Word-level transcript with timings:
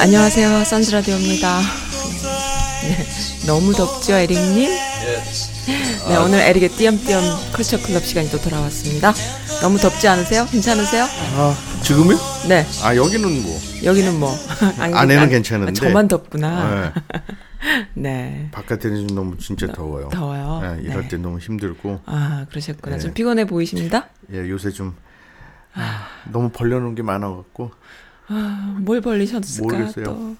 안녕하세요. 0.00 0.64
선즈라디오입니다. 0.64 1.60
네, 2.82 3.06
너무 3.46 3.72
덥죠, 3.72 4.14
에릭님? 4.14 4.70
네, 6.08 6.16
오늘 6.16 6.38
에릭의 6.40 6.70
띄엄띄엄 6.70 7.22
컬처 7.52 7.80
클럽 7.82 8.02
시간이 8.04 8.30
또 8.30 8.40
돌아왔습니다. 8.40 9.12
너무 9.60 9.76
덥지 9.78 10.08
않으세요? 10.08 10.46
괜찮으세요? 10.46 11.04
아 11.04 11.54
지금요? 11.82 12.16
네, 12.48 12.64
아 12.82 12.96
여기는 12.96 13.42
뭐 13.42 13.60
여기는 13.84 14.18
뭐. 14.18 14.34
안- 14.80 14.94
안에는 14.94 15.24
아, 15.24 15.28
괜찮은데. 15.28 15.72
저만 15.74 16.08
덥구나. 16.08 16.92
네, 16.94 17.82
네. 17.94 18.48
바깥에는 18.52 19.08
좀 19.08 19.14
너무 19.16 19.36
진짜 19.38 19.66
더워요. 19.70 20.08
더워요. 20.08 20.60
네, 20.76 20.82
일할 20.84 21.02
네. 21.02 21.08
때 21.08 21.16
너무 21.18 21.38
힘들고 21.38 22.00
아, 22.06 22.46
그러셨구나. 22.48 22.96
네. 22.96 23.02
좀 23.02 23.12
피곤해 23.12 23.44
보이십니다? 23.44 24.08
예 24.32 24.48
요새 24.48 24.70
좀 24.70 24.96
아, 25.74 26.06
너무 26.32 26.48
벌려놓은 26.50 26.94
게 26.94 27.02
많아갖고 27.02 27.70
아, 28.32 28.76
뭘 28.78 29.00
벌리셨을까? 29.00 29.76
모르겠어요. 29.76 30.04
또. 30.04 30.36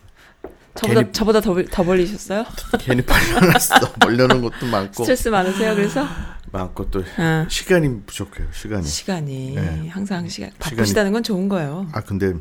저보다, 0.77 1.01
괜히- 1.03 1.13
저보다 1.13 1.41
더, 1.41 1.61
더 1.65 1.83
벌리셨어요? 1.83 2.45
괜히 2.79 3.03
벌려놨어. 3.03 3.93
벌려놓은 4.01 4.41
것도 4.43 4.67
많고 4.67 5.03
스트레스 5.05 5.29
많으세요, 5.29 5.75
그래서? 5.75 6.07
많고 6.53 6.91
또 6.91 7.03
아. 7.17 7.47
시간이 7.49 8.03
부족해요. 8.07 8.47
시간이. 8.53 8.85
시간이. 8.87 9.55
네. 9.57 9.89
항상 9.89 10.29
시간. 10.29 10.51
바쁘시다는 10.59 11.13
건 11.13 11.23
좋은 11.23 11.49
거예요. 11.49 11.89
아 11.93 12.01
근데 12.01 12.33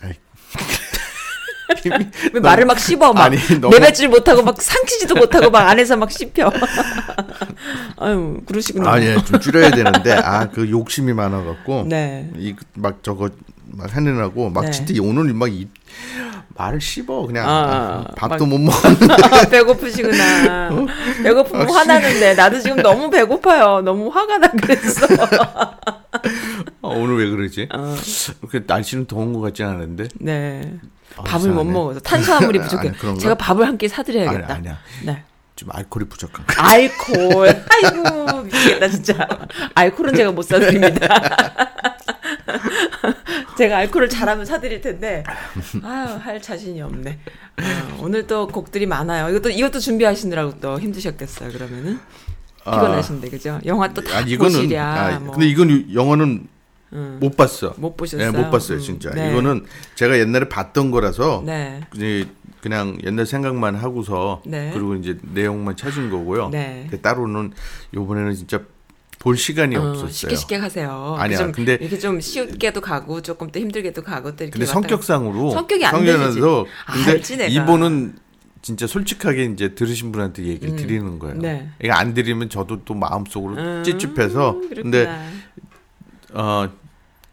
왜 2.32 2.40
말을 2.40 2.66
막 2.66 2.78
씹어 2.78 3.12
막 3.12 3.24
아니, 3.24 3.36
너무- 3.60 3.74
내뱉질 3.74 4.08
못하고 4.08 4.42
막 4.42 4.60
삼키지도 4.60 5.14
못하고 5.16 5.50
막 5.50 5.68
안에서 5.68 5.96
막 5.96 6.10
씹혀. 6.10 6.50
아유 7.98 8.40
그러시구나. 8.46 8.92
아예 8.92 9.16
좀 9.24 9.40
줄여야 9.40 9.70
되는데 9.70 10.12
아 10.12 10.48
그 10.50 10.70
욕심이 10.70 11.12
많아갖고 11.12 11.86
네. 11.88 12.30
이 12.36 12.54
막 12.74 13.02
저거 13.02 13.30
막 13.66 13.94
하느라고 13.94 14.50
막 14.50 14.64
네. 14.64 14.70
진짜 14.70 14.94
오늘 15.02 15.32
막 15.34 15.48
이 15.48 15.68
말을 16.56 16.80
씹어 16.80 17.26
그냥 17.26 17.48
아, 17.48 18.04
밥도 18.16 18.46
막- 18.46 18.48
못 18.48 18.58
먹었는데 18.60 19.48
배고프시구나. 19.50 20.68
어? 20.72 20.86
배고프면 21.22 21.68
화나는데 21.70 22.34
나도 22.34 22.60
지금 22.60 22.76
너무 22.76 23.10
배고파요. 23.10 23.80
너무 23.80 24.08
화가 24.08 24.38
나 24.38 24.48
그랬어. 24.48 25.06
아, 25.26 26.88
오늘 26.88 27.18
왜 27.18 27.28
그러지? 27.30 27.68
어, 27.74 27.96
그 28.50 28.62
날씨는 28.66 29.06
더운 29.06 29.32
것 29.32 29.40
같지 29.40 29.64
않은데 29.64 30.06
네. 30.20 30.74
아, 31.16 31.22
밥을 31.24 31.48
못 31.50 31.54
이상하네. 31.62 31.72
먹어서 31.72 32.00
탄수화물이 32.00 32.58
부족해. 32.62 32.92
아니? 33.02 33.18
제가 33.18 33.34
밥을 33.34 33.66
한 33.66 33.76
끼 33.76 33.88
사드려야겠다. 33.88 34.54
아니, 34.54 34.68
아니야. 34.68 34.78
네. 35.04 35.24
좀 35.56 35.68
알코올이 35.72 36.08
부족한 36.08 36.46
거. 36.46 36.54
알콜. 36.62 37.48
아이고 37.48 38.42
미치겠다 38.42 38.88
진짜. 38.88 39.28
알콜은 39.74 40.14
제가 40.14 40.30
못 40.32 40.42
사드립니다. 40.42 41.08
제가 43.56 43.78
알콜을 43.78 44.08
잘하면 44.08 44.44
사드릴 44.44 44.80
텐데 44.80 45.24
아유 45.82 46.18
할 46.20 46.40
자신이 46.40 46.80
없네. 46.82 47.18
어, 47.58 47.98
오늘 48.00 48.26
또 48.26 48.46
곡들이 48.46 48.86
많아요. 48.86 49.28
이것도 49.30 49.50
이것도 49.50 49.78
준비하시느라고 49.78 50.60
또 50.60 50.80
힘드셨겠어요. 50.80 51.52
그러면은 51.52 51.98
피곤하신데 52.64 53.28
그죠? 53.30 53.60
영화 53.66 53.92
또다아 53.92 54.20
이거는 54.22 54.60
보시랴. 54.60 54.84
아, 54.84 55.18
뭐. 55.20 55.32
근데 55.32 55.46
이건 55.46 55.92
영어는 55.92 56.48
음. 56.94 57.18
못 57.20 57.36
봤어. 57.36 57.74
못 57.76 57.96
보셨어요? 57.96 58.30
네, 58.30 58.38
못 58.38 58.50
봤어요, 58.50 58.78
음, 58.78 58.82
진짜. 58.82 59.10
네. 59.10 59.30
이거는 59.30 59.66
제가 59.96 60.18
옛날에 60.18 60.48
봤던 60.48 60.90
거라서 60.90 61.42
네. 61.44 61.80
이제 61.94 62.26
그냥 62.60 62.96
옛날 63.04 63.26
생각만 63.26 63.74
하고서 63.74 64.40
네. 64.46 64.70
그리고 64.72 64.94
이제 64.94 65.18
내용만 65.22 65.76
찾은 65.76 66.10
거고요. 66.10 66.48
네. 66.50 66.86
그 66.90 67.00
따로는 67.00 67.52
요번에는 67.92 68.34
진짜 68.34 68.62
볼 69.24 69.38
시간이 69.38 69.74
어, 69.76 69.88
없었어요. 69.88 70.10
쉽게 70.10 70.36
쉽게 70.36 70.58
가세요. 70.58 71.16
아니야, 71.18 71.38
좀 71.38 71.50
근데- 71.50 71.78
이렇게 71.80 71.98
좀 71.98 72.20
쉽게도 72.20 72.82
가고 72.82 73.22
조금 73.22 73.50
또 73.50 73.58
힘들게도 73.58 74.02
가고 74.02 74.36
또 74.36 74.44
이렇게 74.44 74.50
근데. 74.58 74.66
성격상으로 74.66 75.50
성격이 75.50 75.82
안 75.86 75.92
성격에서 75.92 76.24
되시지. 76.26 76.40
근데 76.92 77.36
내가. 77.48 77.62
이분은 77.62 78.16
진짜 78.60 78.86
솔직하게 78.86 79.44
이제 79.46 79.74
들으신 79.74 80.12
분한테 80.12 80.44
얘기를 80.44 80.74
음. 80.74 80.76
드리는 80.76 81.18
거예요. 81.18 81.38
네. 81.38 81.70
이거 81.82 81.94
안 81.94 82.12
드리면 82.12 82.50
저도 82.50 82.84
또 82.84 82.92
마음속으로 82.92 83.54
음, 83.56 83.82
찝찝해서 83.82 84.60
근데 84.74 85.04
그렇구나. 85.04 85.24
어 86.34 86.68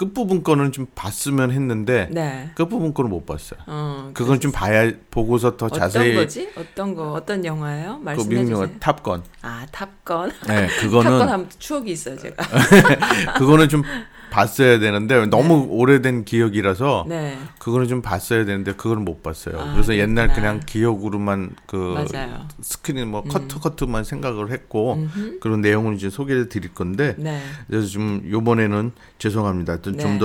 끝부분 0.02 0.42
거는 0.42 0.72
좀 0.72 0.88
봤으면 0.96 1.52
했는데 1.52 2.08
네. 2.10 2.50
끝부분 2.56 2.92
거는 2.92 3.12
못 3.12 3.24
봤어요. 3.24 3.60
어, 3.68 4.10
그건 4.16 4.40
좀 4.40 4.52
봐야 4.52 4.92
보고서 5.12 5.58
더 5.58 5.68
어떤 5.68 5.80
자세히 5.80 6.16
거지? 6.16 6.50
어떤 6.58 6.96
거? 6.96 7.12
어떤 7.14 7.46
영화예요? 7.46 8.00
그 8.00 8.04
말씀해 8.06 8.30
미국 8.30 8.42
주세요. 8.42 8.64
영화 8.64 8.80
탑건. 8.80 9.24
아, 9.44 9.68
탑건. 9.72 10.32
네, 10.48 10.66
탑건 10.82 10.82
그거는 10.82 11.30
하면 11.30 11.50
추억이 11.60 11.92
있어요, 11.92 12.18
제가. 12.18 12.44
그거는 13.38 13.70
좀 13.70 13.84
봤어야 14.32 14.80
되는데 14.80 15.26
너무 15.28 15.68
오래된 15.70 16.24
기억이라서 16.26 17.06
네. 17.08 17.38
그거는 17.60 17.88
좀 17.88 18.02
봤어야 18.02 18.46
되는데 18.46 18.74
그거는 18.74 19.04
못 19.04 19.22
봤어요. 19.22 19.60
아, 19.60 19.74
그래서 19.74 19.96
옛날 19.96 20.28
그렇구나. 20.28 20.36
그냥 20.54 20.60
기억으로만 20.66 21.52
그 21.68 21.76
맞아요. 21.76 22.48
스크린 22.62 23.10
뭐 23.10 23.24
커트 23.24 23.60
커트만 23.60 24.06
생각을 24.06 24.52
했고 24.52 24.94
음흠. 24.94 25.40
그런 25.40 25.62
내용을 25.62 25.96
이제 25.96 26.10
소개를 26.10 26.50
드릴 26.50 26.74
건데 26.74 27.14
네. 27.20 27.42
그래서 27.68 27.88
좀 27.88 28.24
요번에는 28.28 28.94
죄송합니다. 29.20 29.82
좀 29.82 29.98
네. 29.98 30.20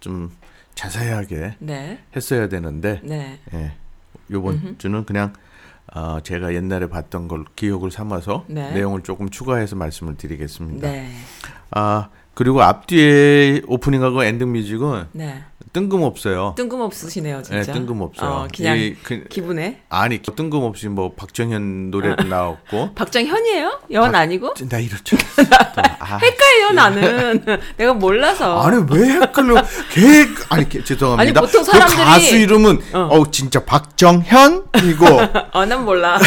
더좀 0.00 0.30
자세하게 0.76 1.56
네. 1.58 1.98
했어야 2.14 2.48
되는데 2.48 3.00
네. 3.02 3.40
예. 3.52 3.72
요번 4.30 4.76
주는 4.78 5.04
그냥 5.04 5.32
어, 5.94 6.20
제가 6.22 6.54
옛날에 6.54 6.88
봤던 6.88 7.26
걸 7.28 7.44
기억을 7.56 7.90
삼아서 7.90 8.44
네. 8.48 8.72
내용을 8.72 9.02
조금 9.02 9.30
추가해서 9.30 9.76
말씀을 9.76 10.16
드리겠습니다. 10.16 10.90
네. 10.90 11.10
아 11.70 12.08
그리고 12.36 12.62
앞뒤에 12.62 13.62
오프닝하고 13.66 14.22
엔딩 14.22 14.52
뮤직은 14.52 15.06
네. 15.12 15.42
뜬금없어요. 15.72 16.52
뜬금없으시네요, 16.56 17.42
진짜. 17.42 17.60
네, 17.60 17.72
뜬금없어요. 17.72 18.30
어, 18.30 18.46
그냥 18.54 18.76
이 18.78 18.94
그- 19.02 19.24
기분에. 19.24 19.80
아니 19.88 20.18
뜬금없이 20.18 20.88
뭐 20.88 21.12
박정현 21.16 21.90
노래도 21.90 22.24
나왔고 22.24 22.92
박정현이에요? 22.94 23.80
연 23.92 24.12
박- 24.12 24.18
아니고? 24.20 24.52
나 24.68 24.78
이렇죠. 24.78 25.16
아, 25.98 26.18
헷갈려, 26.18 26.72
나는. 26.74 27.42
내가 27.78 27.94
몰라서. 27.94 28.60
아니 28.62 28.84
왜 28.90 29.12
헷갈려? 29.12 29.54
걔 29.92 30.26
아니 30.50 30.68
걔, 30.68 30.84
죄송합니다. 30.84 31.22
아니, 31.22 31.32
보통 31.46 31.64
그 31.64 31.70
사람들이- 31.72 32.04
가수 32.04 32.36
이름은 32.36 32.80
어. 32.92 32.98
어, 33.12 33.30
진짜 33.30 33.64
박정현이고 33.64 35.06
어, 35.54 35.64
난 35.64 35.84
몰라. 35.86 36.18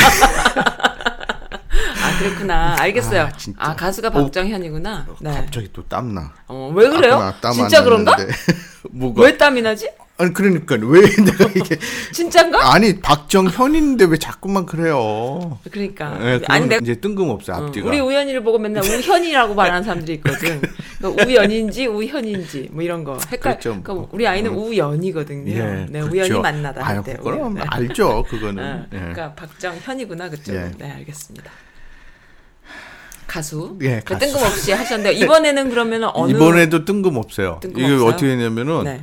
아, 2.20 2.24
그렇구나. 2.24 2.76
알겠어요. 2.80 3.22
아, 3.22 3.26
아, 3.26 3.32
진짜. 3.32 3.76
가수가 3.76 4.10
박정현이구나. 4.10 5.08
네. 5.22 5.32
갑자기 5.32 5.70
또 5.72 5.84
땀나. 5.88 6.34
어, 6.48 6.72
왜 6.76 6.90
그래요? 6.90 7.34
진짜 7.54 7.84
그런가? 7.84 8.16
뭐가? 8.92 9.24
왜 9.24 9.38
땀이 9.38 9.62
나지? 9.62 9.90
아니 10.18 10.34
그러니까 10.34 10.76
왜 10.82 11.00
내가 11.16 11.46
이게 11.56 11.78
진짠가? 12.12 12.74
아니 12.74 13.00
박정현인데 13.00 14.06
왜 14.06 14.18
자꾸만 14.18 14.66
그래요? 14.66 15.60
그러니까. 15.72 16.18
네, 16.18 16.42
아니, 16.50 16.68
내가 16.68 16.82
이제 16.82 16.96
뜬금없어 16.96 17.54
어, 17.54 17.56
앞뒤가. 17.56 17.88
우리 17.88 18.02
우연이를 18.02 18.44
보고 18.44 18.60
맨날 18.60 18.84
우현이라고 18.84 19.56
말하는 19.56 19.84
사람들이 19.84 20.16
있거든. 20.18 20.62
그러니까 20.98 21.24
우연인지 21.26 21.88
우현인지 21.88 22.68
뭐 22.74 22.84
이런 22.84 23.06
거 23.06 23.18
헷갈. 23.32 23.60
그렇죠. 23.60 23.82
그러니까 23.82 24.10
우리 24.12 24.28
아이는 24.28 24.52
우연이거든요. 24.52 25.52
예, 25.54 25.86
네, 25.90 26.02
그렇죠. 26.02 26.12
우연히 26.12 26.40
만나다 26.40 26.84
할 26.86 27.02
때. 27.02 27.16
그럼 27.16 27.40
우연. 27.40 27.54
네. 27.54 27.62
알죠 27.68 28.26
그거는. 28.30 28.62
어, 28.64 28.86
예. 28.92 28.98
그러니까 28.98 29.34
박정현이구나 29.36 30.30
그쪽. 30.32 30.54
예. 30.54 30.70
네, 30.78 30.92
알겠습니다. 30.92 31.50
가수. 33.30 33.78
예, 33.82 34.02
그 34.04 34.14
가수. 34.14 34.26
뜬금없이 34.26 34.72
하셨는데 34.72 35.14
이번에는 35.24 35.70
그러면 35.70 36.10
어느 36.14 36.32
이번에도 36.32 36.84
뜬금없어요. 36.84 37.60
이게 37.64 37.74
뜬금없어요? 37.74 38.06
어떻게 38.08 38.32
했냐면은 38.32 38.84
네. 38.84 39.02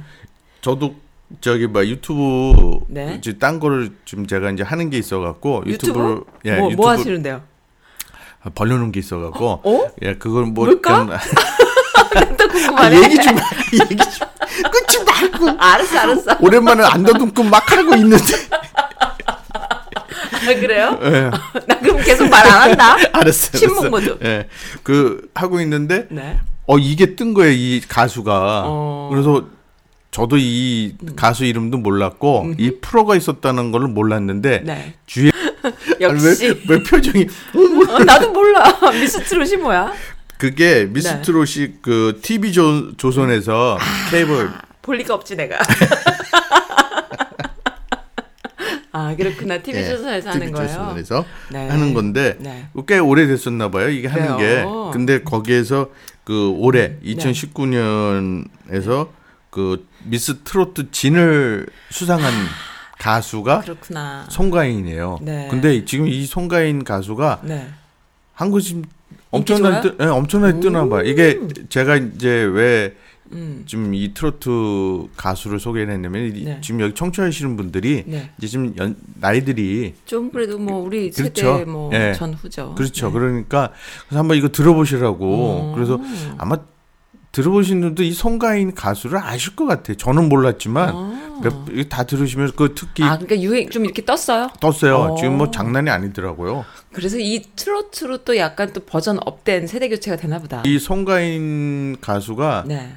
저도 0.61 0.97
저기 1.41 1.67
뭐 1.67 1.87
유튜브 1.87 2.81
네. 2.89 3.17
이제 3.19 3.39
딴 3.39 3.61
거를 3.61 3.93
좀 4.05 4.27
제가 4.27 4.51
이제 4.51 4.63
하는 4.63 4.91
게 4.91 4.99
있어 4.99 5.21
갖고 5.21 5.63
유튜브? 5.67 6.25
예, 6.45 6.57
뭐, 6.57 6.67
유튜브 6.71 6.83
뭐 6.83 6.91
하시는데요? 6.91 7.43
벌려놓은 8.55 8.93
게 8.93 9.01
있어 9.01 9.19
갖고 9.19 9.61
어? 9.65 9.91
예 10.03 10.15
그걸 10.15 10.45
뭐 10.45 10.67
뭘까? 10.67 11.07
또 12.39 12.45
아, 12.45 12.49
궁금하네. 12.49 13.03
얘기 13.03 13.17
좀 13.17 13.37
얘기 13.73 13.97
좀 13.97 14.29
끊지 14.71 15.05
말고 15.05 15.51
알았어, 15.59 15.99
알았어. 15.99 16.37
오랜만에 16.41 16.85
안 16.85 17.03
더듬고 17.03 17.43
막 17.45 17.71
하고 17.71 17.95
있는데 17.97 18.17
아, 20.37 20.55
그래요? 20.61 20.99
예. 21.03 21.31
나 21.67 21.79
그럼 21.81 21.99
계속 22.03 22.29
말 22.29 22.47
안 22.47 22.71
한다. 22.71 22.97
알았어요. 23.13 23.59
침묵. 23.59 23.89
모드. 23.91 24.19
예. 24.25 24.49
그 24.83 25.29
하고 25.35 25.61
있는데 25.61 26.07
네. 26.11 26.39
어 26.67 26.79
이게 26.79 27.15
뜬 27.17 27.35
거예요 27.35 27.53
이 27.53 27.81
가수가. 27.89 28.63
어. 28.67 29.09
그래서 29.13 29.45
저도 30.11 30.37
이 30.39 30.95
가수 31.15 31.45
이름도 31.45 31.79
몰랐고 31.79 32.55
이 32.59 32.73
프로가 32.81 33.17
있었다는 33.17 33.71
걸 33.73 33.83
몰랐는데 33.83 34.63
네. 34.65 34.95
주위에 35.07 35.31
역시. 36.01 36.47
왜, 36.69 36.77
왜 36.77 36.83
표정이 36.83 37.27
어, 37.91 37.99
나도 38.05 38.33
몰라. 38.33 38.65
미스트롯이 38.93 39.57
뭐야? 39.57 39.93
그게 40.39 40.85
네. 40.85 40.85
미스트롯이 40.87 41.75
그 41.83 42.19
TV 42.23 42.53
조, 42.53 42.97
조선에서 42.97 43.79
아. 43.81 44.11
케이블 44.11 44.51
볼 44.83 44.99
리가 44.99 45.15
없지 45.15 45.35
내가. 45.37 45.59
아 48.97 49.15
그렇구나. 49.15 49.59
TV 49.63 49.81
예, 49.83 49.89
조선에서 49.91 50.31
하는 50.31 50.41
TV 50.41 50.53
거예요. 50.53 50.69
조선에서 50.69 51.25
네. 51.53 51.69
하는 51.69 51.93
건데 51.93 52.37
네. 52.39 52.69
꽤 52.89 52.99
오래됐었나 52.99 53.71
봐요. 53.71 53.91
이게 53.91 54.09
하는 54.09 54.37
그래요? 54.39 54.91
게. 54.91 54.93
근데 54.93 55.23
거기에서 55.23 55.91
그 56.25 56.55
올해 56.57 56.97
네. 57.03 57.15
2019년에서 57.15 59.09
그 59.51 59.87
미스 60.05 60.43
트로트 60.43 60.91
진을 60.93 61.67
수상한 61.91 62.33
가수가 62.99 63.61
그렇구나. 63.61 64.27
송가인이에요. 64.31 65.19
네. 65.21 65.49
근데 65.51 65.85
지금 65.85 66.09
이 66.09 66.25
송가인 66.25 66.83
가수가 66.83 67.41
네. 67.45 67.69
한국 68.33 68.61
지금 68.61 68.79
인기 68.81 69.53
엄청나게? 69.53 69.81
뜨, 69.83 69.97
예, 70.01 70.07
엄청나게 70.07 70.61
뜨나 70.61 70.89
봐요. 70.89 71.03
이게 71.03 71.39
제가 71.69 71.97
이제 71.97 72.29
왜 72.29 72.97
음. 73.33 73.65
지금 73.67 73.95
이 73.95 74.13
트로트 74.15 75.09
가수를 75.17 75.59
소개를 75.61 75.93
했냐면 75.93 76.35
이- 76.37 76.45
네. 76.45 76.59
지금 76.61 76.81
여기 76.81 76.95
청취하시는 76.95 77.57
분들이 77.57 78.05
네. 78.07 78.31
이제 78.39 78.47
지금 78.47 78.75
연, 78.79 78.97
나이들이 79.21 79.95
좀 80.05 80.31
그래도 80.31 80.59
뭐 80.59 80.79
우리 80.83 81.11
세대 81.13 81.43
그렇죠. 81.43 81.71
뭐 81.71 81.91
예. 81.95 82.13
전후죠. 82.17 82.75
그렇죠. 82.77 83.07
네. 83.09 83.13
그러니까 83.13 83.73
그래서 84.09 84.19
한번 84.21 84.37
이거 84.37 84.49
들어보시라고. 84.49 85.71
음. 85.71 85.75
그래서 85.75 86.01
아마 86.39 86.57
들어보신 87.33 87.83
분도 87.83 88.03
이 88.03 88.13
송가인 88.13 88.75
가수를 88.75 89.19
아실 89.19 89.57
것 89.57 89.67
같아요. 89.67 89.97
저는 89.99 90.31
몰랐지만 90.31 90.89
아. 90.95 91.41
몇, 91.43 91.89
다 91.91 92.05
들으시면 92.05 92.53
그 92.57 92.73
특히 92.75 93.03
아 93.05 93.19
그러니까 93.19 93.39
유행 93.43 93.69
좀 93.69 93.85
이렇게 93.85 94.03
떴어요. 94.07 94.49
떴어요. 94.59 94.97
어. 94.97 95.17
지금 95.17 95.37
뭐 95.37 95.51
장난이 95.51 95.91
아니더라고요. 95.91 96.65
그래서 96.93 97.19
이 97.19 97.43
트로트로 97.55 98.25
또 98.25 98.39
약간 98.39 98.73
또 98.73 98.81
version 98.81 99.19
up된 99.23 99.67
세대 99.67 99.91
교체가 99.91 100.17
되나 100.17 100.39
보다. 100.39 100.63
이 100.65 100.79
송가인 100.79 101.99
가수가 102.01 102.65
네. 102.69 102.95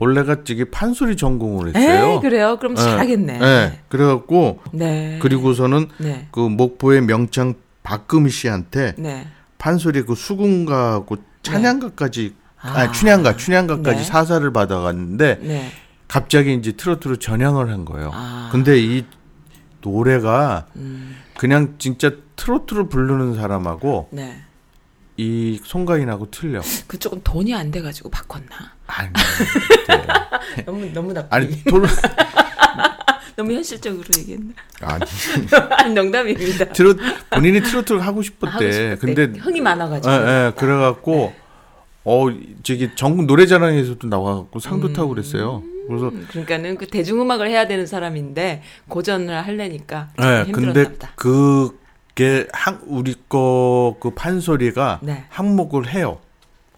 원래가 0.00 0.42
저기 0.44 0.64
판소리 0.64 1.14
전공을 1.16 1.76
했어요. 1.76 2.14
에이, 2.14 2.20
그래요? 2.20 2.56
그럼 2.58 2.72
예. 2.72 2.82
잘하겠네. 2.82 3.38
네. 3.38 3.80
그래갖고 3.88 4.60
네. 4.72 5.18
그리고서는 5.20 5.88
네. 5.98 6.26
그 6.32 6.40
목포의 6.40 7.02
명창 7.02 7.54
박금희 7.82 8.30
씨한테 8.30 8.94
네. 8.96 9.28
판소리 9.58 10.02
그 10.02 10.14
수궁가하고 10.14 11.18
찬양가까지 11.42 12.34
아. 12.62 12.72
아, 12.72 12.86
니 12.86 12.92
춘향가 12.92 13.36
춘향가까지 13.36 13.98
네. 13.98 14.04
사사를 14.04 14.50
받아갔는데 14.52 15.38
네. 15.42 15.70
갑자기 16.08 16.54
이제 16.54 16.72
트로트로 16.72 17.16
전향을 17.16 17.70
한 17.70 17.84
거예요. 17.84 18.10
아. 18.14 18.48
근데 18.52 18.80
이 18.80 19.04
노래가 19.82 20.66
음. 20.76 21.16
그냥 21.36 21.74
진짜 21.78 22.12
트로트를 22.36 22.88
부르는 22.88 23.34
사람하고 23.34 24.08
네. 24.12 24.42
이 25.18 25.60
송가인하고 25.62 26.30
틀려. 26.30 26.62
그 26.86 26.98
조금 26.98 27.20
돈이 27.22 27.54
안 27.54 27.70
돼가지고 27.70 28.08
바꿨나? 28.08 28.48
아니, 28.90 29.10
너무 30.66 30.92
너무 30.92 31.12
나쁘. 31.12 31.34
아니, 31.34 31.64
돌, 31.64 31.86
너무 33.36 33.52
현실적으로 33.52 34.04
얘기했나? 34.18 34.52
아니, 34.80 35.94
농담입니다. 35.94 36.66
트로 36.72 36.94
본인이 37.30 37.62
트로트를 37.62 38.00
하고 38.00 38.10
하고 38.10 38.22
싶었대. 38.22 38.70
때 38.70 38.96
근데 39.00 39.24
흥이 39.38 39.60
많아가지고. 39.60 40.12
예, 40.12 40.18
예, 40.18 40.52
그래갖고 40.56 41.32
어 42.04 42.26
저기 42.62 42.90
전국 42.94 43.26
노래자랑에서도 43.26 44.06
나와갖고 44.06 44.58
상도 44.58 44.88
음. 44.88 44.92
타고 44.92 45.08
그랬어요. 45.10 45.62
그래서 45.86 46.10
그러니까는 46.30 46.76
그 46.76 46.86
대중음악을 46.86 47.48
해야 47.48 47.66
되는 47.66 47.86
사람인데 47.86 48.62
고전을 48.88 49.44
하려니까 49.46 50.08
좀 50.16 50.24
예, 50.26 50.52
근데 50.52 50.84
보다. 50.84 51.10
그게 51.16 52.46
한 52.52 52.80
우리 52.86 53.14
거 53.28 53.96
그 54.00 54.10
판소리가 54.10 55.00
네. 55.02 55.24
항목을 55.28 55.88
해요. 55.88 56.18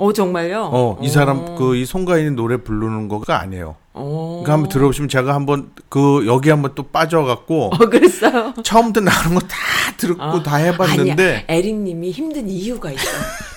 어 0.02 0.12
정말요? 0.12 0.70
어, 0.72 0.99
이 1.00 1.06
어. 1.06 1.10
사람 1.10 1.54
그 1.54 1.76
이 1.76 1.84
송가인이 1.87 2.32
노래 2.32 2.56
부르는 2.56 3.06
거가 3.08 3.40
아니에요. 3.40 3.76
어. 3.94 4.40
그러니까 4.43 4.52
한번 4.54 4.69
들어보시면 4.69 5.08
제가 5.08 5.32
한번 5.34 5.70
그 5.88 6.25
여기 6.26 6.50
한번 6.50 6.72
또 6.75 6.82
빠져갖고 6.82 7.66
어 7.72 7.78
그랬어요. 7.88 8.52
처음부터 8.64 9.00
나오는 9.00 9.34
거다 9.34 9.56
듣고 9.99 10.22
어. 10.22 10.43
다 10.43 10.56
해봤는데. 10.56 11.44
에릭님이 11.49 12.10
힘든 12.10 12.49
이유가 12.50 12.90
있어. 12.90 13.04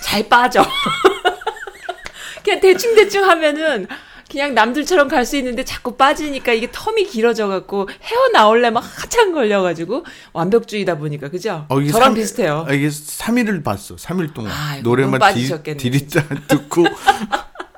잘 0.02 0.28
빠져. 0.28 0.64
그냥 2.44 2.60
대충 2.60 2.94
대충 2.94 3.24
하면은 3.28 3.88
그냥 4.30 4.54
남들처럼 4.54 5.08
갈 5.08 5.24
수 5.26 5.36
있는데 5.38 5.64
자꾸 5.64 5.96
빠지니까 5.96 6.52
이게 6.52 6.68
텀이 6.68 7.08
길어져 7.10 7.48
갖고 7.48 7.88
헤어 8.02 8.28
나올려면 8.32 8.82
한참 8.82 9.32
걸려 9.32 9.62
가지고 9.62 10.04
완벽주의다 10.32 10.98
보니까 10.98 11.28
그죠? 11.30 11.64
어, 11.68 11.80
이게 11.80 11.90
저랑 11.90 12.08
삼- 12.08 12.14
비슷해요. 12.14 12.64
아, 12.68 12.72
이게 12.72 12.88
3일을 12.88 13.64
봤어. 13.64 13.96
3일 13.96 14.34
동안 14.34 14.52
너무 14.52 14.82
노래만 14.82 15.18
빠지셨겠네, 15.20 15.78
디리짜 15.78 16.24
듣고 16.48 16.84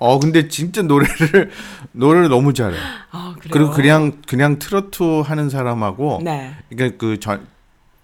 어 0.00 0.18
근데 0.20 0.48
진짜 0.48 0.82
노래를 0.82 1.50
노래를 1.92 2.28
너무 2.28 2.52
잘해. 2.54 2.76
아? 3.10 3.34
그리고 3.50 3.70
그냥 3.70 4.20
그냥 4.26 4.58
트로트 4.58 5.20
하는 5.20 5.48
사람하고 5.50 6.20
네. 6.22 6.54
그러니까 6.70 6.98
그 6.98 7.18
전 7.18 7.46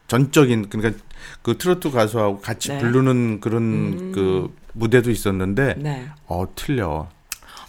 전적인 0.07 0.69
그러니까 0.69 1.03
그 1.43 1.57
트로트 1.57 1.91
가수하고 1.91 2.41
같이 2.41 2.69
네. 2.69 2.79
부르는 2.79 3.41
그런 3.41 3.63
음. 3.63 4.13
그 4.15 4.55
무대도 4.75 5.11
있었는데 5.11 5.75
네. 5.79 6.07
어 6.27 6.45
틀려. 6.55 7.09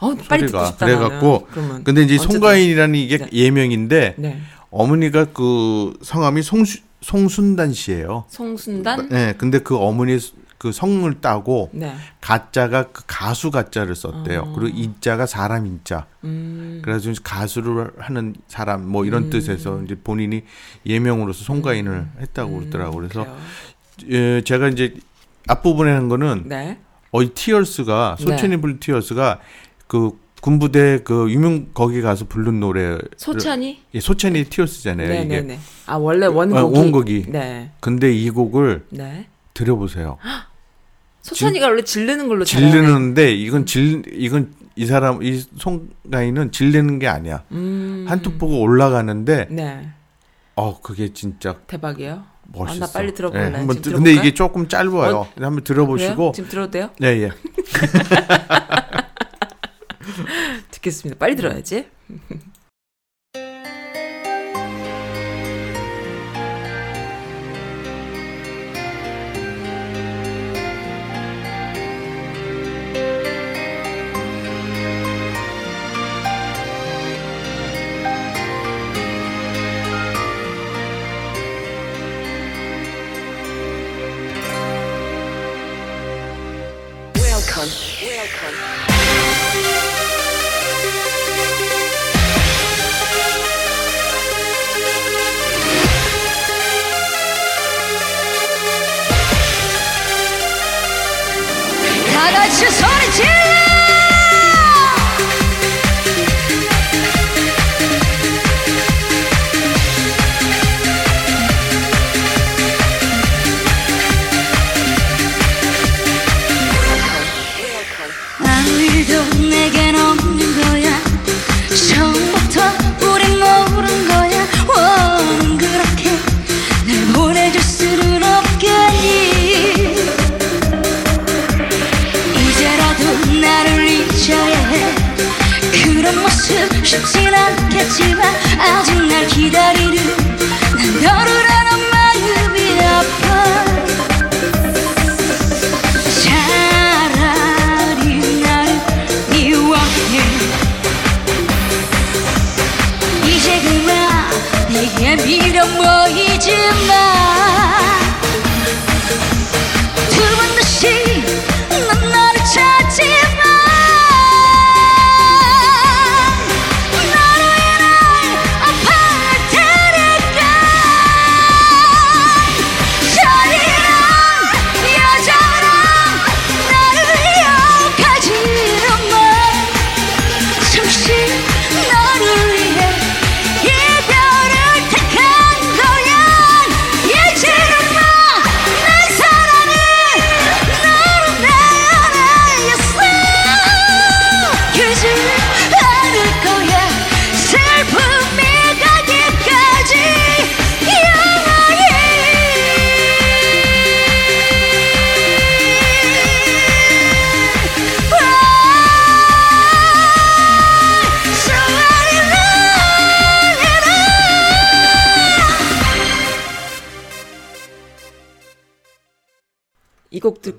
어, 0.05 0.15
빨리 0.27 0.47
듣고. 0.47 0.65
싶다. 0.65 0.85
그래갖고 0.85 1.47
나는. 1.55 1.83
근데 1.83 2.03
이제. 2.03 2.17
송가인이라는 2.17 2.95
이게 2.95 3.17
네. 3.17 3.29
예명인데 3.31 4.15
네. 4.17 4.41
어머니가 4.69 5.25
그 5.25 5.93
성함이 6.01 6.41
송수, 6.41 6.79
송순단 7.01 7.73
씨예요. 7.73 8.25
송순단? 8.29 9.09
네, 9.09 9.33
근데 9.37 9.59
그 9.59 9.77
어머니 9.77 10.17
그 10.57 10.71
성을 10.71 11.21
따고 11.21 11.69
네. 11.73 11.93
가짜가 12.21 12.85
그 12.91 13.03
가수 13.05 13.51
가짜를 13.51 13.95
썼대요. 13.95 14.41
어. 14.41 14.53
그리고 14.55 14.77
인자가 14.77 15.25
사람 15.25 15.65
인자. 15.65 16.07
음. 16.23 16.81
그래서 16.83 17.11
가수를 17.23 17.91
하는 17.99 18.35
사람 18.47 18.87
뭐 18.87 19.05
이런 19.05 19.25
음. 19.25 19.29
뜻에서 19.29 19.81
이제 19.83 19.95
본인이 19.95 20.43
예명으로서 20.85 21.43
송가인을 21.43 22.07
했다고 22.21 22.59
그러더라고. 22.59 22.95
그래서. 22.97 23.27
예, 24.09 24.41
제가 24.43 24.69
이제 24.69 24.95
앞부분에 25.47 25.91
한 25.91 26.09
거는 26.09 26.43
네. 26.47 26.79
어이 27.11 27.29
티얼스가 27.29 28.17
네. 28.19 28.25
소천이 28.25 28.57
불 28.57 28.79
티얼스가 28.79 29.39
그 29.87 30.17
군부대 30.41 30.99
그 31.03 31.31
유명 31.31 31.67
거기 31.73 32.01
가서 32.01 32.25
부른 32.25 32.59
노래 32.59 32.97
소찬이? 33.17 33.81
예, 33.93 33.99
소천이 33.99 34.43
티얼스잖아요. 34.45 35.07
네, 35.07 35.23
이게. 35.23 35.27
네, 35.27 35.41
네. 35.41 35.59
아, 35.87 35.95
원래 35.95 36.27
원곡이. 36.27 36.59
어, 36.59 36.65
원곡이. 36.65 37.25
네. 37.29 37.71
근데 37.79 38.13
이 38.13 38.29
곡을 38.29 38.85
네. 38.91 39.27
들어보세요. 39.53 40.17
소찬이가 41.23 41.67
원래 41.67 41.83
질르는 41.83 42.27
걸로. 42.27 42.45
질르는데 42.45 43.33
이건 43.33 43.65
질 43.65 44.03
이건 44.13 44.53
이 44.75 44.85
사람 44.85 45.23
이 45.23 45.43
송가인은 45.57 46.51
질르는 46.51 46.99
게 46.99 47.07
아니야. 47.07 47.43
음. 47.51 48.05
한뚝 48.07 48.37
보고 48.37 48.61
올라가는데 48.61 49.47
네. 49.49 49.89
어 50.55 50.79
그게 50.79 51.11
진짜 51.11 51.55
대박이에요. 51.65 52.23
멋있어. 52.53 52.83
아, 52.83 52.87
나 52.87 52.93
빨리 52.93 53.13
들어볼래. 53.13 53.47
예, 53.47 53.51
한번 53.55 53.81
근데? 53.81 54.13
이게 54.13 54.33
조금 54.35 54.67
짧아요. 54.67 55.17
어? 55.17 55.27
한번? 55.39 55.63
들어보시고 55.63 56.33
지금 56.35 56.49
들어도 56.49 56.71
돼요? 56.71 56.89
네, 56.99 57.23
예. 57.23 57.31
듣겠습니다. 60.85 61.17
빨리 61.17 61.35
들어야지. 61.35 61.87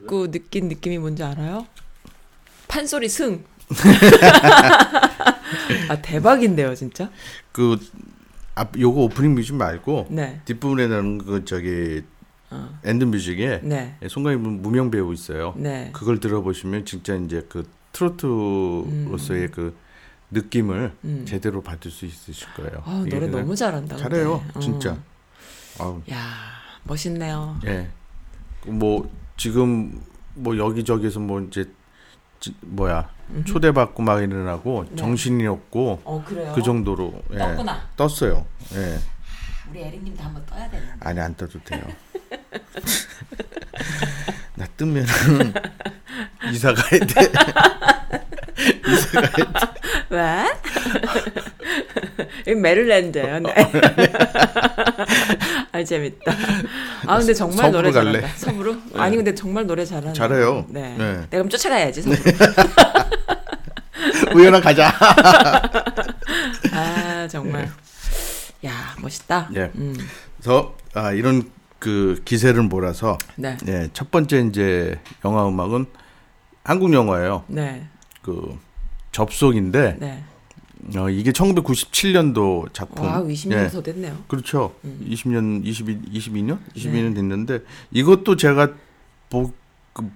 듣고 0.06 0.30
느낀 0.30 0.68
느낌이 0.68 0.98
뭔지 0.98 1.22
알아요? 1.22 1.66
판소리 2.68 3.08
승. 3.08 3.44
아 5.88 6.00
대박인데요, 6.00 6.74
진짜. 6.74 7.10
그 7.52 7.76
앞 8.56 8.78
요거 8.78 9.02
opening 9.02 9.34
music 9.34 9.54
말고 9.54 10.06
네. 10.10 10.40
뒷부분에 10.46 10.88
나오는 10.88 11.18
그 11.18 11.44
저기 11.44 12.02
어. 12.50 12.78
end 12.84 13.04
music에 13.04 13.60
네. 13.62 13.96
송가인 14.08 14.36
무명 14.36 14.90
배우 14.90 15.12
있어요. 15.12 15.52
네. 15.56 15.90
그걸 15.92 16.20
들어보시면 16.20 16.86
진짜 16.86 17.14
이제 17.16 17.44
그 17.50 17.68
트로트로서의 17.92 19.50
그 19.50 19.76
느낌을 20.30 20.92
음. 21.04 21.24
제대로 21.28 21.62
받을 21.62 21.90
수 21.90 22.06
있으실 22.06 22.48
거예요. 22.54 22.82
아, 22.84 23.04
노래 23.08 23.26
너무 23.26 23.54
잘한다. 23.54 23.96
근데. 23.96 24.08
잘해요, 24.08 24.42
어. 24.54 24.60
진짜. 24.60 24.96
아우, 25.78 26.00
야, 26.10 26.18
멋있네요. 26.84 27.58
예. 27.66 27.90
뭐 28.66 29.10
지금 29.36 30.00
뭐 30.34 30.56
여기저기서 30.56 31.20
뭐 31.20 31.40
이제 31.40 31.64
지- 32.40 32.54
뭐야 32.60 33.08
초대받고 33.46 34.02
막 34.02 34.22
이러나고 34.22 34.84
네. 34.90 34.96
정신이 34.96 35.46
없고 35.46 36.00
어. 36.04 36.24
그 36.54 36.62
정도로 36.62 37.22
예. 37.32 37.38
떴구나. 37.38 37.80
떴어요. 37.96 38.46
예. 38.74 38.98
우리 39.70 39.80
에릭님도 39.82 40.22
한번 40.22 40.44
떠야 40.46 40.70
되는데. 40.70 40.92
아니 41.00 41.20
안 41.20 41.34
떠도 41.34 41.58
돼요. 41.64 41.82
나 44.54 44.64
뜨면은 44.76 45.06
이사 46.52 46.72
가야 46.72 47.00
돼. 47.00 47.32
왜? 50.10 50.44
여기 52.46 52.60
메릴랜드예요. 52.60 53.40
네. 53.40 53.54
아 55.72 55.84
재밌다. 55.84 56.32
아 57.06 57.18
근데 57.18 57.34
정말 57.34 57.70
노래 57.70 57.90
갈래? 57.90 58.20
잘한다. 58.20 58.36
서부로? 58.38 58.76
아니 58.94 59.16
근데 59.16 59.34
정말 59.34 59.66
노래 59.66 59.84
잘하네. 59.84 60.12
잘해요. 60.14 60.66
네. 60.68 60.94
네. 60.96 61.12
내가 61.14 61.26
그럼 61.30 61.48
쫓아가야지 61.48 62.02
서부로. 62.02 62.20
우연아 64.34 64.60
가자. 64.60 64.92
아 66.72 67.28
정말. 67.28 67.70
야 68.64 68.94
멋있다. 69.00 69.50
예. 69.54 69.70
음. 69.74 69.94
그래서 70.38 70.76
아, 70.94 71.12
이런 71.12 71.50
그 71.78 72.20
기세를 72.24 72.62
몰아서 72.62 73.18
네. 73.36 73.56
예, 73.68 73.88
첫 73.92 74.10
번째 74.10 74.40
이제 74.48 74.98
영화 75.24 75.46
음악은 75.46 75.86
한국 76.64 76.92
영화예요. 76.92 77.44
네. 77.48 77.86
그 78.26 78.58
접속인데 79.12 79.98
네. 80.00 80.24
어, 80.96 81.08
이게 81.08 81.30
1997년도 81.30 82.72
작품. 82.72 83.06
와 83.06 83.22
20년 83.22 83.64
예. 83.64 83.68
더 83.68 83.82
됐네요. 83.82 84.16
그렇죠. 84.26 84.74
음. 84.84 85.06
20년, 85.08 85.64
22, 85.64 86.00
22년, 86.12 86.58
22년 86.74 87.08
네. 87.08 87.14
됐는데 87.14 87.60
이것도 87.92 88.36
제가 88.36 88.72
보, 89.30 89.52
그 89.92 90.10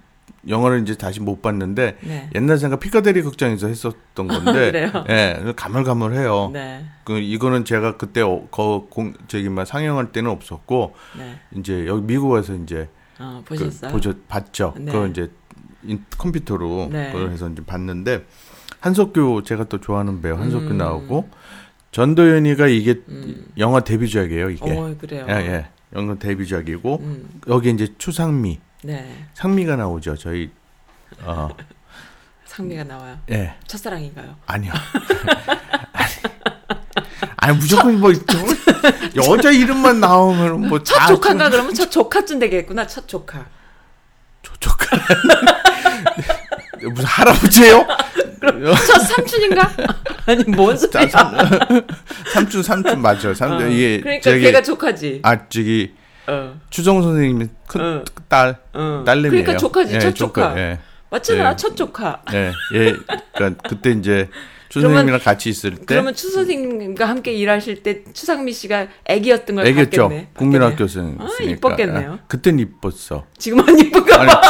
영화를 0.47 0.81
이제 0.81 0.95
다시 0.95 1.19
못 1.19 1.41
봤는데 1.41 1.97
네. 2.01 2.29
옛날 2.35 2.57
생각 2.57 2.79
피카데리 2.81 3.21
극장에서 3.23 3.67
했었던 3.67 4.27
건데, 4.27 4.71
그래요? 4.71 4.91
예, 5.09 5.53
가물가물해요. 5.55 6.51
네. 6.53 6.85
그 7.05 7.17
이거는 7.17 7.65
제가 7.65 7.97
그때 7.97 8.21
어, 8.21 8.47
거, 8.51 8.87
공, 8.89 9.13
저기 9.27 9.49
막 9.49 9.65
상영할 9.65 10.11
때는 10.11 10.29
없었고 10.29 10.95
네. 11.17 11.39
이제 11.57 11.87
여기 11.87 12.01
미국 12.03 12.29
와서 12.31 12.53
이제 12.55 12.89
어, 13.19 13.41
그 13.45 13.55
보셨어요? 13.55 13.91
보죠, 13.91 14.13
봤죠. 14.27 14.73
네. 14.77 14.91
그걸 14.91 15.09
이제 15.11 15.21
인, 15.23 15.29
컴퓨터로 16.17 16.89
네. 16.91 17.11
그걸 17.11 17.31
해서 17.31 17.49
이제 17.49 17.63
봤는데 17.65 18.25
한석규 18.79 19.43
제가 19.45 19.65
또 19.65 19.79
좋아하는 19.79 20.21
배우 20.21 20.37
한석규 20.37 20.71
음. 20.71 20.77
나오고 20.77 21.29
전도연이가 21.91 22.67
이게 22.67 23.01
음. 23.09 23.45
영화 23.57 23.81
데뷔작이에요. 23.81 24.49
이게 24.51 24.77
어 24.77 24.95
그래요. 24.99 25.25
예, 25.29 25.33
예. 25.33 25.67
영화 25.93 26.15
데뷔작이고 26.15 26.99
음. 27.01 27.41
여기 27.47 27.69
이제 27.71 27.87
추상미, 27.97 28.59
네. 28.83 29.25
상미가 29.33 29.75
나오죠. 29.75 30.15
저희 30.15 30.49
어, 31.23 31.49
상미가 32.45 32.83
나와요. 32.85 33.17
예. 33.31 33.55
첫사랑인가요? 33.67 34.35
아니요. 34.45 34.71
아니, 37.37 37.57
무조건 37.57 37.99
뭐 37.99 38.11
저- 39.15 39.31
여자 39.33 39.51
이름만 39.51 39.99
나오면 39.99 40.67
뭐첫다 40.69 41.07
조카인가 41.07 41.49
그러면 41.49 41.73
첫 41.73 41.89
조카쯤 41.91 42.39
되겠구나. 42.39 42.87
첫 42.87 43.07
조카. 43.07 43.47
조카 44.61 44.95
무슨 46.81 47.05
할아버지예요? 47.05 47.85
첫 48.87 48.99
삼촌인가? 48.99 49.69
아니 50.25 50.43
뭔 50.45 50.75
자, 50.75 50.87
소리야? 50.87 51.07
삼, 51.09 51.35
삼촌 52.33 52.63
삼촌 52.63 53.01
맞죠. 53.01 53.33
삼촌 53.33 53.67
어, 53.67 53.69
이게 53.69 53.99
그러니까 54.01 54.21
저기 54.23 54.41
걔가 54.41 54.61
조카지. 54.63 55.19
아 55.23 55.47
저기 55.49 55.93
어. 56.27 56.59
추정 56.69 57.01
선생님의 57.01 57.49
큰 57.67 57.81
어. 57.81 58.03
딸 58.27 58.57
어. 58.73 59.03
딸내미예요. 59.05 59.43
그러니까 59.43 59.57
조카지. 59.57 59.95
예, 59.95 59.99
첫 59.99 60.15
조카. 60.15 60.57
예. 60.57 60.79
맞잖아. 61.09 61.51
예. 61.51 61.55
첫 61.55 61.75
조카. 61.75 62.21
예, 62.33 62.51
예. 62.73 62.95
그러니까 63.33 63.61
그때 63.67 63.91
이제 63.91 64.29
추 64.71 64.79
선생님이랑 64.79 65.19
같이 65.19 65.49
있을 65.49 65.75
때 65.75 65.83
그러면 65.85 66.15
추 66.15 66.29
선생님과 66.31 67.05
함께 67.07 67.33
일하실 67.33 67.83
때 67.83 68.03
추상미 68.13 68.53
씨가 68.53 68.87
애기였던 69.05 69.57
걸 69.57 69.67
애겼죠. 69.67 70.03
봤겠네. 70.03 70.29
국민학교 70.33 70.85
봤겠네. 70.85 70.87
생. 70.87 71.17
아, 71.19 71.43
이뻤겠네요. 71.43 72.19
그땐 72.29 72.57
이뻤어. 72.57 73.25
지금 73.37 73.59
안 73.59 73.77
이쁜가 73.77 74.17
봐. 74.25 74.41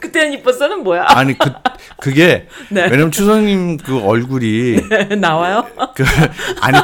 그때는 0.00 0.32
이뻤어는 0.38 0.82
뭐야? 0.82 1.04
아니 1.08 1.36
그 1.36 1.50
그게 2.00 2.48
네. 2.70 2.84
왜냐면 2.84 3.10
추 3.10 3.26
선생님 3.26 3.76
그 3.78 4.02
얼굴이 4.02 4.80
나와요? 5.20 5.66
그 5.94 6.02
아니 6.62 6.78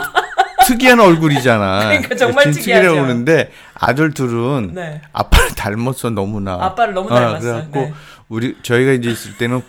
특이한 0.66 1.00
얼굴이잖아. 1.00 1.78
그러니까 1.88 2.14
정말 2.16 2.50
특이하죠. 2.50 2.88
특이하는데 2.88 3.52
아들 3.72 4.12
둘은 4.12 4.72
네. 4.74 5.00
아빠를 5.14 5.48
닮았어 5.54 6.10
너무나. 6.10 6.58
아빠를 6.60 6.92
너무 6.92 7.08
어, 7.10 7.14
닮았어. 7.14 7.40
그래갖고 7.40 7.80
네. 7.80 7.94
우리 8.28 8.54
저희가 8.62 8.92
이제 8.92 9.10
있을 9.10 9.38
때는 9.38 9.62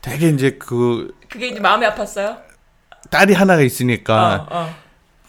되게 0.00 0.28
이제 0.28 0.56
그 0.58 1.12
그게 1.32 1.48
이제 1.48 1.60
마음이 1.60 1.86
아팠어요? 1.86 2.36
딸이 3.10 3.32
하나가 3.34 3.62
있으니까 3.62 4.46
어, 4.50 4.56
어. 4.58 4.74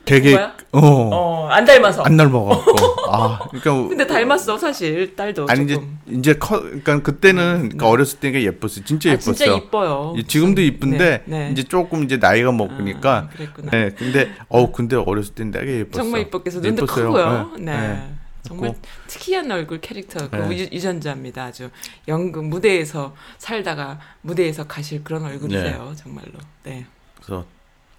되게? 0.05 0.35
어. 0.37 0.51
어, 0.73 1.47
안 1.49 1.63
닮아서. 1.63 2.03
안 2.03 2.17
닮아갖고 2.17 2.75
아 3.09 3.39
그러니까 3.49 3.73
근데 3.87 4.05
닮았어, 4.05 4.57
사실. 4.57 5.15
딸도. 5.15 5.47
아니 5.49 5.63
이제 5.63 5.73
조금. 5.75 5.99
이제 6.11 6.33
커 6.33 6.59
그러니까 6.61 7.01
그때는 7.01 7.57
그러니까 7.69 7.87
어렸을 7.89 8.19
때가 8.19 8.41
예뻤어 8.41 8.83
진짜 8.85 9.09
아, 9.09 9.13
예뻤어요. 9.13 9.33
진짜 9.35 9.53
이뻐요. 9.55 10.13
이- 10.17 10.23
지금도 10.25 10.61
이쁜데 10.61 11.23
네, 11.25 11.37
네. 11.39 11.49
이제 11.51 11.63
조금 11.63 12.03
이제 12.03 12.17
나이가 12.17 12.51
먹으니까 12.51 13.15
아, 13.15 13.29
그랬구나. 13.29 13.71
네 13.71 13.91
근데 13.97 14.29
어 14.49 14.71
근데 14.73 14.97
어렸을 14.97 15.33
땐 15.35 15.51
되게 15.51 15.79
예뻤어. 15.79 16.03
정말 16.03 16.21
이뻤겠어. 16.21 16.59
눈도 16.59 16.83
예뻤어요. 16.83 17.05
크고요. 17.07 17.51
네. 17.59 18.03
네. 18.53 18.67
정말 18.67 18.75
특이한 19.07 19.51
얼굴 19.51 19.81
캐릭터고 19.81 20.35
네. 20.49 20.57
유- 20.59 20.69
유전자입니다. 20.71 21.43
아주 21.45 21.69
연극 22.07 22.45
무대에서 22.45 23.15
살다가 23.37 23.99
무대에서 24.21 24.65
가실 24.67 25.03
그런 25.03 25.23
얼굴이세요. 25.23 25.93
정말로. 25.97 26.31
네. 26.63 26.85
그래서 27.15 27.45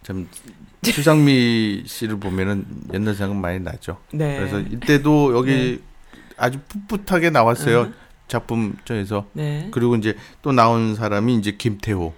참 0.02 0.28
추상미 0.82 1.84
씨를 1.86 2.18
보면은 2.18 2.66
옛날 2.92 3.14
생각 3.14 3.36
많이 3.36 3.58
나죠. 3.60 3.98
네. 4.12 4.36
그래서 4.38 4.60
이때도 4.60 5.34
여기 5.36 5.82
아주 6.36 6.58
풋풋하게 6.88 7.30
나왔어요 7.30 7.82
음. 7.82 7.94
작품 8.28 8.76
저에서 8.84 9.26
네. 9.32 9.68
그리고 9.72 9.96
이제 9.96 10.16
또 10.42 10.52
나온 10.52 10.94
사람이 10.94 11.36
이제 11.36 11.52
김태호 11.52 12.12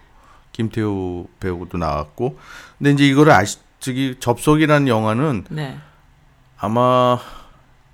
김태호 0.52 1.28
배우도 1.40 1.76
나왔고 1.78 2.38
근데 2.78 2.93
이제 2.93 3.07
이거를 3.07 3.33
아시 3.33 3.59
저기 3.78 4.16
접속이라는 4.19 4.88
영화는 4.88 5.45
네. 5.50 5.76
아마 6.57 7.19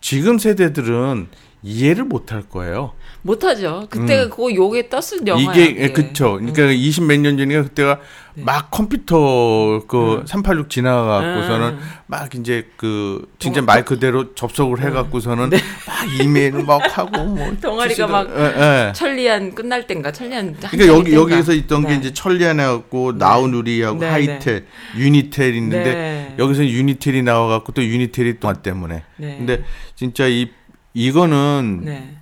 지금 0.03 0.37
세대들은 0.39 1.29
이해를 1.63 2.05
못 2.05 2.33
할 2.33 2.43
거예요. 2.43 2.93
못하죠. 3.23 3.87
그때 3.89 4.25
음. 4.25 4.31
그거 4.31 4.53
욕에 4.53 4.89
떴을 4.89 5.27
영화야. 5.27 5.55
이게 5.55 5.75
그게. 5.75 5.93
그쵸. 5.93 6.33
그러니까 6.35 6.63
음. 6.65 6.69
20몇년 6.71 7.39
전이가 7.39 7.63
그때가 7.63 7.99
네. 8.35 8.43
막 8.45 8.71
컴퓨터 8.71 9.83
그 9.87 10.15
음. 10.21 10.27
386 10.27 10.71
지나가고서는 10.71 11.69
음. 11.69 11.81
막 12.07 12.35
이제 12.35 12.67
그 12.77 13.31
진짜 13.39 13.61
동- 13.61 13.67
말 13.67 13.85
그대로 13.85 14.35
접속을 14.35 14.81
해갖고서는 14.83 15.51
막 15.51 16.21
이메일 16.21 16.53
막 16.65 16.81
하고 16.99 17.25
뭐 17.25 17.37
네. 17.37 17.57
동아리가 17.61 17.89
PC도 17.89 18.09
막 18.09 18.29
예, 18.37 18.89
예. 18.89 18.93
천리안 18.93 19.55
끝날 19.55 19.87
땐가 19.87 20.11
천리안 20.13 20.55
그러니까 20.55 20.87
여기 20.89 21.15
여기에서 21.15 21.53
있던 21.53 21.83
게 21.83 21.89
네. 21.91 21.97
이제 21.97 22.13
천리안하고 22.13 23.13
나우누리하고 23.13 24.01
네, 24.01 24.09
하이텔, 24.09 24.67
유니텔 24.97 25.55
있는데 25.55 25.95
네. 25.95 26.35
여기서 26.39 26.65
유니텔이 26.65 27.23
나와갖고 27.23 27.73
또 27.73 27.85
유니텔이 27.85 28.41
또 28.41 28.53
때문에. 28.53 29.05
네. 29.17 29.37
근데 29.39 29.63
진짜 29.95 30.27
이 30.27 30.51
이거는 30.95 31.83
네. 31.85 32.17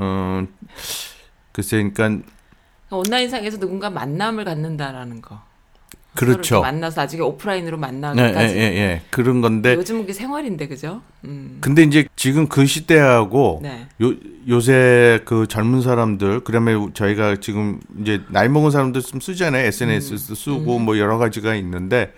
어 0.00 0.46
글쎄, 1.52 1.76
그러니까 1.92 2.26
온라인상에서 2.90 3.58
누군가 3.58 3.90
만남을 3.90 4.44
갖는다라는 4.44 5.20
거. 5.22 5.42
그렇죠. 6.14 6.60
만나서 6.60 7.02
나중에 7.02 7.22
오프라인으로 7.22 7.76
예, 7.76 7.80
만나기까지. 7.80 8.54
예, 8.56 8.60
예, 8.60 8.76
예. 8.76 9.02
그런 9.10 9.40
건데 9.40 9.74
요즘은 9.74 10.02
그게 10.02 10.12
생활인데 10.12 10.66
그죠? 10.66 11.02
음. 11.24 11.58
근데 11.60 11.82
이제 11.82 12.08
지금 12.16 12.48
그 12.48 12.66
시대하고 12.66 13.60
네. 13.62 13.86
요 14.02 14.14
요새 14.48 15.20
그 15.24 15.46
젊은 15.46 15.82
사람들 15.82 16.40
그다음에 16.40 16.74
저희가 16.94 17.36
지금 17.36 17.80
이제 18.00 18.22
나이 18.28 18.48
먹은 18.48 18.72
사람들 18.72 19.02
좀 19.02 19.20
쓰잖아요 19.20 19.64
SNS 19.66 20.14
음. 20.14 20.34
쓰고 20.34 20.78
뭐 20.80 20.98
여러 20.98 21.16
가지가 21.16 21.54
있는데 21.54 22.12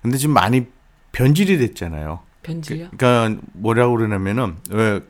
근데 0.00 0.16
지금 0.16 0.34
많이 0.34 0.66
변질이 1.12 1.58
됐잖아요. 1.58 2.20
변질요? 2.42 2.88
그러니까 2.96 3.40
뭐라고 3.52 3.96
그러냐면은 3.96 4.56
왜 4.70 5.00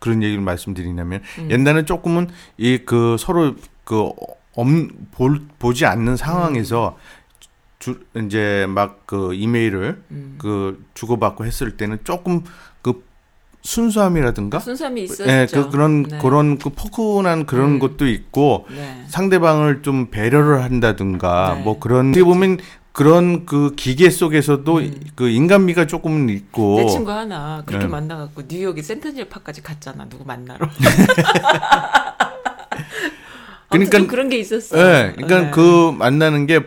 그런 0.00 0.22
얘기를 0.24 0.42
말씀드리냐면 0.42 1.22
음. 1.38 1.50
옛날에 1.50 1.84
조금은 1.84 2.28
이 2.58 2.78
그 2.84 3.16
서로 3.18 3.54
그 3.84 4.10
엄, 4.56 4.88
볼, 5.12 5.42
보지 5.60 5.86
않는 5.86 6.16
상황에서 6.16 6.96
주, 7.78 8.00
이제 8.16 8.66
막 8.68 9.06
그 9.06 9.34
이메일을 9.34 10.02
음. 10.10 10.34
그 10.38 10.84
주고받고 10.94 11.44
했을 11.44 11.76
때는 11.76 11.98
조금 12.04 12.42
그 12.82 13.04
순수함이라든가 13.62 14.58
순수함이 14.60 15.02
있었죠. 15.02 15.30
예, 15.30 15.46
그 15.52 15.68
그런 15.68 16.04
네. 16.04 16.18
그런 16.18 16.58
그 16.58 16.70
포근한 16.70 17.44
그런 17.46 17.72
음. 17.72 17.78
것도 17.78 18.06
있고 18.06 18.66
네. 18.70 19.04
상대방을 19.08 19.82
좀 19.82 20.10
배려를 20.10 20.62
한다든가 20.62 21.54
네. 21.56 21.62
뭐 21.64 21.78
그런 21.78 22.10
어떻게 22.10 22.24
보면 22.24 22.58
그런 23.00 23.46
그 23.46 23.72
기계 23.76 24.10
속에서도 24.10 24.76
음. 24.76 25.00
그 25.14 25.30
인간미가 25.30 25.86
조금은 25.86 26.28
있고 26.28 26.76
내 26.76 26.86
친구 26.86 27.10
하나 27.10 27.62
그렇게 27.64 27.86
네. 27.86 27.90
만나갖고 27.90 28.42
뉴욕에 28.46 28.82
센트럴 28.82 29.26
파까지 29.26 29.62
갔잖아. 29.62 30.06
누구 30.10 30.26
만나러. 30.26 30.68
그러니까- 33.70 33.96
좀 33.96 34.06
그런 34.06 34.28
게 34.28 34.36
있었어. 34.36 34.76
예, 34.76 35.12
그러니까 35.16 35.40
네. 35.40 35.50
그 35.50 35.92
만나는 35.96 36.44
게 36.44 36.60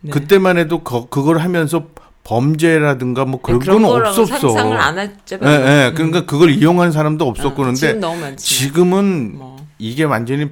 네. 0.00 0.10
그때만 0.10 0.58
해도 0.58 0.80
거, 0.80 1.06
그걸 1.06 1.38
하면서 1.38 1.86
범죄라든가 2.24 3.24
뭐 3.24 3.40
그런 3.40 3.60
그런 3.60 3.82
건 3.82 4.04
없었어. 4.04 4.26
상상을 4.26 4.76
안 4.76 4.98
했죠. 4.98 5.38
예, 5.44 5.46
예. 5.46 5.92
그러니까 5.94 6.26
그걸 6.26 6.50
이용하는 6.50 6.90
사람도 6.90 7.24
없었고 7.24 7.50
어, 7.50 7.54
그런데 7.54 8.00
지금. 8.00 8.36
지금 8.36 8.94
은 8.94 9.38
뭐. 9.38 9.64
이게 9.78 10.02
완전히 10.02 10.50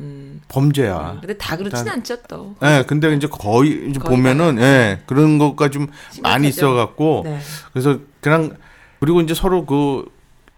음. 0.00 0.40
범죄야. 0.48 1.18
근데 1.20 1.36
다 1.36 1.56
그렇진 1.56 1.84
난- 1.84 1.96
않죠 1.96 2.16
또. 2.28 2.54
예, 2.62 2.84
근데 2.86 3.12
이제 3.14 3.26
거의 3.26 3.88
이제 3.90 4.00
거의 4.00 4.16
보면은 4.16 4.58
예, 4.60 5.00
그런 5.06 5.38
것가 5.38 5.68
좀 5.70 5.86
많이 6.22 6.44
심각하죠. 6.44 6.48
있어갖고 6.48 7.22
네. 7.24 7.38
그래서 7.72 7.98
그냥 8.20 8.56
그리고 8.98 9.20
이제 9.20 9.34
서로 9.34 9.66
그 9.66 10.04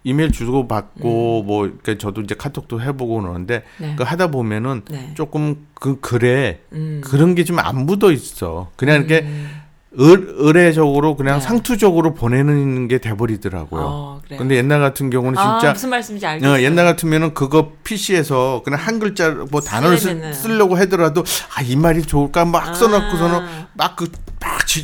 이메일 0.05 0.33
주고 0.33 0.67
받고 0.67 1.43
뭐 1.45 1.61
그러니까 1.63 1.97
저도 1.99 2.23
이제 2.23 2.35
카톡도 2.35 2.81
해보고 2.83 3.21
그러는데 3.21 3.63
음. 3.81 3.83
네. 3.83 3.95
그 3.97 4.03
하다 4.03 4.29
보면은 4.33 4.83
네. 4.91 5.13
조금 5.15 5.67
그 5.75 6.01
글에 6.01 6.61
음. 6.73 7.01
그런 7.05 7.35
게 7.35 7.45
좀 7.45 7.59
안 7.59 7.87
묻어 7.87 8.11
있어. 8.11 8.71
그냥 8.77 8.97
이렇게 8.99 9.21
음. 9.27 9.49
의, 9.95 10.17
의례적으로 10.37 11.17
그냥 11.17 11.39
네. 11.39 11.45
상투적으로 11.45 12.15
보내는 12.15 12.89
게 12.89 12.99
돼버리더라고요. 12.99 13.83
어, 13.83 14.21
그래요. 14.25 14.39
근데 14.39 14.57
옛날 14.57 14.81
같은 14.81 15.11
경우는 15.11 15.39
아, 15.39 15.59
진짜 15.59 15.73
무슨 15.73 15.91
말씀인지 15.91 16.27
알겠어요. 16.27 16.55
어, 16.55 16.61
옛날 16.63 16.87
같으면은 16.87 17.35
그거 17.35 17.73
PC에서 17.85 18.63
그냥 18.65 18.81
한 18.81 18.99
글자 18.99 19.31
뭐 19.51 19.61
단어를 19.61 19.99
쓰. 19.99 20.33
쓰려고 20.35 20.77
하더라도 20.77 21.25
아 21.57 21.63
이 21.63 21.77
말이 21.77 22.03
좋을까 22.03 22.45
막 22.45 22.69
아. 22.69 22.75
써놓고서는 22.75 23.41
막 23.75 23.97
그막 23.97 24.13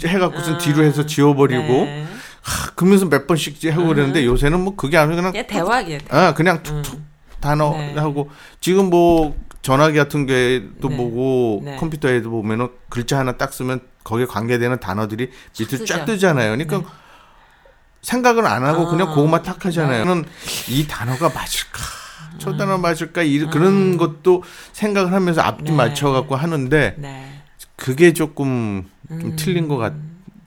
해갖고선 0.04 0.54
아. 0.54 0.58
뒤로 0.58 0.82
해서 0.84 1.04
지워버리고 1.06 1.62
네. 1.62 2.04
하, 2.42 2.70
그러면서 2.74 3.08
몇 3.08 3.26
번씩 3.26 3.58
하고 3.72 3.88
그랬는데 3.88 4.24
요새는 4.24 4.60
뭐 4.60 4.76
그게 4.76 4.96
아니고 4.96 5.16
그냥 5.16 5.46
대화기에. 5.46 6.00
아 6.10 6.34
그냥 6.34 6.62
툭툭 6.62 7.00
단어 7.40 7.70
네. 7.72 7.94
하고 7.96 8.30
지금 8.60 8.90
뭐 8.90 9.34
전화기 9.62 9.96
같은 9.98 10.26
게도 10.26 10.88
네. 10.88 10.96
보고 10.96 11.62
네. 11.64 11.76
컴퓨터에도 11.76 12.30
보면은 12.30 12.68
글자 12.88 13.18
하나 13.18 13.32
딱 13.36 13.52
쓰면 13.52 13.80
거기에 14.08 14.26
관계되는 14.26 14.80
단어들이 14.80 15.30
쓰죠. 15.52 15.84
쫙 15.84 16.04
뜨잖아요. 16.06 16.52
그러니까 16.52 16.78
네. 16.78 16.84
생각을 18.00 18.46
안 18.46 18.64
하고 18.64 18.86
아. 18.86 18.90
그냥 18.90 19.08
그것만 19.08 19.42
탁 19.42 19.64
하잖아요. 19.66 20.04
저는 20.04 20.24
이 20.68 20.86
단어가 20.88 21.28
맞을까? 21.28 21.82
저 22.38 22.56
단어 22.56 22.78
맞을까? 22.78 23.22
이, 23.22 23.38
그런 23.46 23.96
것도 23.96 24.42
생각을 24.72 25.12
하면서 25.12 25.42
앞뒤 25.42 25.70
네. 25.70 25.76
맞춰갖고 25.76 26.36
하는데 26.36 26.94
네. 26.96 27.42
그게 27.76 28.12
조금 28.12 28.88
좀 29.08 29.20
음. 29.20 29.36
틀린 29.36 29.68
것 29.68 29.76
같. 29.76 29.92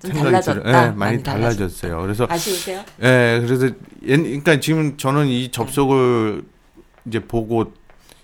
좀 0.02 0.14
생각이 0.14 0.32
달라졌다. 0.32 0.64
들어요. 0.64 0.68
예, 0.68 0.72
많이, 0.88 0.96
많이 0.96 1.24
달라졌어요. 1.24 2.02
그래서 2.02 2.26
아시세요? 2.28 2.84
예, 3.04 3.40
그래서 3.46 3.68
옛, 3.68 4.18
그러니까 4.18 4.60
지금 4.60 4.98
저는 4.98 5.28
이 5.28 5.52
접속을 5.52 6.44
이제 7.06 7.20
보고 7.20 7.72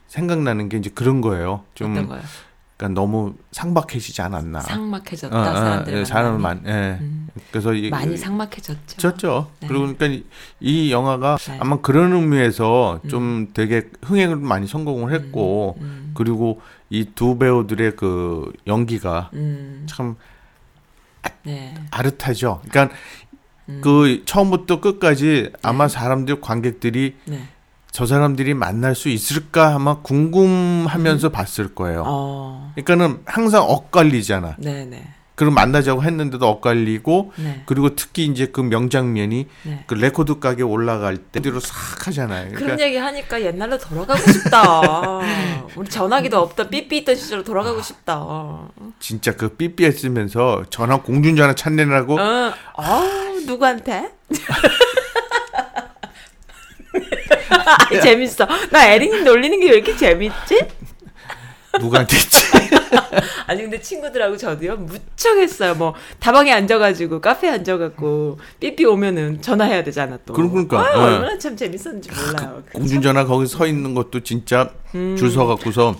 생각나는 0.07 0.69
게 0.69 0.77
이제 0.77 0.89
그런 0.89 1.21
거예요. 1.21 1.65
좀 1.75 1.91
어떤 1.91 2.07
거요? 2.07 2.21
그러니까 2.77 3.01
너무 3.01 3.33
상박해지지 3.51 4.21
않았나. 4.21 4.61
상막해졌다 4.61 5.35
어, 5.35 5.41
어, 5.41 5.55
사람들의 5.55 5.99
예, 5.99 6.05
사람을 6.05 6.39
만남이. 6.39 6.67
많, 6.67 6.75
예. 6.75 6.97
음. 7.01 7.27
그래서 7.51 7.73
이, 7.73 7.89
많이 7.89 8.15
상막해졌죠. 8.15 8.97
졌죠. 8.97 9.51
네. 9.61 9.67
그리고 9.67 9.81
그러니까 9.87 10.05
이- 10.07 10.23
이 10.59 10.91
영화가 10.91 11.37
네. 11.37 11.57
아마 11.59 11.81
그런 11.81 12.13
의미에서 12.13 13.01
좀 13.09 13.47
되게 13.53 13.89
흥행을 14.03 14.35
많이 14.37 14.67
성공을 14.67 15.11
했고 15.13 15.77
음. 15.81 16.11
그리고 16.15 16.61
이 16.89 17.05
두 17.15 17.37
배우들의 17.37 17.95
그 17.95 18.53
연기가 18.67 19.31
음. 19.33 19.85
참 19.89 20.15
네. 21.43 21.73
아릇하죠. 21.91 22.61
그러니까 22.69 22.95
음. 23.69 23.81
그 23.83 24.23
처음부터 24.25 24.79
끝까지 24.81 25.51
아마 25.63 25.87
사람들 25.87 26.41
관객들이 26.41 27.15
네. 27.25 27.47
저 27.97 28.05
사람들이 28.05 28.53
만날 28.53 28.93
수 28.93 29.09
있을까 29.09 29.73
아마 29.73 30.03
궁금하면서 30.03 31.29
봤을 31.29 31.73
거예요. 31.73 32.01
음. 32.01 32.05
어. 32.05 32.73
그러니까는 32.75 33.21
항상 33.25 33.63
엇갈리잖아. 33.63 34.57
네, 34.59 34.85
네. 34.85 35.03
그럼 35.33 35.55
만나자고 35.55 36.03
했는데도 36.03 36.47
엇갈리고 36.47 37.33
네. 37.37 37.63
그리고 37.65 37.95
특히 37.95 38.25
이제 38.25 38.49
그 38.53 38.61
명장면이 38.61 39.47
네. 39.63 39.83
그 39.87 39.95
레코드 39.95 40.37
가게 40.37 40.61
올라갈 40.61 41.17
때 41.17 41.39
뒤로 41.39 41.59
싹 41.59 42.05
하잖아요. 42.05 42.49
그런 42.49 42.59
그러니까 42.59 42.85
얘기 42.85 42.97
하니까 42.97 43.41
옛날로 43.41 43.79
돌아가고 43.79 44.31
싶다. 44.31 44.81
우리 45.75 45.89
전화기도 45.89 46.37
없다 46.37 46.69
삐삐 46.69 46.97
있던 46.97 47.15
시절로 47.15 47.43
돌아가고 47.43 47.81
싶다. 47.81 48.19
어. 48.19 48.69
진짜 48.99 49.35
그 49.35 49.49
삐삐 49.49 49.91
쓰면서 49.91 50.65
전화 50.69 51.01
공중전화 51.01 51.55
찾느라고 51.55 52.19
어, 52.19 52.53
누구한테? 53.47 54.11
아이, 57.49 58.01
재밌어. 58.01 58.47
나 58.71 58.87
에릭님 58.91 59.23
놀리는 59.23 59.59
게 59.59 59.67
왜 59.67 59.75
이렇게 59.75 59.95
재밌지? 59.95 60.61
누구한테 61.79 62.15
했지? 62.17 62.37
아니 63.45 63.61
근데 63.61 63.79
친구들하고 63.79 64.35
저도요 64.35 64.75
무척 64.77 65.37
했어요. 65.37 65.75
뭐 65.75 65.93
다방에 66.19 66.51
앉아가지고 66.51 67.21
카페에 67.21 67.51
앉아갖고 67.51 68.39
삐삐 68.59 68.85
오면은 68.85 69.41
전화해야 69.41 69.83
되잖아 69.83 70.17
또. 70.25 70.33
그러니까, 70.33 70.79
아, 70.79 70.91
예. 70.93 70.95
얼마나 71.15 71.37
참 71.37 71.55
재밌었는지 71.55 72.09
몰라요. 72.11 72.63
그쵸? 72.65 72.79
공중전화 72.79 73.25
거기 73.25 73.45
서 73.47 73.65
있는 73.67 73.93
것도 73.93 74.21
진짜 74.21 74.71
줄 74.91 75.29
서갖고서 75.31 75.91
음. 75.91 75.95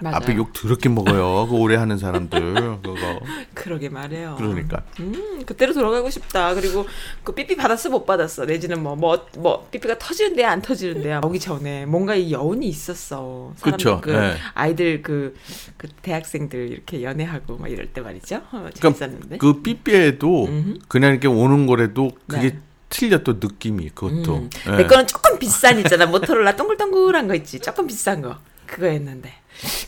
맞아요. 0.00 0.16
앞에 0.16 0.36
욕 0.36 0.52
더럽게 0.52 0.88
먹어요. 0.88 1.46
그 1.48 1.56
오래 1.56 1.76
하는 1.76 1.98
사람들 1.98 2.80
그거. 2.82 3.20
그러게 3.54 3.88
말해요. 3.88 4.34
그러니까 4.38 4.82
음, 5.00 5.42
그때로 5.44 5.72
돌아가고 5.72 6.10
싶다. 6.10 6.54
그리고 6.54 6.86
그 7.24 7.34
삐삐 7.34 7.56
받았어 7.56 7.90
못 7.90 8.06
받았어. 8.06 8.44
내지는 8.44 8.82
뭐 8.82 8.96
뭐뭐 8.96 9.68
삐삐가 9.70 9.98
터지는데 9.98 10.44
안 10.44 10.62
터지는데 10.62 11.20
오기 11.24 11.40
전에 11.40 11.86
뭔가 11.86 12.14
이 12.14 12.32
여운이 12.32 12.66
있었어. 12.68 13.52
그쵸, 13.60 14.00
그 14.02 14.12
예. 14.12 14.36
아이들 14.54 15.02
그, 15.02 15.34
그 15.76 15.88
대학생들 16.02 16.70
이렇게 16.72 17.02
연애하고 17.02 17.56
막 17.56 17.70
이럴 17.70 17.86
때 17.86 18.00
말이죠. 18.00 18.36
어, 18.36 18.48
그러니까 18.50 18.80
재밌었는데. 18.80 19.38
그 19.38 19.62
삐삐에도 19.62 20.46
음흠. 20.46 20.78
그냥 20.88 21.12
이렇게 21.12 21.28
오는 21.28 21.66
거라도 21.66 22.10
그게 22.26 22.50
네. 22.50 22.58
틀려 22.90 23.18
또 23.18 23.34
느낌이 23.34 23.90
그것도. 23.90 24.36
음. 24.36 24.50
예. 24.68 24.76
내 24.76 24.86
거는 24.86 25.06
조금 25.06 25.38
비싼 25.38 25.78
있잖아. 25.78 26.06
모토로라 26.06 26.56
동글동글한 26.56 27.28
거 27.28 27.34
있지. 27.34 27.60
조금 27.60 27.86
비싼 27.86 28.22
거. 28.22 28.38
그거였는데. 28.68 29.32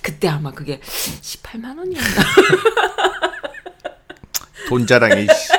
그때 0.03 0.29
아마 0.29 0.51
그게 0.51 0.81
18만 0.81 1.79
원이었나? 1.79 2.01
돈 4.69 4.87
자랑이. 4.87 5.27
씨. 5.27 5.53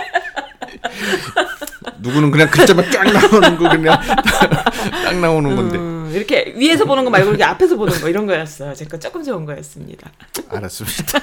누구는 1.99 2.31
그냥 2.31 2.49
글자만 2.49 2.91
쫙 2.91 3.03
나오는 3.03 3.57
거 3.57 3.69
그냥 3.69 3.99
딱 5.05 5.15
나오는 5.19 5.55
건데. 5.55 5.77
음, 5.77 6.11
이렇게 6.13 6.53
위에서 6.57 6.85
보는 6.85 7.03
거 7.03 7.09
말고 7.09 7.29
이렇게 7.29 7.43
앞에서 7.43 7.75
보는 7.77 8.01
거 8.01 8.09
이런 8.09 8.25
거였어요. 8.25 8.73
제거 8.73 8.97
조금 8.99 9.23
좋은 9.23 9.45
거였습니다. 9.45 10.09
알았습니다. 10.49 11.19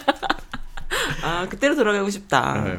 아, 1.22 1.46
그때로 1.48 1.74
돌아가고 1.74 2.08
싶다. 2.11 2.62
네. 2.64 2.78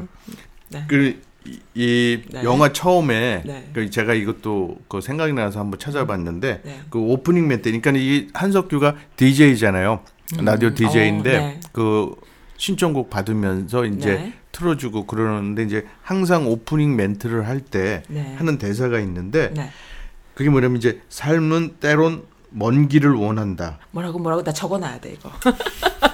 네. 0.70 0.86
그, 0.88 1.22
이, 1.46 1.60
이 1.74 2.22
네. 2.32 2.44
영화 2.44 2.72
처음에 2.74 3.44
네. 3.46 3.70
그 3.74 3.90
제가 3.90 4.14
이것도 4.14 4.80
그 4.88 5.02
생각이 5.02 5.34
나서 5.34 5.60
한번 5.60 5.80
찾아봤는데 5.80 6.62
네. 6.64 6.82
그 6.90 7.00
오프닝 7.00 7.48
멘트 7.48 7.72
그러니까 7.72 7.92
이 7.96 8.28
한석규가 8.34 8.96
DJ잖아요. 9.16 10.02
라디오 10.38 10.74
DJ인데 10.74 11.38
어, 11.38 11.40
네. 11.40 11.60
그 11.72 12.16
신청곡 12.58 13.10
받으면서 13.10 13.86
이제 13.86 14.16
네. 14.16 14.34
틀어주고 14.52 15.06
그러는데 15.06 15.64
이제 15.64 15.88
항상 16.02 16.48
오프닝 16.48 16.96
멘트를 16.96 17.48
할때 17.48 18.04
네. 18.10 18.36
하는 18.38 18.58
대사가 18.58 19.00
있는데 19.00 19.52
네. 19.54 19.72
그게 20.36 20.50
뭐냐면 20.50 20.78
이제 20.78 21.02
삶은 21.10 21.78
때론 21.80 22.24
먼 22.50 22.88
길을 22.88 23.14
원한다. 23.14 23.80
뭐라고 23.92 24.20
뭐라고 24.20 24.44
나 24.44 24.52
적어놔야 24.52 25.00
돼 25.00 25.14
이거. 25.14 25.32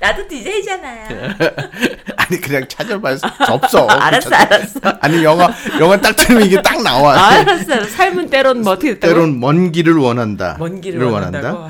나도 0.00 0.26
DJ잖아요. 0.28 1.34
아니 2.16 2.40
그냥 2.40 2.66
찾아봐서 2.68 3.26
없어. 3.48 3.86
알았어, 3.88 4.34
알았어. 4.34 4.80
아니 5.00 5.22
영화 5.24 5.52
영화 5.80 5.96
딱 6.00 6.14
들으면 6.16 6.46
이게 6.46 6.60
딱 6.60 6.82
나와. 6.82 7.14
아, 7.16 7.28
알았어. 7.40 7.84
삶은 7.84 8.28
때론 8.30 8.62
뭐 8.62 8.72
어떻게 8.72 8.94
됐다고? 8.94 9.14
때론 9.14 9.40
먼 9.40 9.72
길을 9.72 9.94
원한다. 9.94 10.56
먼 10.58 10.80
길을? 10.80 11.00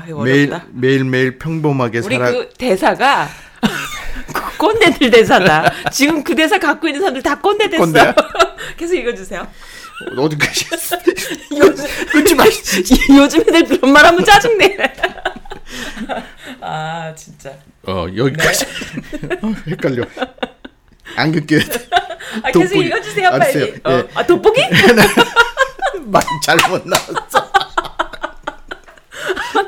아이고, 0.03 0.23
매일. 0.23 0.51
매일 0.73 1.03
매일 1.05 1.37
평범하게 1.37 1.99
우리 1.99 2.15
살아. 2.17 2.31
그 2.31 2.49
대사가 2.57 3.29
그 4.33 4.57
꼰대들 4.57 5.11
대사다. 5.11 5.71
지금 5.91 6.23
그 6.23 6.35
대사 6.35 6.57
갖고 6.59 6.87
있는 6.87 7.01
사람들 7.01 7.23
다 7.23 7.39
꼰대 7.39 7.69
됐어. 7.69 7.83
꼰대야? 7.83 8.15
계속 8.75 8.95
읽어주세요. 8.95 9.47
어디까지? 10.15 10.65
요즘, 11.57 11.85
끊지 12.11 12.35
마. 12.35 12.43
요즘 13.17 13.41
애들 13.41 13.79
그런 13.79 13.91
말 13.93 14.05
하면 14.05 14.23
짜증내. 14.23 14.77
아, 16.61 17.13
진짜. 17.15 17.51
어 17.87 18.07
여기까지. 18.15 18.65
어, 19.41 19.53
헷갈려. 19.67 20.03
껴야 21.15 21.63
돼. 21.63 21.87
아, 22.43 22.51
계속 22.51 22.69
돋보기. 22.69 22.85
읽어주세요, 22.87 23.29
알았어요. 23.29 23.65
빨리. 23.81 23.81
어. 23.83 23.91
예. 23.91 24.07
아, 24.13 24.25
돋보기? 24.25 24.61
말 26.05 26.23
잘못 26.43 26.85
나왔어. 26.87 27.47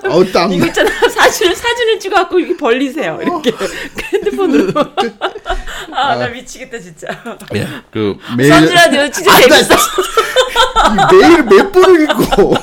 어우 0.09 0.31
땀. 0.31 0.51
이거 0.51 0.65
있잖아. 0.67 0.89
사진을, 1.09 1.55
사진을 1.55 1.99
찍어갖고 1.99 2.39
이렇게 2.39 2.57
벌리세요. 2.57 3.19
이렇게. 3.21 3.51
핸드폰으로. 4.13 4.73
아, 5.91 6.15
나 6.15 6.27
미치겠다, 6.27 6.79
진짜. 6.79 7.07
예. 7.55 7.67
그 7.91 8.17
매일 8.37 8.51
선주라디오 8.53 9.09
진짜 9.11 9.31
아, 9.31 9.39
나 9.39 9.41
재밌어. 9.47 9.75
매일 11.11 11.43
몇 11.43 11.71
번을 11.71 12.03
읽고. 12.03 12.55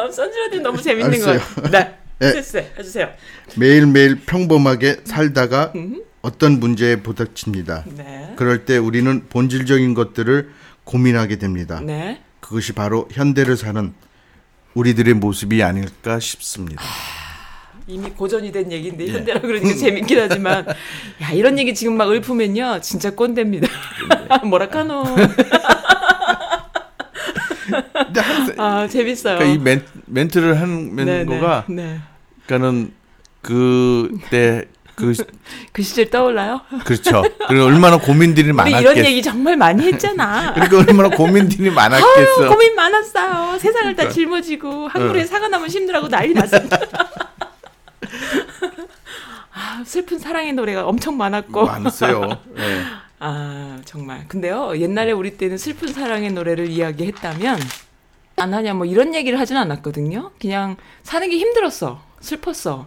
아, 0.00 0.10
선주라디오 0.10 0.60
너무 0.62 0.80
재밌는 0.80 1.12
알았어요. 1.12 1.38
거예요. 1.40 1.70
네. 1.70 1.94
예. 2.22 2.26
해주세요. 2.26 2.64
해주세요. 2.78 3.08
매일매일 3.56 4.20
평범하게 4.24 5.00
살다가 5.04 5.72
어떤 6.22 6.60
문제에 6.60 6.96
부닥칩니다. 6.96 7.84
네. 7.96 8.32
그럴 8.36 8.64
때 8.64 8.76
우리는 8.76 9.26
본질적인 9.28 9.94
것들을 9.94 10.50
고민하게 10.84 11.36
됩니다. 11.38 11.80
네. 11.80 12.20
그것이 12.40 12.72
바로 12.72 13.08
현대를 13.10 13.56
사는 13.56 13.92
우리들의 14.74 15.14
모습이 15.14 15.62
아닐까 15.62 16.18
싶습니다. 16.20 16.82
이미 17.86 18.08
고전이 18.10 18.52
된 18.52 18.70
얘기인데 18.70 19.08
예. 19.08 19.12
현대라 19.12 19.40
그러니까 19.40 19.74
재밌긴 19.74 20.20
하지만 20.20 20.64
야 21.22 21.30
이런 21.32 21.58
얘기 21.58 21.74
지금 21.74 21.96
막 21.96 22.10
읊으면요 22.12 22.80
진짜 22.82 23.10
꼰대입니다. 23.10 23.66
뭐라카노. 24.46 25.04
근데 27.70 28.20
항상 28.20 28.54
아 28.58 28.86
재밌어요. 28.88 29.38
그러니까 29.38 29.60
이 29.60 29.62
멘, 29.62 29.84
멘트를 30.06 30.60
한 30.60 30.94
네, 30.96 31.24
거가 31.24 31.64
네, 31.68 31.74
네. 31.74 32.00
그러니까는 32.46 32.92
그때 33.42 34.64
그 34.94 35.14
그 35.72 35.82
시절 35.82 36.10
떠올라요? 36.10 36.60
그렇죠. 36.84 37.22
그리고 37.48 37.64
얼마나 37.64 37.96
고민들이 37.98 38.48
우리 38.48 38.52
많았겠. 38.52 38.80
이런 38.82 38.96
얘기 39.04 39.22
정말 39.22 39.56
많이 39.56 39.86
했잖아. 39.86 40.52
그러니까 40.54 40.78
얼마나 40.78 41.08
고민들이 41.16 41.68
아유 41.68 41.74
많았겠어. 41.74 42.48
고민 42.48 42.74
많았어요. 42.74 43.58
세상을 43.58 43.96
다 43.96 44.08
짊어지고 44.10 44.88
한국에 44.88 45.22
어. 45.22 45.26
사과 45.26 45.48
나면 45.48 45.68
힘들하고 45.68 46.08
난리 46.08 46.34
났습니다. 46.34 46.78
아, 49.52 49.82
슬픈 49.84 50.18
사랑의 50.18 50.52
노래가 50.52 50.86
엄청 50.86 51.16
많았고. 51.16 51.64
많았어요. 51.64 52.38
예. 52.58 52.82
아 53.20 53.80
정말. 53.84 54.26
근데요 54.28 54.76
옛날에 54.78 55.12
우리 55.12 55.36
때는 55.36 55.58
슬픈 55.58 55.92
사랑의 55.92 56.32
노래를 56.32 56.68
이야기했다면 56.68 57.58
안 58.36 58.54
하냐 58.54 58.72
뭐 58.74 58.86
이런 58.86 59.14
얘기를 59.14 59.38
하진 59.38 59.56
않았거든요. 59.58 60.32
그냥 60.40 60.76
사는 61.02 61.28
게 61.28 61.36
힘들었어. 61.38 62.02
슬펐어. 62.20 62.86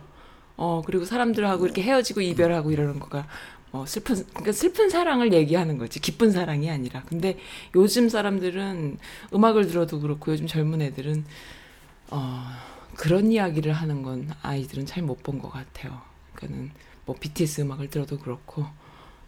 어 0.58 0.82
그리고 0.86 1.06
사람들하고 1.06 1.66
이렇게 1.66 1.82
헤어지고 1.84 2.22
이별하고 2.22 2.72
이러는 2.72 3.00
거가 3.00 3.28
어 3.72 3.86
슬픈 3.88 4.16
그러니까 4.30 4.52
슬픈 4.52 4.90
사랑을 4.90 5.34
얘기하는 5.34 5.78
거지. 5.78 6.00
기쁜 6.00 6.32
사랑이 6.32 6.70
아니라. 6.70 7.04
근데 7.08 7.38
요즘 7.76 8.10
사람들은 8.10 8.98
음악을 9.36 9.68
들어도 9.68 10.00
그렇고 10.00 10.32
요즘 10.32 10.48
젊은 10.48 10.82
애들은 10.82 11.26
어 12.10 12.44
그런 12.96 13.32
이야기를 13.32 13.72
하는 13.74 14.02
건 14.04 14.30
아이들은 14.42 14.86
잘 14.88 15.04
못 15.04 15.22
본 15.24 15.40
것 15.40 15.50
같아요. 15.52 16.02
그러니까는 16.36 16.72
뭐 17.06 17.16
BTS 17.20 17.62
음악을 17.62 17.90
들어도 17.90 18.18
그렇고 18.18 18.66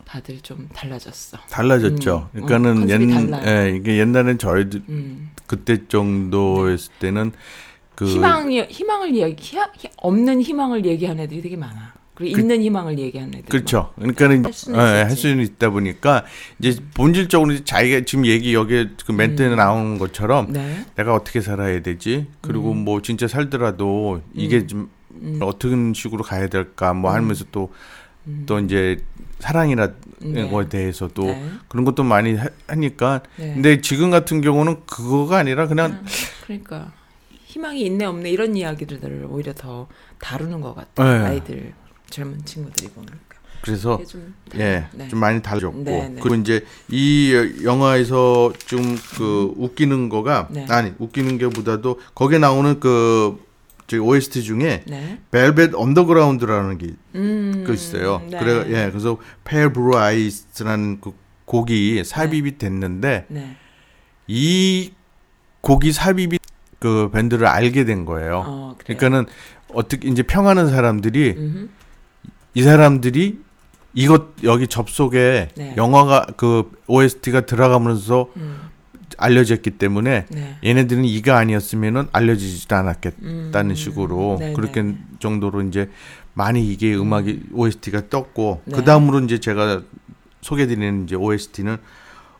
다들 0.06 0.40
좀 0.42 0.70
달라졌어. 0.74 1.38
달라졌죠. 1.50 2.30
음, 2.36 2.42
그러니까는 2.46 2.84
어, 2.84 3.42
옛. 3.44 3.48
예, 3.48 3.76
이게 3.76 3.98
옛날엔 4.00 4.38
저희들 4.38 4.84
음. 4.90 5.32
그때 5.48 5.88
정도였을 5.88 6.92
때는 7.00 7.32
그 7.96 8.06
희망이 8.06 8.62
희망을 8.64 9.14
희- 9.14 9.90
없는 9.98 10.42
희망을 10.42 10.86
얘기하는 10.86 11.24
애들이 11.24 11.42
되게 11.42 11.56
많아. 11.58 11.94
그리고 12.14 12.38
있는 12.40 12.62
희망을 12.62 12.98
얘기하는 12.98 13.34
애들. 13.34 13.50
그렇죠. 13.50 13.92
그러니까는 13.96 14.46
할 14.46 14.54
수는 15.12 15.40
예, 15.40 15.44
있다 15.44 15.70
보니까 15.70 16.24
이제 16.60 16.78
본질적으로 16.94 17.52
이제 17.52 17.64
자기가 17.66 18.02
지금 18.06 18.26
얘기 18.26 18.54
여기에 18.54 18.92
그 19.06 19.12
멘트에 19.12 19.54
나오는 19.54 19.98
것처럼 19.98 20.54
네. 20.54 20.86
내가 20.96 21.14
어떻게 21.14 21.42
살아야 21.42 21.82
되지? 21.82 22.28
그리고 22.42 22.72
음. 22.72 22.86
뭐 22.86 23.02
진짜 23.02 23.28
살더라도 23.28 24.22
이게 24.34 24.66
좀 24.66 24.90
어떤 25.42 25.94
식으로 25.94 26.24
가야 26.24 26.48
될까 26.48 26.94
뭐 26.94 27.12
하면서 27.12 27.44
또또 27.52 28.60
이제 28.64 28.98
사랑이라는 29.40 29.96
음. 30.24 30.34
네. 30.34 30.50
거에 30.50 30.70
대해서도 30.70 31.24
네. 31.24 31.52
그런 31.68 31.86
것도 31.86 32.04
많이 32.04 32.36
하, 32.36 32.48
하니까 32.68 33.22
네. 33.38 33.54
근데 33.54 33.82
지금 33.82 34.12
같은 34.12 34.42
경우는 34.42 34.86
그거가 34.86 35.38
아니라 35.38 35.68
그냥 35.68 36.04
그러니까 36.44 36.94
희망이 37.46 37.82
있네 37.82 38.06
없네 38.06 38.32
이런 38.32 38.56
이야기들을 38.56 39.28
오히려 39.30 39.54
더 39.54 39.88
다루는 40.20 40.62
것 40.62 40.76
같아. 40.76 41.04
네. 41.04 41.26
아이들 41.26 41.74
젊은 42.10 42.44
친구들이 42.46 42.90
보니까. 42.90 43.16
그래서 43.62 44.00
좀 44.08 44.36
예, 44.56 44.88
네. 44.94 45.08
좀 45.10 45.20
많이 45.20 45.42
달라졌고 45.42 45.84
네, 45.84 46.10
네. 46.10 46.22
그리고 46.22 46.36
이제 46.36 46.64
이 46.88 47.34
영화에서 47.64 48.54
좀그 48.66 49.54
웃기는 49.58 50.10
거가 50.10 50.50
네. 50.52 50.68
아니 50.70 50.94
웃기는 51.00 51.40
게보다도 51.40 52.00
거기에 52.14 52.38
나오는 52.38 52.80
그 52.80 53.44
저기 53.88 54.00
OST 54.00 54.44
중에 54.44 54.84
네. 54.88 55.20
Velvet 55.32 55.76
Underground라는 55.76 56.78
게 56.78 56.94
음. 57.16 57.64
그 57.66 57.74
있어요. 57.74 58.22
네. 58.30 58.38
그래 58.40 58.66
예, 58.70 58.90
그래서 58.90 59.18
Pale 59.44 59.72
Blue 59.72 59.98
Eyes라는 59.98 61.02
그 61.02 61.14
곡이 61.46 62.04
삽입이 62.04 62.58
됐는데 62.58 63.26
네. 63.30 63.58
이 64.28 64.92
곡이 65.62 65.92
삽입이 65.92 66.40
그 66.80 67.10
밴드를 67.12 67.48
알게 67.48 67.86
된 67.86 68.06
거예요. 68.06 68.44
어? 68.46 68.76
그러니까는 68.80 69.26
어떻게 69.74 70.08
이제 70.08 70.24
평하는 70.24 70.70
사람들이 70.70 71.36
이 72.56 72.64
사람들이 72.64 73.40
이것 73.94 74.44
여기 74.44 74.68
접속에 74.68 75.50
네. 75.56 75.74
영화가 75.78 76.28
그 76.38 76.72
OST가 76.88 77.46
들어가면서 77.46 78.28
음. 78.38 78.65
알려졌기 79.18 79.72
때문에 79.72 80.26
네. 80.30 80.58
얘네들은 80.64 81.06
이거 81.06 81.34
아니었으면은 81.34 82.08
알려지지도 82.12 82.76
않았겠다는 82.76 83.72
음. 83.72 83.76
식으로 83.76 84.38
네네. 84.40 84.54
그렇게 84.54 84.96
정도로 85.20 85.62
이제 85.64 85.90
많이 86.34 86.66
이게 86.72 86.94
음악이 86.96 87.44
OST가 87.54 88.10
떴고 88.10 88.62
네. 88.66 88.76
그 88.76 88.84
다음으로 88.84 89.20
이제 89.22 89.40
제가 89.40 89.82
소개드리는 90.42 91.06
이제 91.06 91.16
OST는 91.16 91.74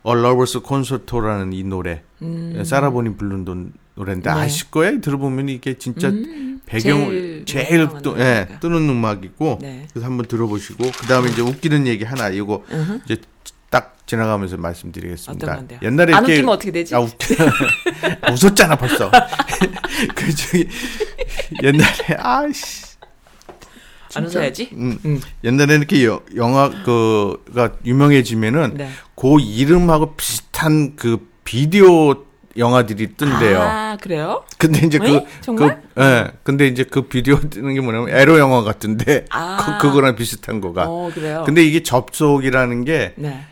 A 0.06 0.12
Lover's 0.12 0.64
Concerto라는 0.66 1.52
이 1.52 1.64
노래 1.64 2.02
음. 2.22 2.62
사라보니 2.64 3.16
부른 3.16 3.44
돈- 3.44 3.72
노래인데 3.96 4.28
네. 4.30 4.36
아실 4.40 4.70
거예요 4.70 5.00
들어보면 5.00 5.48
이게 5.48 5.74
진짜 5.78 6.08
음. 6.08 6.60
배경을 6.66 7.44
제일 7.46 7.66
제일, 7.68 7.88
또. 8.02 8.18
예, 8.18 8.46
뜨는 8.60 8.88
음악이고 8.90 9.58
네. 9.62 9.86
그래서 9.90 10.06
한번 10.06 10.26
들어보시고 10.26 10.84
그 10.84 11.06
다음에 11.06 11.30
이제 11.30 11.40
웃기는 11.40 11.86
얘기 11.86 12.04
하나 12.04 12.28
이거 12.28 12.62
으흠. 12.70 13.00
이제 13.06 13.16
딱 13.76 13.94
지나가면서 14.06 14.56
말씀드리겠습니다. 14.56 15.62
옛날에 15.82 16.14
안 16.14 16.20
이렇게 16.24 16.32
웃기면 16.34 16.54
어떻게 16.54 16.70
되지? 16.70 16.94
아, 16.94 17.00
웃... 17.00 17.10
웃었잖아 18.32 18.76
벌써. 18.76 19.10
그 20.14 20.34
저기 20.34 20.66
옛날에 21.62 22.16
아씨. 22.18 22.86
안 24.14 24.24
웃어야지. 24.24 24.70
음, 24.72 24.98
음. 25.04 25.20
옛날에 25.44 25.74
이렇게 25.74 26.06
여- 26.06 26.22
영화 26.36 26.70
그가 26.84 27.72
유명해지면은 27.84 28.74
네. 28.78 28.88
그 29.14 29.38
이름하고 29.40 30.14
비슷한 30.14 30.96
그 30.96 31.28
비디오 31.44 32.24
영화들이 32.56 33.16
뜬대요. 33.16 33.60
아 33.60 33.98
그래요? 34.00 34.42
근데 34.56 34.86
이제 34.86 34.98
왜? 35.02 35.10
그, 35.10 35.26
정말? 35.42 35.82
그, 35.94 36.02
예. 36.02 36.30
근데 36.44 36.66
이제 36.66 36.84
그 36.84 37.02
비디오 37.02 37.38
뜨는 37.40 37.74
게 37.74 37.80
뭐냐면 37.82 38.08
에로 38.08 38.38
영화 38.38 38.62
같은데, 38.62 39.26
아. 39.28 39.78
그, 39.78 39.88
그거랑 39.88 40.16
비슷한 40.16 40.62
거가. 40.62 40.84
어 40.88 41.10
그래요. 41.12 41.42
근데 41.44 41.62
이게 41.62 41.82
접속이라는 41.82 42.86
게 42.86 43.12
네. 43.16 43.44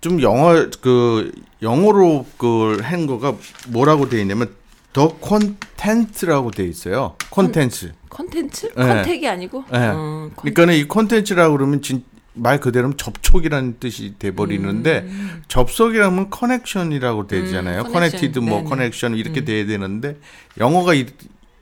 좀 0.00 0.22
영어 0.22 0.66
그 0.80 1.30
영어로 1.62 2.26
그한 2.38 3.06
거가 3.06 3.34
뭐라고 3.68 4.08
돼 4.08 4.20
있냐면 4.20 4.54
더 4.92 5.08
콘텐츠라고 5.18 6.50
돼 6.50 6.64
있어요. 6.66 7.16
콘텐츠. 7.30 7.92
컨텐츠? 8.08 8.72
네. 8.76 8.86
컨택이 8.86 9.28
아니고. 9.28 9.64
예. 9.72 9.76
어, 9.78 10.30
콘- 10.34 10.52
그러니까는 10.52 10.74
이 10.74 10.84
콘텐츠라고 10.88 11.56
그러면 11.56 11.80
진, 11.82 12.02
말 12.32 12.58
그대로 12.60 12.96
접촉이라는 12.96 13.76
뜻이 13.78 14.14
돼 14.18 14.30
버리는데 14.34 15.08
접속이라면 15.48 16.30
connection이라고 16.30 17.26
되잖아요. 17.26 17.82
음, 17.82 17.92
connected. 17.92 18.38
뭐 18.38 18.58
네네. 18.58 18.68
connection 18.70 19.16
이렇게 19.16 19.44
돼야 19.44 19.66
되는데 19.66 20.16
영어가 20.58 20.94
이, 20.94 21.06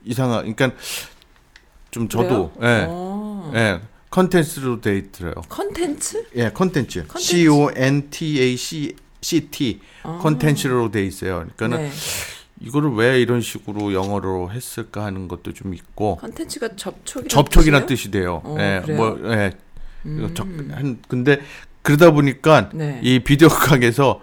이상하. 0.05 0.37
그러니까 0.37 0.71
좀 1.91 2.07
저도? 2.07 2.51
예. 2.61 2.85
어. 2.87 3.51
예. 3.55 3.79
contact로 4.09 4.81
돼 4.81 4.97
있더라요. 4.97 5.35
contact? 5.49 6.25
예. 6.35 6.49
contact. 6.49 7.05
C 7.17 7.47
O 7.47 7.71
N 7.75 8.09
T 8.09 8.41
A 8.41 8.57
C 8.57 8.95
C 9.21 9.41
T 9.49 9.81
contact로 10.03 10.91
돼 10.91 11.05
있어요. 11.05 11.45
그러니까는 11.55 11.77
네. 11.77 11.91
이거를 12.61 12.91
왜 12.91 13.21
이런 13.21 13.41
식으로 13.41 13.93
영어로 13.93 14.51
했을까 14.51 15.05
하는 15.05 15.27
것도 15.27 15.53
좀 15.53 15.73
있고 15.73 16.17
contact가 16.17 16.75
접촉이 16.75 17.27
접촉이란 17.27 17.85
뜻이 17.85 18.11
돼요. 18.11 18.41
어, 18.43 18.57
예, 18.59 18.81
그래요? 18.83 18.97
뭐 18.97 19.31
예. 19.31 19.51
이거 20.05 20.33
적, 20.33 20.47
한 20.47 20.99
근데 21.07 21.41
그러다 21.81 22.11
보니까 22.11 22.69
네. 22.73 22.99
이 23.03 23.19
비디오 23.19 23.47
가게에서 23.47 24.21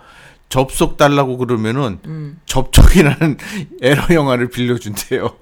접속 0.49 0.97
달라고 0.97 1.39
그러면은 1.39 1.99
음. 2.07 2.41
접촉이라는 2.47 3.37
에로 3.83 4.03
영화를 4.11 4.49
빌려준대요. 4.49 5.37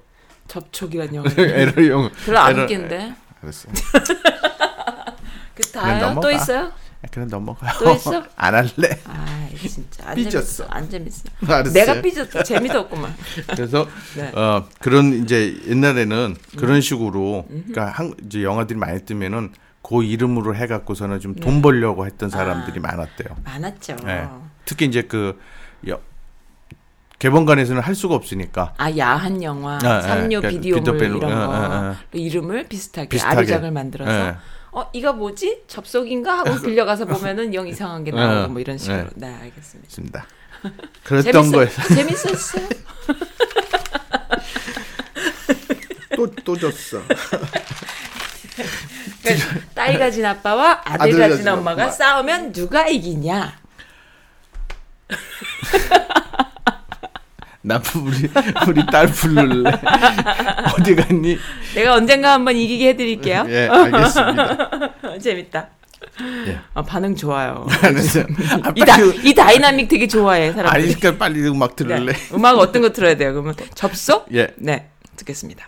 접촉이란 0.47 1.15
영화. 1.15 1.29
에로 1.37 1.87
영화. 1.87 2.09
별로 2.25 2.39
안 2.39 2.59
웃긴데. 2.59 3.15
알았어. 3.45 3.69
그 5.55 5.61
그냥 5.71 5.71
다요? 5.71 5.99
또 5.99 6.05
넘어가. 6.07 6.31
있어요? 6.31 6.71
그냥 7.11 7.29
넘어가요. 7.29 7.71
또 7.79 7.91
있어? 7.91 8.23
안 8.35 8.55
할래. 8.55 8.99
아 9.05 9.47
진짜 9.67 10.09
안 10.09 10.15
삐졌어. 10.15 10.63
재밌어. 10.63 10.65
안 10.69 10.89
재밌어. 10.89 11.23
알았어요. 11.47 11.73
내가 11.73 12.01
삐졌어. 12.01 12.43
재미도 12.43 12.79
없구만. 12.79 13.15
그래서 13.51 13.87
네. 14.17 14.31
어 14.33 14.67
그런 14.79 15.23
이제 15.23 15.55
옛날에는 15.67 16.35
그런 16.57 16.81
식으로 16.81 17.45
그러니까 17.47 17.85
한 17.87 18.13
이제 18.25 18.43
영화들이 18.43 18.77
많이 18.77 18.99
뜨면은 19.05 19.53
그 19.81 20.03
이름으로 20.03 20.55
해갖고서는 20.55 21.19
좀돈 21.19 21.61
벌려고 21.61 22.05
했던 22.07 22.29
사람들이 22.29 22.79
많았대요. 22.79 23.37
많았죠. 23.43 23.97
예. 24.07 24.27
특히 24.65 24.87
이제 24.87 25.03
그 25.03 25.39
여, 25.87 25.99
개봉관에서는 27.25 27.81
할 27.81 27.95
수가 27.95 28.13
없으니까 28.13 28.75
아 28.77 28.95
야한 28.95 29.41
영화, 29.41 29.79
아, 29.83 29.87
아, 29.87 30.01
삼류 30.01 30.41
그러니까 30.41 30.49
비디오물 30.61 30.93
비디오 30.93 31.17
이런 31.17 31.31
아, 31.31 31.47
거 31.47 31.53
아, 31.53 31.57
아. 31.57 31.95
이름을 32.11 32.67
비슷하게, 32.67 33.09
비슷하게. 33.09 33.37
아리작을 33.37 33.71
만들어서 33.71 34.27
예. 34.27 34.35
어 34.71 34.87
이거 34.93 35.11
뭐지 35.11 35.63
접속인가 35.67 36.37
하고 36.37 36.61
빌려가서 36.61 37.05
보면은 37.05 37.51
영 37.55 37.67
이상한 37.67 38.03
게 38.03 38.11
나오고 38.11 38.51
뭐 38.53 38.61
이런 38.61 38.77
식으로 38.77 38.99
예. 38.99 39.07
네 39.15 39.33
알겠습니다. 39.41 40.27
그랬던 41.03 41.51
거에 41.51 41.67
재밌었어요. 41.95 42.67
또또 46.15 46.55
줬어. 46.59 47.01
그러니까 49.23 49.59
딸 49.73 49.97
가진 49.97 50.23
아빠와 50.23 50.81
아들, 50.85 51.01
아들 51.01 51.11
가진 51.17 51.37
가진 51.37 51.47
엄마가 51.47 51.83
엄마. 51.85 51.91
싸우면 51.91 52.51
누가 52.51 52.87
이기냐? 52.87 53.65
나 57.65 57.81
우리 57.95 58.29
우리 58.67 58.85
딸 58.85 59.07
부를래. 59.07 59.71
어디 60.79 60.95
갔니? 60.95 61.37
내가 61.73 61.95
언젠가 61.95 62.33
한번 62.33 62.55
이기게 62.55 62.89
해드릴게요. 62.89 63.45
예, 63.49 63.67
알겠습니다. 63.73 64.91
재밌다. 65.19 65.69
예. 66.47 66.59
아, 66.75 66.83
반응 66.83 67.15
좋아요. 67.15 67.65
아, 68.63 68.71
이, 68.75 68.79
다, 68.81 68.97
빨리 68.97 69.29
이 69.29 69.33
다이나믹 69.33 69.87
되게 69.89 70.07
좋아해 70.07 70.53
사람들이. 70.53 70.83
아니니까 70.83 71.17
빨리 71.17 71.41
음악 71.47 71.75
들을래. 71.75 72.13
네. 72.13 72.35
음악 72.35 72.59
어떤 72.59 72.83
거 72.83 72.89
들어야 72.89 73.17
돼요? 73.17 73.33
그러면 73.33 73.55
접속? 73.73 74.27
예. 74.31 74.49
네, 74.57 74.89
듣겠습니다. 75.15 75.65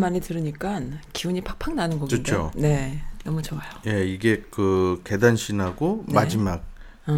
오랜만에 0.00 0.20
들으니까 0.20 0.80
기운이 1.12 1.42
팍팍 1.42 1.74
나는 1.74 1.98
곡인데. 1.98 2.22
좋죠. 2.22 2.50
네. 2.56 3.02
너무 3.22 3.42
좋아요. 3.42 3.68
예, 3.86 4.06
이게 4.06 4.42
그 4.50 5.02
계단신하고 5.04 6.04
네. 6.08 6.14
마지막 6.14 6.64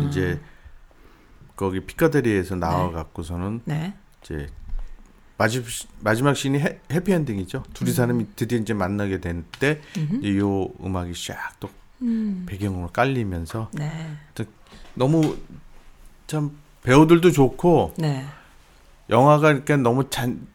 이제 0.08 0.40
거기 1.54 1.80
피카데리에서 1.80 2.56
나와 2.56 2.90
갖고서는 2.90 3.60
네. 3.64 3.94
이제 4.22 4.48
마지막 5.38 5.66
마지막 6.00 6.44
해, 6.44 6.80
해피엔딩이죠. 6.90 7.62
둘이 7.72 7.90
음. 7.90 7.94
사람이 7.94 8.26
드디어 8.34 8.58
이제 8.58 8.74
만나게 8.74 9.20
된 9.20 9.44
때이요 9.60 10.70
음악이 10.84 11.12
샥또 11.12 11.68
음. 12.02 12.44
배경으로 12.46 12.88
깔리면서 12.88 13.70
네. 13.72 13.90
너무 14.94 15.36
참 16.26 16.50
배우들도 16.82 17.30
좋고 17.30 17.94
네. 17.98 18.26
영화가 19.08 19.48
그러니까 19.48 19.76
너무 19.76 20.10
잔 20.10 20.46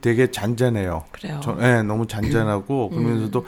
되게 0.00 0.30
잔잔해요. 0.30 1.04
그래요. 1.12 1.40
저, 1.42 1.56
예, 1.60 1.82
너무 1.82 2.06
잔잔하고 2.06 2.90
음. 2.92 2.96
그러면서도 2.96 3.46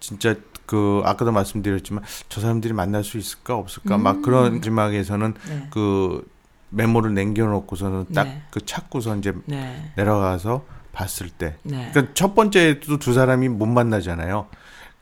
진짜 0.00 0.34
그 0.66 1.02
아까도 1.04 1.32
말씀드렸지만 1.32 2.02
저 2.28 2.40
사람들이 2.40 2.72
만날 2.72 3.04
수 3.04 3.18
있을까 3.18 3.56
없을까 3.56 3.98
막 3.98 4.22
그런 4.22 4.54
마지막에서는 4.54 5.26
음. 5.26 5.34
네. 5.48 5.68
그 5.70 6.26
메모를 6.70 7.14
남겨놓고서는 7.14 8.06
딱 8.14 8.24
네. 8.24 8.42
그 8.50 8.64
찾고서 8.64 9.16
이제 9.16 9.34
네. 9.44 9.92
내려가서 9.96 10.64
봤을 10.92 11.28
때. 11.28 11.56
네. 11.62 11.90
그러니까 11.92 12.14
첫 12.14 12.34
번째도 12.34 12.98
두 12.98 13.12
사람이 13.12 13.48
못 13.48 13.66
만나잖아요. 13.66 14.46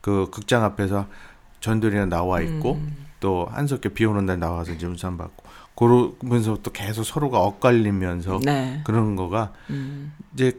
그 0.01 0.29
극장 0.33 0.65
앞에서 0.65 1.07
전돌이가 1.61 2.07
나와 2.07 2.41
있고 2.41 2.75
음. 2.75 3.07
또 3.21 3.47
한석규 3.51 3.91
비 3.91 4.05
오는 4.07 4.25
날 4.27 4.39
나와서 4.39 4.73
이제 4.73 4.87
우산 4.87 5.17
받고 5.19 5.45
그러면서 5.81 6.59
또 6.63 6.71
계속 6.73 7.05
서로가 7.05 7.39
엇갈리면서 7.41 8.41
네. 8.45 8.83
그런 8.85 9.17
거가 9.17 9.53
음. 9.71 10.13
이제 10.35 10.59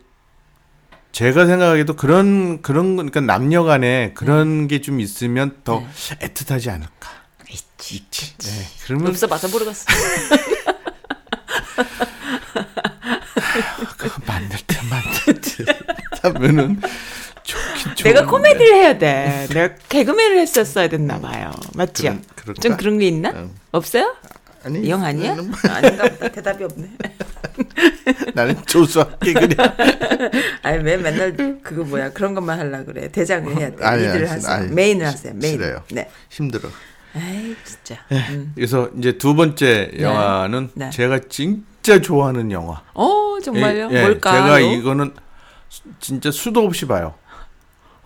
제가 1.11 1.45
생각하기도 1.45 1.95
그런 1.95 2.61
그런 2.63 2.95
거- 2.95 3.03
그러니까 3.03 3.22
남녀 3.22 3.63
간에 3.63 4.13
그런 4.15 4.67
게좀 4.67 4.99
있으면 4.99 5.57
더 5.63 5.80
네. 6.09 6.28
애틋하지 6.28 6.72
않을까. 6.72 7.09
있지. 7.51 7.95
있지. 7.97 8.36
네. 8.38 8.65
그러면 8.86 9.07
없어 9.09 9.28
봐서 9.28 9.47
모르겠어. 9.49 9.86
만들 14.26 14.57
때 14.65 14.78
만들 14.89 15.41
때 15.41 15.65
하면은 16.24 16.82
좋긴 17.43 17.95
좋은데. 17.95 18.03
내가 18.03 18.26
코미디를 18.26 18.74
해야 18.76 18.97
돼. 18.97 19.47
내가 19.51 19.76
개그맨을 19.89 20.38
했었어야 20.39 20.88
됐나 20.88 21.19
봐요. 21.19 21.51
맞죠? 21.76 22.17
그런-? 22.36 22.55
좀 22.55 22.78
그런 22.78 22.97
게 22.97 23.07
있나? 23.07 23.32
응. 23.36 23.51
없어요? 23.72 24.15
아니 24.64 24.82
이형 24.82 25.03
아니야? 25.03 25.36
나는, 25.36 25.51
아닌가 25.70 26.03
보다. 26.09 26.28
대답이 26.30 26.64
없네. 26.64 26.89
나는 28.36 28.55
조수할게 28.66 29.34
그냥. 29.34 29.57
아니 30.64 30.84
왜 30.84 30.97
맨날 30.97 31.36
그거 31.64 31.84
뭐야 31.84 32.12
그런 32.12 32.34
것만 32.34 32.59
하려 32.59 32.86
그래. 32.86 33.09
대장을 33.12 33.55
해야 33.57 33.70
돼. 33.76 33.84
아니, 33.84 34.03
리드를 34.03 34.22
아니, 34.28 34.30
하세요. 34.30 34.53
아니, 34.55 34.72
메인을 34.74 35.05
시- 35.07 35.12
하세요. 35.12 35.34
메인. 35.36 35.53
싫어요. 35.53 35.84
네. 35.91 36.09
힘들어. 36.30 36.70
아이 37.16 37.55
진짜. 37.66 37.95
음. 38.12 38.51
그래서 38.55 38.89
이제 38.97 39.18
두 39.18 39.36
번째 39.36 39.91
영화는 39.99 40.70
네. 40.76 40.89
제가 40.91 41.20
진짜 41.30 41.99
좋아하는 41.99 42.51
영화. 42.51 42.82
어 42.93 43.38
정말요? 43.43 43.89
예, 43.91 43.95
예, 43.95 44.01
뭘까요? 44.03 44.43
제가 44.43 44.59
이거는 44.59 45.14
수- 45.70 45.82
진짜 45.99 46.32
수도 46.32 46.64
없이 46.66 46.86
봐요. 46.88 47.16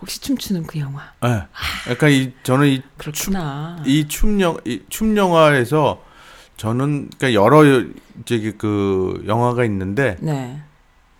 혹시 0.00 0.20
춤추는 0.20 0.64
그 0.64 0.78
영화? 0.78 1.12
예. 1.24 1.44
약간 1.90 2.10
이 2.10 2.32
저는 2.42 2.66
이 2.68 2.82
그렇구나. 2.98 3.82
이춤영 3.86 4.58
이춤 4.64 5.16
영화에서 5.16 6.02
저는 6.56 7.10
그러니까 7.18 7.34
여러 7.34 7.62
저기 8.24 8.52
그 8.52 9.22
영화가 9.26 9.64
있는데 9.66 10.16
네. 10.20 10.60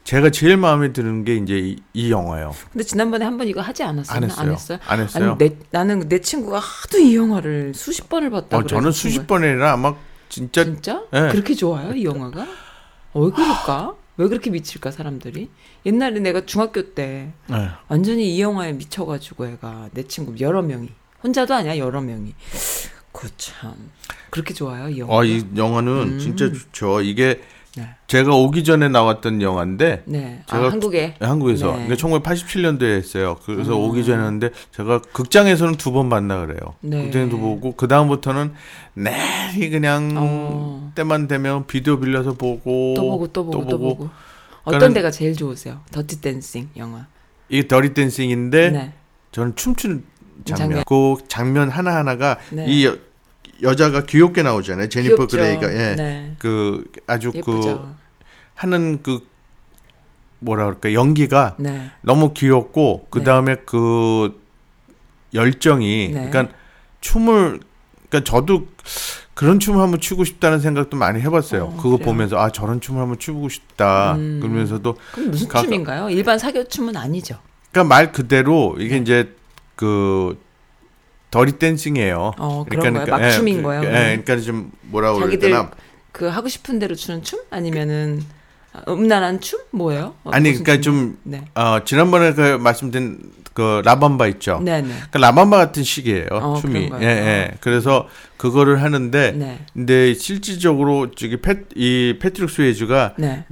제가 0.05 0.31
제일 0.31 0.57
마음에 0.57 0.93
드는 0.93 1.25
게 1.25 1.35
이제 1.37 1.59
이, 1.59 1.77
이 1.93 2.11
영화예요. 2.13 2.55
근데 2.73 2.85
지난번에 2.85 3.25
한 3.25 3.37
번 3.37 3.49
이거 3.49 3.61
하지 3.61 3.83
않았어요? 3.83 4.17
안 4.17 4.25
했어요. 4.25 4.53
했어요? 4.53 4.79
안 4.87 5.01
했어요. 5.01 5.31
아니, 5.33 5.39
내, 5.39 5.57
나는 5.71 6.09
내 6.09 6.21
친구가 6.21 6.59
하도 6.61 6.99
이 6.99 7.17
영화를 7.17 7.75
수십 7.75 8.09
번을 8.09 8.31
봤다고 8.31 8.57
어, 8.63 8.67
저는 8.67 8.93
수십 8.93 9.27
번이나 9.27 9.73
아마 9.73 9.95
진짜 10.29 10.65
진짜? 10.65 11.03
예. 11.13 11.29
그렇게 11.33 11.55
좋아요 11.55 11.93
이 11.93 12.05
영화가? 12.05 12.47
어, 13.13 13.21
왜 13.21 13.31
그럴까? 13.31 13.95
왜 14.17 14.29
그렇게 14.29 14.51
미칠까 14.51 14.91
사람들이? 14.93 15.51
옛날에 15.85 16.21
내가 16.21 16.47
중학교 16.47 16.95
때 16.95 17.33
네. 17.49 17.69
완전히 17.89 18.35
이 18.37 18.41
영화에 18.41 18.73
미쳐가지고 18.73 19.47
애가 19.47 19.91
내 19.93 20.05
친구 20.05 20.35
여러 20.41 20.63
명이 20.63 20.89
혼자도 21.23 21.53
아니야 21.55 21.77
여러 21.79 22.01
명이 22.01 22.33
그참 23.27 23.75
그렇게 24.31 24.55
좋아요 24.55 24.89
이 24.89 24.99
영화. 25.01 25.15
어, 25.17 25.25
이 25.25 25.45
영화는 25.57 26.19
진짜 26.19 26.47
좋죠. 26.53 27.01
이게 27.01 27.41
음. 27.41 27.57
네. 27.83 27.91
제가 28.07 28.35
오기 28.35 28.65
전에 28.65 28.89
나왔던 28.89 29.43
영화인데 29.43 30.05
네. 30.07 30.43
아, 30.47 30.51
제가 30.57 30.71
한국에 30.73 31.15
한국에서 31.21 31.77
네. 31.77 31.87
그러니까 31.89 31.95
1987년도에 32.09 32.97
했어요. 32.97 33.37
그래서 33.45 33.77
오기 33.77 34.03
전에 34.05 34.17
했는데 34.23 34.51
제가 34.75 35.03
극장에서는 35.13 35.75
두번 35.77 36.09
봤나 36.09 36.47
그래요. 36.47 36.59
네. 36.81 37.03
극장에도 37.05 37.39
보고 37.39 37.73
그 37.77 37.87
다음부터는 37.87 38.55
내리 38.95 39.69
그냥 39.71 40.15
어. 40.17 40.93
때만 40.95 41.29
되면 41.29 41.67
비디오 41.67 42.01
빌려서 42.01 42.33
보고 42.35 42.95
또 42.97 43.03
보고 43.03 43.27
또 43.29 43.45
보고 43.45 43.67
또 43.67 43.79
보고. 43.79 44.09
그러니까는- 44.65 44.75
어떤 44.77 44.93
데가 44.95 45.11
제일 45.11 45.35
좋으세요? 45.37 45.81
더티 45.93 46.21
댄싱 46.23 46.71
영화. 46.79 47.07
이게 47.51 47.69
Dirty 47.69 47.93
Dancing인데 47.93 48.71
네. 48.71 48.93
저는 49.33 49.55
춤추는 49.55 50.03
장면. 50.47 50.57
장면. 50.83 50.85
그 50.87 51.17
장면 51.29 51.69
하나 51.69 51.95
하나가 51.97 52.39
네. 52.51 52.65
이 52.69 52.91
여, 53.63 53.69
여자가 53.71 54.05
귀엽게 54.05 54.43
나오잖아요. 54.43 54.89
제니퍼 54.89 55.17
귀엽죠. 55.17 55.37
그레이가 55.37 55.73
예. 55.73 55.95
네. 55.97 56.35
그 56.39 56.85
아주 57.07 57.31
그 57.33 57.39
예쁘죠. 57.39 57.95
하는 58.55 59.03
그 59.03 59.27
뭐라 60.39 60.65
그럴까 60.65 60.93
연기가 60.93 61.57
네. 61.59 61.91
너무 62.03 62.33
귀엽고 62.35 63.07
그 63.11 63.23
다음에 63.23 63.57
그 63.67 64.41
열정이 65.35 66.11
네. 66.13 66.29
그러니까 66.31 66.55
춤을 67.01 67.61
그러니까 68.09 68.31
저도 68.31 68.67
그런 69.35 69.59
춤을 69.61 69.81
한번 69.83 70.01
추고 70.01 70.25
싶다는 70.25 70.61
생각도 70.61 70.97
많이 70.97 71.21
해봤어요. 71.21 71.65
어, 71.65 71.77
그거 71.77 71.97
그래요? 71.97 72.07
보면서 72.07 72.39
아 72.39 72.51
저런 72.51 72.81
춤을 72.81 73.01
한번 73.03 73.19
추고 73.19 73.49
싶다. 73.49 74.15
음. 74.15 74.39
그러면서도 74.41 74.97
그럼 75.13 75.31
무슨 75.31 75.49
가까- 75.49 75.63
춤인가요? 75.65 76.09
일반 76.11 76.39
사교 76.39 76.69
춤은 76.69 76.97
아니죠. 76.97 77.39
그러니까 77.71 77.95
말 77.95 78.13
그대로 78.13 78.77
이게 78.79 78.95
네. 78.97 79.03
이제 79.03 79.35
그 79.75 80.39
Dirty 81.37 81.53
Dancing이에요. 81.53 82.33
어, 82.39 82.65
그런 82.69 82.95
거예요? 82.95 83.07
막춤인 83.07 83.63
거예요, 83.63 83.83
예, 83.83 83.87
그러면? 83.87 84.25
그러니까 84.25 84.37
좀 84.45 84.73
뭐라 84.83 85.13
그래야 85.13 85.27
자기들 85.27 85.51
되나? 85.51 85.71
그 86.13 86.27
하고 86.27 86.49
싶은 86.49 86.79
대로 86.79 86.95
추는 86.95 87.23
춤 87.23 87.41
아니면은 87.51 88.25
음란한 88.89 89.41
춤 89.41 89.61
뭐예요? 89.71 90.15
어, 90.25 90.31
아니 90.31 90.51
그러니까? 90.51 90.81
좀 90.81 91.19
네. 91.25 91.45
어, 91.55 91.85
지난번에 91.85 92.33
그 92.33 92.57
말씀드린 92.57 93.19
그 93.53 93.83
라밤바 93.85 94.27
있죠. 94.29 94.61
네, 94.63 94.83
네. 94.83 94.93
그 95.11 95.19
라밤바 95.19 95.57
같은 95.57 95.83
식이에요. 95.83 96.27
어, 96.31 96.59
춤이. 96.61 96.91
예, 97.01 97.07
예. 97.07 97.51
그래서 97.61 98.09
그거를 98.37 98.83
하는데 98.83 99.33
네. 99.33 99.59
근데 99.73 100.15
실질적으로 100.15 101.11
저기 101.15 101.39
패, 101.41 101.65
이 101.75 102.19
패트릭 102.21 102.51
스웨이즈가 102.51 103.15
네. 103.19 103.45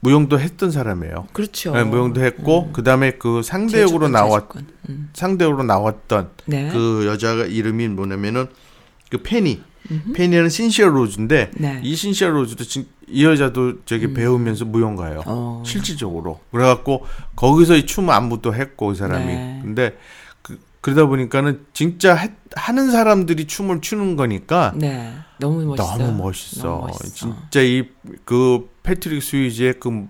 무용도 0.00 0.38
했던 0.38 0.70
사람이에요. 0.70 1.26
그렇죠. 1.32 1.72
네, 1.72 1.82
무용도 1.84 2.22
했고 2.24 2.70
그다음에 2.72 3.12
그 3.12 3.42
상대역으로 3.42 4.08
나왔. 4.08 4.48
음. 4.88 5.10
상대역으로 5.12 5.64
나왔던 5.64 6.30
네. 6.46 6.70
그 6.72 7.04
여자가 7.06 7.44
이름이 7.46 7.88
뭐냐면은 7.88 8.46
그 9.10 9.18
페니. 9.22 9.62
페니는 10.14 10.50
신시아 10.50 10.86
로즈인데 10.88 11.50
네. 11.54 11.76
음. 11.76 11.80
이 11.82 11.94
신시아 11.96 12.28
로즈도 12.28 12.64
진, 12.64 12.86
이 13.08 13.24
여자도 13.24 13.84
저기 13.86 14.12
배우면서 14.12 14.66
무용가요. 14.66 15.22
어. 15.24 15.62
실질적으로. 15.64 16.40
그래갖고 16.50 17.06
거기서 17.34 17.74
이 17.76 17.86
춤 17.86 18.10
안무도 18.10 18.54
했고 18.54 18.88
그 18.88 18.94
사람이. 18.94 19.24
네. 19.24 19.60
근데 19.62 19.96
그, 20.42 20.58
그러다 20.82 21.06
보니까는 21.06 21.64
진짜 21.72 22.14
해- 22.14 22.34
하는 22.54 22.90
사람들이 22.90 23.46
춤을 23.46 23.80
추는 23.80 24.16
거니까 24.16 24.74
네. 24.76 25.14
너무 25.40 25.64
멋있어. 25.64 25.96
너무 25.98 26.12
멋있어. 26.18 26.88
진짜 27.14 27.60
이 27.62 27.88
그 28.24 28.68
패트릭 28.82 29.22
스위지의 29.22 29.74
그 29.80 30.06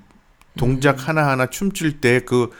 동작 0.56 0.98
음. 0.98 1.04
하나하나 1.08 1.46
춤출 1.50 2.00
때그그 2.00 2.50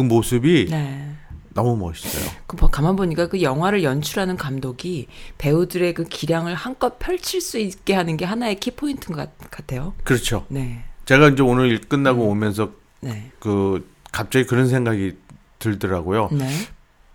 모습이 0.00 0.66
네. 0.70 1.14
너무 1.54 1.76
멋있어요. 1.76 2.30
그 2.46 2.56
봐- 2.56 2.68
가만 2.68 2.94
보니까 2.96 3.28
그 3.28 3.42
영화를 3.42 3.82
연출하는 3.82 4.36
감독이 4.36 5.08
배우들의 5.38 5.94
그 5.94 6.04
기량을 6.04 6.54
한껏 6.54 6.98
펼칠 6.98 7.40
수 7.40 7.58
있게 7.58 7.94
하는 7.94 8.16
게 8.16 8.24
하나의 8.24 8.60
키 8.60 8.70
포인트인 8.70 9.16
것 9.16 9.22
같- 9.38 9.50
같아요. 9.50 9.94
그렇죠. 10.04 10.46
네. 10.48 10.84
제가 11.04 11.28
이제 11.30 11.42
오늘 11.42 11.68
일 11.70 11.80
끝나고 11.80 12.24
음. 12.24 12.28
오면서 12.30 12.70
네. 13.00 13.30
그 13.40 13.88
갑자기 14.12 14.44
그런 14.46 14.68
생각이 14.68 15.16
들더라고요. 15.58 16.28
네. 16.32 16.48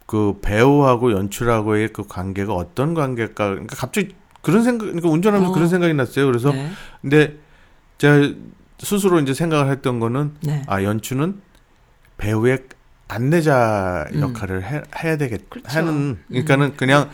그 0.06 0.39
배우하고 0.41 1.14
연출하고의 1.14 1.93
그 1.93 2.06
관계가 2.08 2.54
어떤 2.54 2.93
관계일까? 2.93 3.49
그러니까 3.49 3.76
갑자기 3.78 4.14
그런 4.43 4.63
생각, 4.63 4.85
그러니까 4.85 5.09
운전하면서 5.09 5.51
어. 5.51 5.53
그런 5.53 5.69
생각이 5.69 5.93
났어요. 5.93 6.27
그래서 6.27 6.51
네. 6.51 6.69
근데 7.01 7.37
제가 7.97 8.33
스스로 8.77 9.19
이제 9.21 9.33
생각을 9.33 9.71
했던 9.71 9.99
거는 9.99 10.33
네. 10.41 10.61
아 10.67 10.83
연출은 10.83 11.41
배우의 12.17 12.59
안내자 13.07 14.05
음. 14.13 14.21
역할을 14.21 14.63
해, 14.63 14.81
해야 15.01 15.17
되겠 15.17 15.49
그렇죠. 15.49 15.67
하는 15.69 16.19
그러니까는 16.27 16.75
그냥 16.75 17.09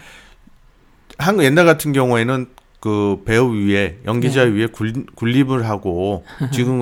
한국 1.19 1.43
옛날 1.43 1.65
같은 1.65 1.93
경우에는 1.93 2.47
그 2.79 3.21
배우 3.25 3.53
위에 3.53 3.99
연기자 4.05 4.45
네. 4.45 4.51
위에 4.51 4.67
굴, 4.67 5.05
굴립을 5.15 5.69
하고 5.69 6.25
지금 6.51 6.81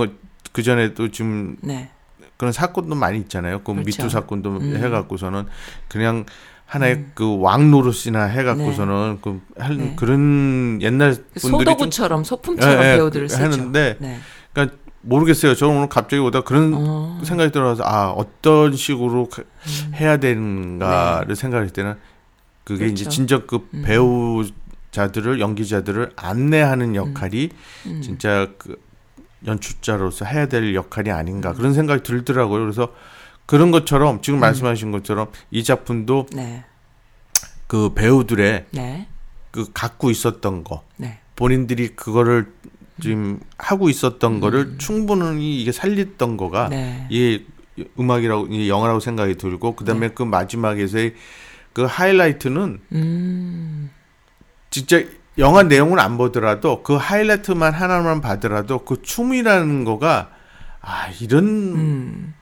그 0.54 0.64
전에도 0.64 1.12
지금 1.12 1.58
네. 1.62 1.90
그런 2.38 2.54
사건도 2.54 2.96
많이 2.96 3.20
있잖아요. 3.20 3.60
그 3.64 3.74
그렇죠. 3.74 3.86
미투 3.86 4.10
사건도 4.10 4.58
음. 4.58 4.78
해갖고서는 4.78 5.46
그냥 5.90 6.26
하나의 6.68 7.06
그 7.16 7.38
왕 7.38 7.72
노릇이나 7.72 8.26
해갖고서는 8.26 9.20
그 9.22 9.42
할- 9.58 9.78
네. 9.78 9.94
그런 9.96 10.80
옛날 10.82 11.16
그 11.16 11.40
분들이 11.40 11.42
좀 11.42 11.50
소도구처럼 11.66 12.24
소품처럼 12.24 12.84
예, 12.84 12.92
예, 12.92 12.96
배우들을 12.98 13.30
쓰죠. 13.30 13.44
하는데 13.44 13.96
네. 14.00 14.18
그러니까 14.54 14.78
모르겠어요. 15.02 15.56
저는 15.56 15.78
오늘 15.78 15.90
갑자기 15.90 16.22
오다 16.22 16.42
그런 16.42 16.74
어. 16.76 17.22
생각이 17.24 17.52
들어서 17.54 17.84
아 17.86 18.10
어떤 18.10 18.76
식으로 18.76 19.30
가- 19.30 19.44
음. 19.44 19.92
해야 19.96 20.18
되는가를 20.18 21.36
생각할 21.38 21.70
때는 21.70 21.96
그게 22.66 22.80
네. 22.80 22.86
그렇죠. 22.88 23.02
이제 23.02 23.10
진짜 23.10 23.42
그 23.48 23.66
음. 23.74 23.84
배우자들을 23.86 25.40
연기자들을 25.40 26.12
안내하는 26.18 26.96
역할이 26.96 27.50
음. 27.86 28.02
진짜 28.02 28.48
그 28.58 28.76
연출자로서 29.46 30.26
해야 30.26 30.48
될 30.48 30.76
역할이 30.76 31.12
아닌가 31.12 31.54
그런 31.54 31.74
생각이 31.74 32.04
들더라고요. 32.04 32.60
그래서 32.62 32.90
그런 33.48 33.72
것처럼 33.72 34.22
지금 34.22 34.40
말씀하신 34.40 34.92
것처럼 34.92 35.28
이 35.50 35.64
작품도 35.64 36.28
네. 36.34 36.64
그 37.66 37.94
배우들의 37.96 38.66
네. 38.72 39.08
그 39.52 39.72
갖고 39.74 40.12
있었던 40.12 40.64
거 40.64 40.84
네. 40.98 41.20
본인들이 41.36 41.96
그거를 41.96 42.52
지금 43.02 43.40
하고 43.58 43.90
있었던 43.90 44.40
거를 44.40 44.78
충분히 44.78 45.62
이게 45.62 45.72
살렸던 45.72 46.38
거가 46.38 46.66
음. 46.66 46.70
네. 46.72 47.08
이 47.10 47.46
음악이라고 47.98 48.48
이 48.48 48.70
영화라고 48.70 49.00
생각이 49.00 49.36
들고 49.36 49.76
그다음에 49.76 50.10
그 50.10 50.24
마지막에서의 50.24 51.16
그 51.74 51.84
하이라이트는 51.84 52.82
음. 52.92 53.90
진짜 54.70 55.04
영화 55.38 55.64
내용은 55.64 56.00
안 56.00 56.18
보더라도 56.18 56.84
그 56.84 56.96
하이라이트만 56.96 57.74
하나만 57.74 58.20
봐더라도 58.20 58.80
그 58.84 59.02
춤이라는 59.02 59.86
거가 59.86 60.32
아 60.82 61.10
이런 61.22 61.46
음. 61.46 62.34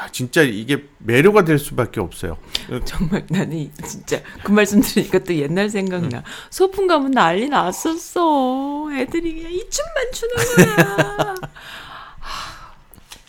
아, 0.00 0.08
진짜 0.12 0.42
이게 0.42 0.84
매료가 0.98 1.44
될 1.44 1.58
수밖에 1.58 2.00
없어요. 2.00 2.36
정말 2.84 3.24
나는 3.28 3.56
이- 3.56 3.70
진짜 3.84 4.20
그 4.44 4.52
말씀 4.52 4.80
들으니까 4.80 5.18
또 5.20 5.34
옛날 5.34 5.68
생각나. 5.68 6.22
소풍 6.50 6.86
가면 6.86 7.10
난리 7.10 7.48
났었어. 7.48 8.88
애들이 8.94 9.34
그냥 9.34 9.52
이 9.52 9.64
춤만 9.68 10.12
추는 10.12 10.76
거야. 10.76 11.34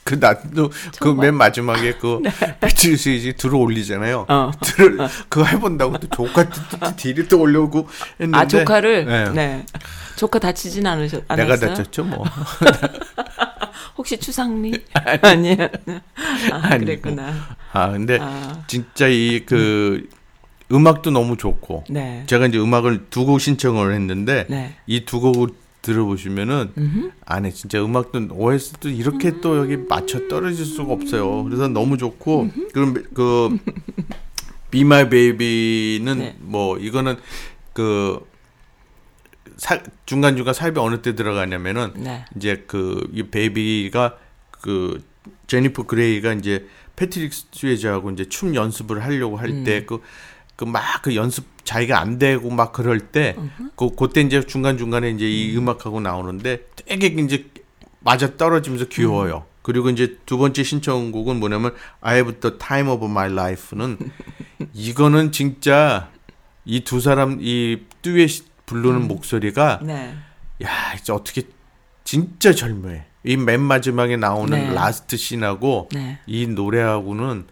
그 0.03 0.15
나도 0.15 0.71
그. 0.99 1.09
맨 1.09 1.35
마지막에 1.35 1.93
그 1.93 2.19
배틀스위지 2.61 3.33
들어 3.33 3.59
올리잖아요. 3.59 4.25
어. 4.27 4.51
들어 4.61 5.07
그거 5.29 5.45
해본다고 5.45 5.97
또 5.99 6.07
조카 6.07 6.49
딜이 6.95 7.27
또 7.27 7.41
올려오고 7.41 7.87
했는데 8.19 8.37
아 8.39 8.47
조카를 8.47 9.05
네. 9.05 9.29
네. 9.29 9.65
조카 10.15 10.39
다치진 10.39 10.87
않으셨 10.87 11.23
않았어요? 11.27 11.47
내가 11.59 11.73
다쳤죠 11.75 12.03
뭐. 12.05 12.25
혹시 13.99 14.17
추상리? 14.17 14.71
아니에요. 15.21 15.57
아, 16.53 16.55
아니고. 16.71 16.85
그랬구나. 16.85 17.33
아 17.73 17.91
근데 17.91 18.17
아, 18.21 18.63
진짜 18.65 19.07
이그 19.09 20.07
음악도 20.71 21.11
너무 21.11 21.35
좋고 21.35 21.83
네. 21.89 22.23
제가 22.25 22.47
이제 22.47 22.57
음악을 22.57 23.07
두 23.09 23.25
곡 23.25 23.41
신청을 23.41 23.93
했는데 23.93 24.45
네. 24.49 24.75
이두 24.87 25.19
곡을 25.19 25.49
들어보시면은 25.81 26.71
음흠. 26.77 27.11
안에 27.25 27.51
진짜 27.51 27.83
음악도 27.83 28.27
OS도 28.31 28.87
이렇게 28.89 29.41
또 29.41 29.57
여기 29.57 29.75
맞춰 29.75 30.27
떨어질 30.29 30.65
수가 30.65 30.93
없어요. 30.93 31.43
그래서 31.43 31.67
너무 31.67 31.97
좋고 31.97 32.49
그럼 32.73 33.03
그 33.13 33.57
Be 34.71 34.81
My 34.81 35.09
Baby는 35.09 36.17
네. 36.19 36.35
뭐 36.39 36.77
이거는 36.77 37.17
그 37.73 38.25
사, 39.59 39.79
중간 40.05 40.35
중간 40.35 40.53
삽입이 40.53 40.79
어느 40.79 41.01
때 41.01 41.13
들어가냐면은 41.15 41.91
네. 41.95 42.25
이제 42.35 42.63
그이 42.67 43.29
베이비가 43.29 44.17
그 44.51 45.03
제니퍼 45.47 45.83
그레이가 45.83 46.33
이제 46.33 46.65
패트릭 46.95 47.31
스웨즈하고 47.33 48.11
이제 48.11 48.25
춤 48.27 48.55
연습을 48.55 49.03
하려고 49.03 49.37
할 49.37 49.63
때 49.63 49.85
그 49.85 50.01
그막그 50.55 51.15
연습 51.15 51.45
자기가 51.63 51.99
안 52.01 52.19
되고 52.19 52.49
막 52.49 52.73
그럴 52.73 52.99
때그 52.99 53.95
그때 53.97 54.19
이제 54.21 54.41
중간 54.45 54.77
중간에 54.77 55.09
이제 55.11 55.25
이 55.29 55.55
음악하고 55.55 56.01
나오는데 56.01 56.65
되게 56.85 57.07
이제 57.07 57.45
맞아 58.01 58.35
떨어지면서 58.35 58.85
귀여워요. 58.89 59.45
그리고 59.61 59.89
이제 59.89 60.17
두 60.25 60.37
번째 60.37 60.63
신청곡은 60.63 61.39
뭐냐면 61.39 61.73
I 62.01 62.15
Have 62.15 62.39
the 62.41 62.57
Time 62.57 62.89
of 62.91 63.05
My 63.05 63.31
Life는 63.31 63.97
이거는 64.73 65.31
진짜 65.31 66.09
이 66.65 66.81
두 66.83 66.99
사람 66.99 67.37
이 67.39 67.79
듀엣 68.01 68.43
부르는 68.69 69.07
목소리가 69.07 69.79
네. 69.81 70.15
야, 70.63 70.93
이제 70.93 71.11
어떻게 71.11 71.43
진짜 72.03 72.53
젊어해. 72.53 73.05
이 73.25 73.35
맨 73.35 73.61
마지막에 73.61 74.15
나오는 74.15 74.57
네. 74.57 74.73
last 74.73 75.17
scene하고 75.17 75.89
네. 75.91 76.19
이 76.27 76.47
노래하고는 76.47 77.45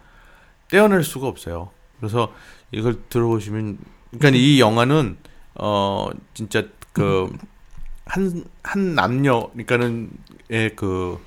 떼어낼 0.70 1.03
수가 1.03 1.28
없어요. 1.28 1.72
그래서 1.99 2.32
이걸 2.72 3.01
들어보시면 3.09 3.78
그러니까 4.11 4.38
이 4.41 4.59
영화는 4.59 5.18
어 5.55 6.09
진짜 6.34 6.63
그한한 6.93 7.36
남녀 8.95 9.49
그러니까는 9.53 10.11
예그 10.51 11.20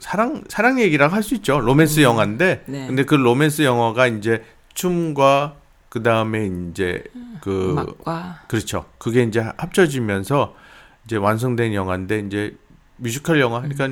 사랑 0.00 0.42
사랑 0.48 0.80
얘기라고 0.80 1.14
할수 1.14 1.34
있죠. 1.36 1.60
로맨스 1.60 2.00
영화인데 2.00 2.64
네. 2.66 2.86
근데 2.88 3.04
그 3.04 3.14
로맨스 3.14 3.62
영화가 3.62 4.08
이제 4.08 4.44
춤과 4.74 5.56
그 5.94 6.02
다음에 6.02 6.50
이제 6.72 7.04
그 7.40 7.70
음악과 7.70 8.40
그렇죠. 8.48 8.84
그게 8.98 9.22
이제 9.22 9.38
합쳐지면서 9.38 10.56
이제 11.04 11.14
완성된 11.14 11.72
영화인데 11.72 12.18
이제 12.18 12.56
뮤지컬 12.96 13.38
영화 13.38 13.60
그러니까 13.60 13.86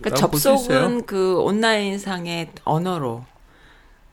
그러니까 0.00 0.28
볼수 0.28 0.48
있어요. 0.52 0.58
접속은 0.58 1.06
그 1.06 1.40
온라인 1.40 1.98
상의 1.98 2.52
언어로 2.62 3.24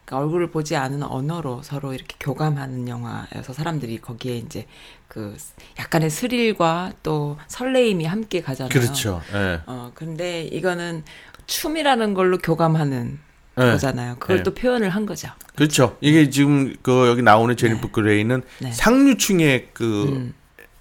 그러니까 0.04 0.26
얼굴을 0.26 0.50
보지 0.50 0.76
않은 0.78 1.04
언어로 1.04 1.62
서로 1.62 1.94
이렇게 1.94 2.16
교감하는 2.20 2.88
영화여서 2.88 3.54
사람들이 3.54 4.02
거기에 4.02 4.38
이제 4.38 4.66
그 5.08 5.38
약간의 5.78 6.10
스릴과 6.10 6.94
또 7.04 7.38
설레임이 7.50 8.06
함께 8.06 8.42
가잖아요. 8.42 8.70
그렇죠. 8.70 9.22
예. 9.36 9.62
어 9.68 9.92
근데 9.94 10.42
이거는 10.42 11.04
춤이라는 11.46 12.16
걸로 12.16 12.40
교감하는 12.40 13.27
예. 13.58 13.72
거잖아요. 13.72 14.16
그걸 14.20 14.38
네. 14.38 14.43
또 14.43 14.53
표현을 14.53 14.89
한 14.89 15.05
거죠. 15.05 15.30
그렇죠. 15.55 15.97
이게 16.01 16.30
지금 16.30 16.76
그 16.82 17.08
여기 17.08 17.22
나오는 17.22 17.55
제니퍼 17.55 17.91
그레이는 17.91 18.43
네. 18.60 18.72
상류층의 18.72 19.70
그 19.74 20.03
음. 20.03 20.34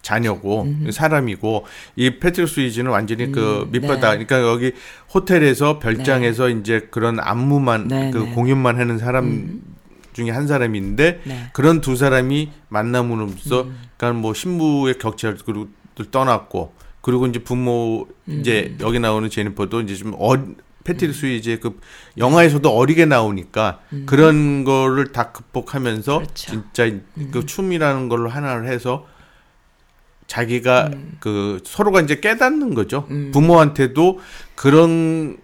자녀고 0.02 0.68
사람이고 0.92 1.66
이 1.96 2.18
패트릭 2.20 2.48
스위즈는 2.48 2.92
완전히 2.92 3.32
그 3.32 3.62
음, 3.62 3.72
밑바닥. 3.72 4.18
네. 4.18 4.24
그러니까 4.24 4.48
여기 4.48 4.72
호텔에서 5.12 5.80
별장에서 5.80 6.48
이제 6.48 6.86
그런 6.92 7.18
안무만 7.18 7.88
네, 7.88 8.10
그 8.12 8.18
네. 8.18 8.30
공연만 8.32 8.78
하는 8.78 8.98
사람 8.98 9.60
중에 10.12 10.30
한 10.30 10.46
사람인데 10.46 11.20
네. 11.24 11.50
그런 11.52 11.80
두 11.80 11.96
사람이 11.96 12.50
만남으로써 12.68 13.62
음. 13.62 13.76
그러니까 13.96 14.20
뭐 14.20 14.32
신부의 14.32 14.98
격차를 14.98 15.38
그리고 15.44 15.68
떠났고 16.10 16.72
그리고 17.00 17.26
이제 17.26 17.40
부모 17.40 18.06
이제 18.28 18.68
음. 18.72 18.78
여기 18.80 19.00
나오는 19.00 19.28
제니퍼도 19.28 19.80
이제 19.80 19.94
좀 19.96 20.14
어, 20.18 20.34
패트릭 20.86 21.14
스위즈의 21.14 21.60
그 21.60 21.80
영화에서도 22.16 22.68
어리게 22.68 23.06
나오니까 23.06 23.80
그런 24.06 24.64
거를 24.64 25.12
다 25.12 25.32
극복하면서 25.32 26.18
음. 26.18 26.22
그렇죠. 26.22 26.50
진짜 26.52 26.90
그 27.32 27.44
춤이라는 27.44 28.08
걸로 28.08 28.28
하나를 28.28 28.68
해서 28.68 29.06
자기가 30.28 30.90
그 31.20 31.60
서로가 31.64 32.00
이제 32.00 32.20
깨닫는 32.20 32.74
거죠. 32.74 33.06
음. 33.10 33.30
부모한테도 33.32 34.20
그런 34.54 35.38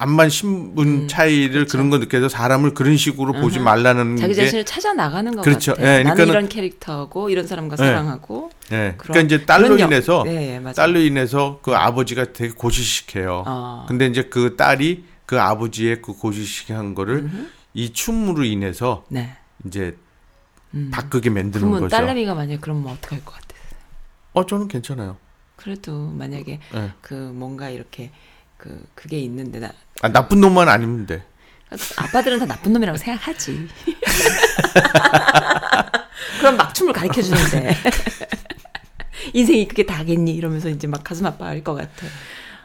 암만 0.00 0.30
신분 0.30 1.08
차이를 1.08 1.66
그런 1.66 1.90
거 1.90 1.98
느껴서 1.98 2.28
사람을 2.28 2.72
그런 2.72 2.96
식으로 2.96 3.32
보지 3.32 3.58
말라는 3.58 4.16
자기 4.16 4.32
게 4.32 4.42
자신을 4.44 4.64
찾아 4.64 4.92
나가는 4.94 5.34
것 5.34 5.42
그렇죠. 5.42 5.74
같아요. 5.74 5.88
예, 5.98 6.02
나는 6.04 6.24
그러니까는- 6.24 6.28
이런 6.28 6.48
캐릭터고 6.48 7.30
이런 7.30 7.48
사람과 7.48 7.74
네. 7.74 7.84
사랑하고 7.84 8.50
예. 8.70 8.94
그런- 8.96 8.98
그러니까 8.98 9.20
이제 9.22 9.44
딸로 9.44 9.64
그런 9.64 9.80
영- 9.80 9.88
인해서 9.88 10.22
네, 10.24 10.62
예. 10.64 10.72
딸로 10.72 11.00
인해서 11.00 11.58
그 11.62 11.74
아버지가 11.74 12.32
되게 12.32 12.54
고지식해요. 12.54 13.42
어. 13.44 13.86
근데 13.88 14.06
이제 14.06 14.22
그 14.24 14.54
딸이 14.54 15.04
그 15.26 15.40
아버지의 15.40 16.00
그 16.00 16.12
고지식한 16.12 16.94
거를 16.94 17.28
이 17.74 17.92
춤으로 17.92 18.44
인해서 18.44 19.04
네. 19.08 19.36
이제 19.66 19.96
바꾸게 20.92 21.28
만드는 21.30 21.60
그러면 21.66 21.80
거죠. 21.80 21.96
딸내미가 21.96 22.34
만약 22.36 22.60
그러면 22.60 22.92
어떡할 22.92 23.24
것 23.24 23.32
같아요? 23.34 23.58
어 24.34 24.46
저는 24.46 24.68
괜찮아요. 24.68 25.16
그래도 25.56 25.92
만약에 26.10 26.60
예. 26.76 26.92
그 27.00 27.14
뭔가 27.14 27.68
이렇게 27.68 28.12
그 28.58 28.84
그게 28.94 29.18
있는데 29.20 29.58
나 29.60 29.72
아, 30.02 30.12
나쁜 30.12 30.40
놈만 30.42 30.68
아니면 30.68 31.06
돼. 31.06 31.22
아빠들은 31.96 32.40
다 32.40 32.46
나쁜 32.46 32.72
놈이라고 32.74 32.98
생각하지. 32.98 33.68
그럼 36.40 36.56
막 36.56 36.74
춤을 36.74 36.92
가르쳐 36.92 37.22
주는데 37.22 37.74
인생이 39.32 39.68
그게 39.68 39.86
다겠니 39.86 40.34
이러면서 40.34 40.68
이제 40.68 40.86
막 40.86 41.04
가슴 41.04 41.26
아파할 41.26 41.62
것 41.62 41.74
같아. 41.74 42.06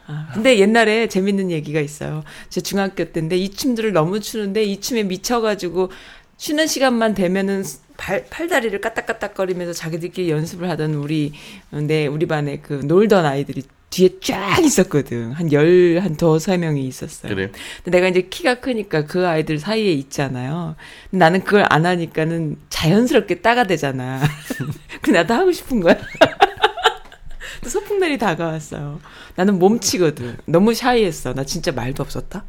아, 0.06 0.28
근데 0.34 0.58
옛날에 0.58 1.08
재밌는 1.08 1.50
얘기가 1.50 1.80
있어요. 1.80 2.24
제 2.50 2.60
중학교 2.60 3.04
때인데 3.12 3.36
이 3.36 3.50
춤들을 3.50 3.92
너무 3.92 4.20
추는데 4.20 4.62
이 4.64 4.80
춤에 4.80 5.02
미쳐가지고 5.04 5.90
쉬는 6.36 6.66
시간만 6.66 7.14
되면은 7.14 7.64
발, 7.96 8.26
팔다리를 8.28 8.80
까딱까딱거리면서 8.80 9.72
자기들끼리 9.72 10.30
연습을 10.30 10.68
하던 10.70 10.94
우리, 10.94 11.32
내, 11.70 12.06
우리 12.06 12.26
반에 12.26 12.58
그 12.58 12.74
놀던 12.84 13.24
아이들이 13.24 13.62
뒤에 13.94 14.18
쫙 14.20 14.58
있었거든. 14.64 15.30
한 15.32 15.52
열, 15.52 16.00
한 16.02 16.16
두세 16.16 16.56
명이 16.56 16.84
있었어요. 16.84 17.32
그래요? 17.32 17.48
근데 17.84 17.98
내가 17.98 18.08
이제 18.08 18.22
키가 18.22 18.56
크니까 18.56 19.06
그 19.06 19.26
아이들 19.26 19.60
사이에 19.60 19.92
있잖아요. 19.92 20.74
나는 21.10 21.44
그걸 21.44 21.64
안 21.70 21.86
하니까는 21.86 22.56
자연스럽게 22.70 23.40
따가 23.40 23.64
되잖아. 23.64 24.20
근데 25.00 25.20
나도 25.20 25.34
하고 25.34 25.52
싶은 25.52 25.78
거야. 25.78 25.96
또 27.62 27.70
소풍날이 27.70 28.18
다가왔어요. 28.18 29.00
나는 29.36 29.60
몸치거든. 29.60 30.38
너무 30.46 30.74
샤이했어. 30.74 31.32
나 31.32 31.44
진짜 31.44 31.70
말도 31.70 32.02
없었다. 32.02 32.44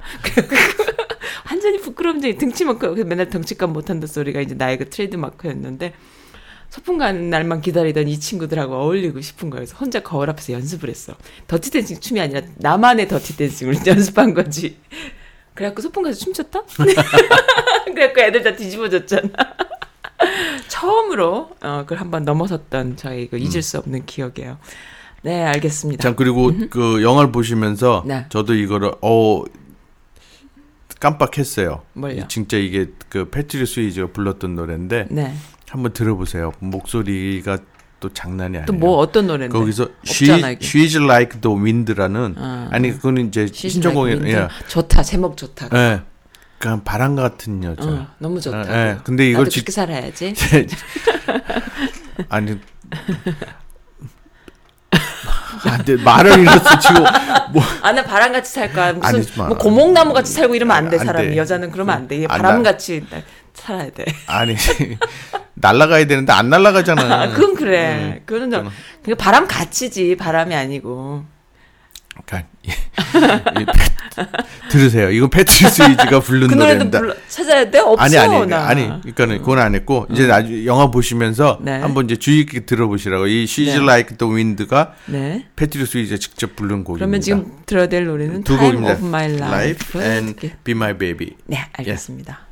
완전히 1.47 1.79
부끄러움쟁이 1.79 2.37
등치만큼 2.37 3.07
맨날 3.07 3.29
덩치값 3.29 3.69
못한다 3.69 4.07
소리가 4.07 4.41
이제 4.41 4.55
나의 4.55 4.79
그 4.79 4.89
트레이드 4.89 5.15
마크였는데 5.15 5.93
소풍 6.75 6.97
가는 6.97 7.29
날만 7.29 7.61
기다리던 7.61 8.09
이 8.09 8.19
친구들하고 8.19 8.75
어울리고 8.75 9.21
싶은 9.21 9.49
거예요. 9.49 9.61
그래서 9.61 9.77
혼자 9.77 10.01
거울 10.01 10.29
앞에서 10.29 10.51
연습을 10.51 10.89
했어. 10.89 11.15
더티 11.47 11.71
댄싱 11.71 12.01
춤이 12.01 12.19
아니라 12.19 12.41
나만의 12.57 13.07
더티 13.07 13.37
댄싱을 13.37 13.75
연습한 13.87 14.33
거지. 14.33 14.77
그래갖고 15.53 15.81
소풍 15.81 16.03
가서 16.03 16.19
춤췄다? 16.19 16.63
그래갖고 17.85 18.21
애들 18.21 18.43
다 18.43 18.57
뒤집어졌잖아. 18.57 19.29
처음으로 20.67 21.51
어, 21.61 21.83
그걸 21.83 21.99
한번 21.99 22.25
넘어섰던 22.25 22.97
저희 22.97 23.29
그 23.29 23.37
잊을 23.37 23.61
수 23.61 23.77
없는 23.77 24.05
기억이에요. 24.05 24.57
네, 25.21 25.43
알겠습니다. 25.45 26.03
자 26.03 26.13
그리고 26.13 26.51
그 26.69 27.01
영화를 27.01 27.31
보시면서 27.31 28.03
네. 28.05 28.25
저도 28.27 28.53
이거를 28.53 28.91
어 29.01 29.43
깜빡했어요. 30.99 31.83
뭘요? 31.93 32.25
진짜 32.27 32.57
이게 32.57 32.87
그 33.07 33.29
패트릭 33.29 33.65
스위즈가 33.65 34.07
불렀던 34.11 34.55
노래인데 34.55 35.07
네. 35.09 35.33
한번 35.69 35.93
들어보세요. 35.93 36.51
목소리가 36.59 37.57
또 37.99 38.09
장난이 38.13 38.57
아니에요. 38.57 38.65
또 38.65 38.73
뭐 38.73 38.97
어떤 38.97 39.27
노래인데? 39.27 39.57
거기서 39.57 39.87
she, 40.05 40.31
없잖아, 40.31 40.51
이게. 40.51 40.65
She's 40.65 41.01
Like 41.01 41.41
the 41.41 41.55
Wind라는 41.57 42.35
아, 42.37 42.67
아니 42.71 42.91
그거는 42.91 43.27
이제 43.27 43.47
신청곡이 43.47 44.11
like 44.13 44.33
예. 44.33 44.47
좋다. 44.67 45.01
제목 45.03 45.37
좋다. 45.37 45.69
예. 45.73 46.01
그냥 46.59 46.83
바람 46.83 47.15
같은 47.15 47.63
여자. 47.63 47.83
어, 47.83 48.07
너무 48.19 48.39
좋다. 48.39 48.65
예, 48.73 48.89
예. 48.91 48.97
근데 49.03 49.29
이걸 49.29 49.49
직- 49.49 49.61
그렇게 49.65 49.71
살아야지. 49.71 50.33
아니 52.29 52.59
아, 55.67 55.77
근데 55.77 56.01
말을 56.01 56.39
잃었어 56.39 56.79
지금 56.79 57.03
뭐 57.53 57.63
아, 57.81 57.91
나 57.91 58.03
바람 58.03 58.31
같이 58.31 58.53
살 58.53 58.71
거야. 58.71 58.93
무슨 58.93 59.15
아니지 59.15 59.37
마. 59.39 59.47
뭐 59.47 59.57
고목나무 59.57 60.13
같이 60.13 60.31
살고 60.33 60.55
이러면 60.55 60.75
안 60.77 60.89
돼, 60.89 60.97
안 60.99 61.05
사람이. 61.05 61.29
돼. 61.29 61.37
여자는 61.37 61.71
그러면 61.71 61.95
안 61.95 62.07
돼. 62.07 62.17
이게 62.17 62.25
아, 62.29 62.37
나- 62.37 62.43
바람 62.43 62.63
같이 62.63 63.03
살아야 63.55 63.89
돼. 63.89 64.05
아니 64.27 64.55
날라가야 65.55 66.05
되는데 66.05 66.31
안 66.33 66.49
날라가잖아. 66.49 67.21
아, 67.23 67.29
그건 67.29 67.55
그래. 67.55 68.15
음, 68.17 68.21
그거는 68.25 68.51
좀, 68.51 68.69
그게 69.01 69.15
바람 69.15 69.47
같이지, 69.47 70.15
바람이 70.17 70.53
아니고. 70.53 71.23
그러니까 72.25 72.49
이- 72.63 72.69
이 73.61 73.65
패- 73.65 74.25
들으세요. 74.69 75.11
이건 75.11 75.29
패트릭 75.29 75.69
스위즈가 75.69 76.19
부른 76.21 76.47
그 76.47 76.53
노래입니다. 76.55 76.99
불러, 76.99 77.13
찾아야 77.27 77.69
돼? 77.69 77.79
없어, 77.79 78.01
아니 78.03 78.17
아니 78.17 78.47
나. 78.47 78.67
아니 78.67 78.85
그러니까는 78.87 79.39
그건 79.39 79.59
안 79.59 79.75
했고 79.75 80.07
이제 80.11 80.25
나중 80.25 80.63
영화 80.65 80.89
보시면서 80.91 81.59
네. 81.61 81.71
한번 81.79 82.05
이제 82.05 82.15
주의 82.15 82.45
깊게 82.45 82.65
들어보시라고 82.65 83.27
이 83.27 83.43
She's 83.45 83.65
네. 83.65 83.75
Like 83.81 84.17
the 84.17 84.33
Wind가 84.33 84.93
네. 85.07 85.45
패트릭 85.57 85.87
스위즈가 85.87 86.17
직접 86.17 86.55
부른 86.55 86.85
곡입니다. 86.85 87.05
그러면 87.05 87.21
지금 87.21 87.51
들어야 87.65 87.87
될 87.87 88.05
노래는 88.05 88.43
두 88.45 88.55
Time 88.57 88.75
곡입니다. 88.77 88.93
of 88.93 89.05
My 89.05 89.25
Life. 89.33 89.99
Life 89.99 90.01
and 90.01 90.35
듣게- 90.35 90.53
Be 90.63 90.71
My 90.71 90.97
Baby. 90.97 91.35
네, 91.47 91.65
알겠습니다. 91.73 92.33
The 92.33 92.44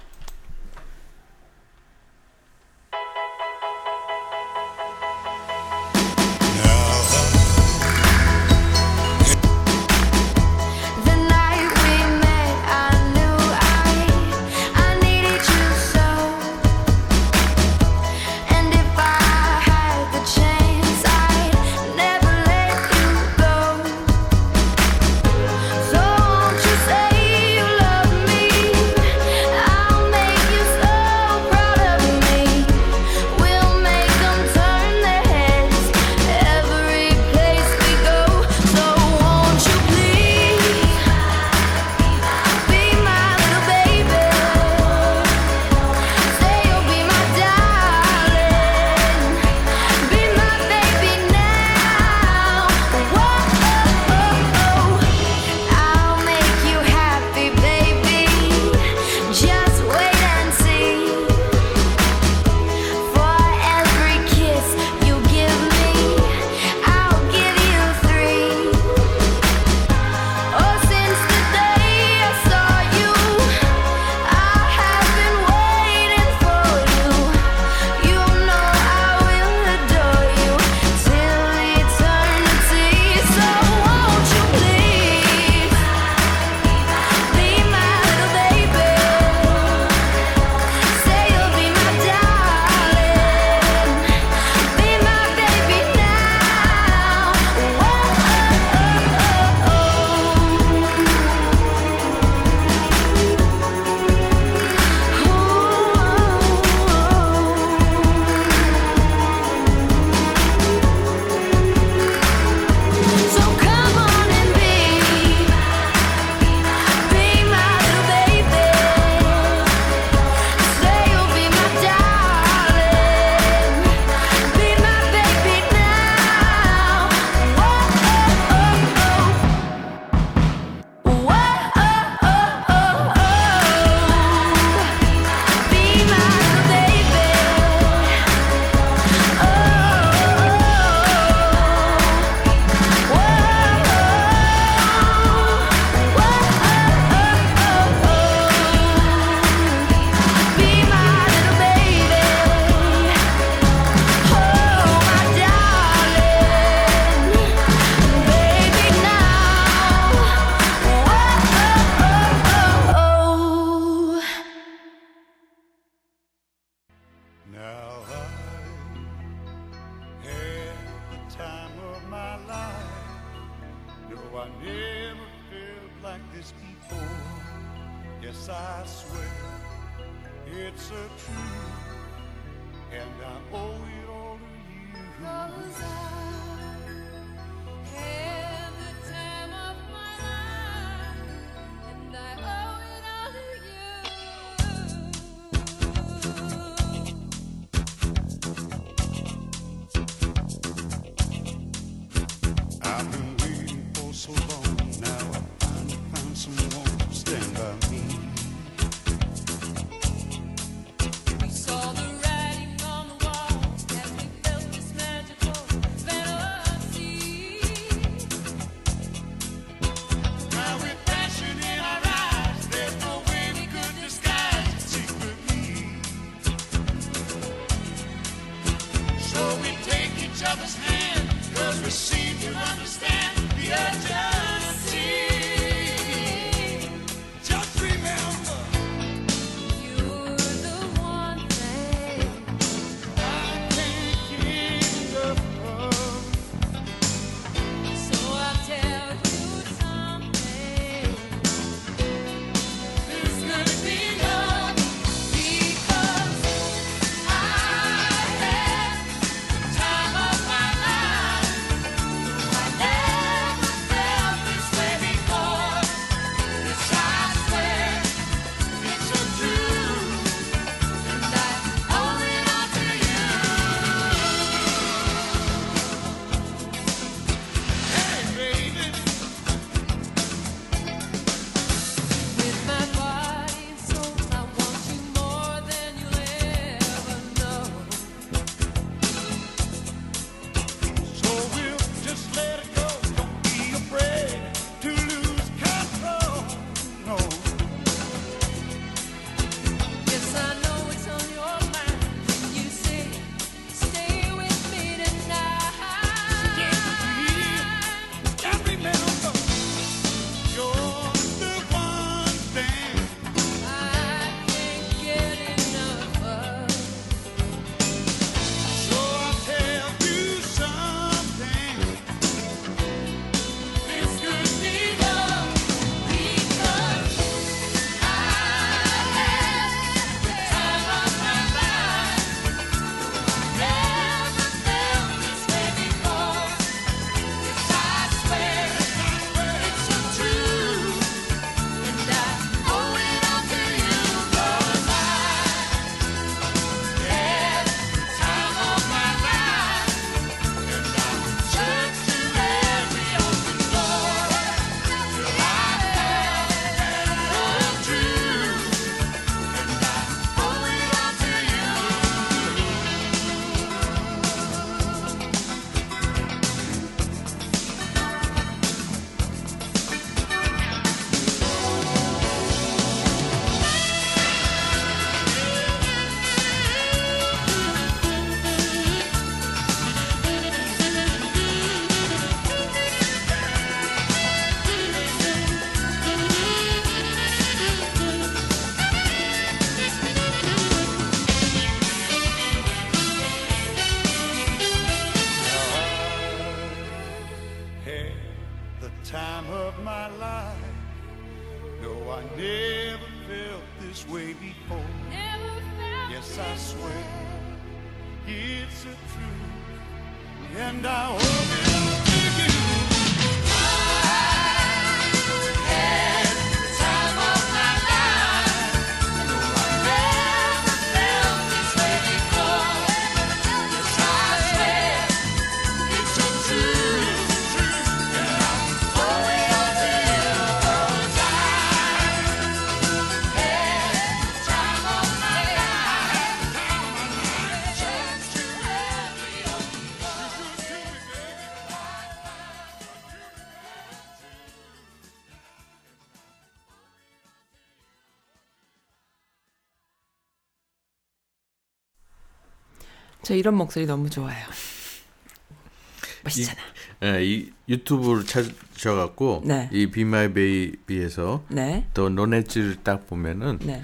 저 453.24 453.36
이런 453.36 453.56
목소리 453.56 453.86
너무 453.86 454.10
좋아요. 454.10 454.46
멋있잖아. 456.24 456.60
이, 457.02 457.06
예, 457.06 457.26
이 457.26 457.52
유튜브를 457.68 458.26
찾으셔갖고 458.26 459.44
네. 459.46 459.70
이 459.72 459.88
Be 459.88 460.11
My 460.11 460.34
Baby에서 460.34 461.44
네. 461.50 461.86
또 461.94 462.10
Ronettes를 462.10 462.84
딱 462.84 463.08
보면은 463.08 463.60
네. 463.62 463.82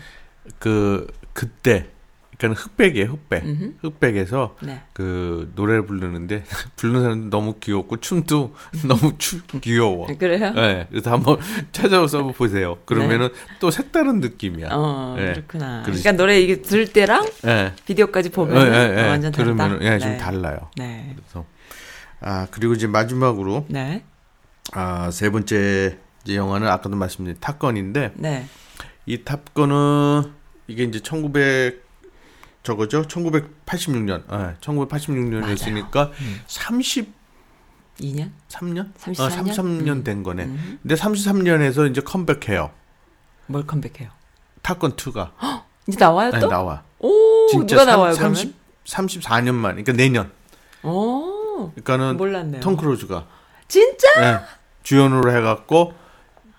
그 0.58 1.08
그때 1.34 1.90
그러니까 2.40 2.62
흑백이에요, 2.64 3.06
흑백. 3.08 3.44
음흠. 3.44 3.74
흑백에서 3.82 4.56
네. 4.62 4.82
그 4.94 5.52
노래를 5.56 5.86
부르는데 5.86 6.46
부르는 6.78 7.02
사람 7.02 7.30
너무 7.30 7.56
귀엽고 7.60 7.98
춤도 7.98 8.56
너무 8.88 9.14
추, 9.18 9.42
귀여워. 9.60 10.08
그래요? 10.18 10.52
네, 10.54 10.88
그래서 10.90 11.12
한번 11.12 11.38
찾아서 11.74 12.24
보세요. 12.28 12.78
그러면은 12.86 13.28
또 13.60 13.70
색다른 13.72 14.22
느낌이야. 14.22 14.70
네. 14.70 14.74
어, 14.74 15.16
네. 15.18 15.34
그렇구나. 15.34 15.84
그러시- 15.86 16.02
그러니까 16.02 16.12
노래 16.14 16.40
이게 16.40 16.62
들을 16.62 16.88
때랑 16.88 17.28
네. 17.44 17.74
비디오까지 17.86 18.30
예, 18.30 18.32
보면 18.32 18.68
예, 18.74 18.98
예. 18.98 19.08
완전 19.10 19.34
다르다. 19.34 19.68
그러면 19.68 19.84
예, 19.84 20.00
좀 20.00 20.12
네. 20.12 20.18
달라요. 20.18 20.58
네. 20.78 21.14
그래서 21.18 21.46
아 22.22 22.48
그리고 22.52 22.74
이제 22.74 22.88
마지막으로 22.88 23.66
네. 23.68 24.06
아세 24.72 25.30
번째 25.30 25.98
이제 26.24 26.36
영화는 26.38 26.70
아까도 26.70 26.96
말씀드린 26.96 27.36
탑건인데 27.42 28.14
네. 28.16 28.46
이 29.06 29.26
탑건은 29.26 30.32
이게 30.68 30.84
이제 30.84 31.02
1900 31.02 31.89
저거죠? 32.70 33.02
1986년. 33.04 34.24
예, 34.32 34.56
1986년이었으니까 34.62 36.12
33년? 36.48 37.08
2년? 38.00 38.32
33년? 38.48 38.94
33년? 38.94 39.20
어, 39.20 39.28
33년 39.30 40.04
된 40.04 40.22
거네. 40.24 40.44
음. 40.44 40.80
근데 40.84 40.94
33년에서 40.96 41.90
이제 41.90 42.02
컴백해요. 42.02 42.70
뭘 43.48 43.66
컴백해요? 43.66 44.10
탑건 44.62 44.94
2가 44.96 45.32
이제 45.88 45.98
나와요 46.00 46.32
또? 46.40 46.48
나와. 46.48 46.84
오, 47.00 47.48
진짜 47.50 47.76
누가 47.76 47.86
삼- 47.86 47.94
나와요 48.00 48.14
30 48.14 48.54
34년 48.86 49.54
만. 49.56 49.72
그러니까 49.72 49.94
내년. 49.94 50.32
오, 50.84 51.72
그러니까는 51.72 52.18
몰랐네요. 52.18 52.62
톰 52.62 52.78
크루즈가 52.78 53.26
진짜? 53.68 54.08
네, 54.22 54.40
주연으로 54.84 55.36
해 55.36 55.42
갖고 55.42 55.94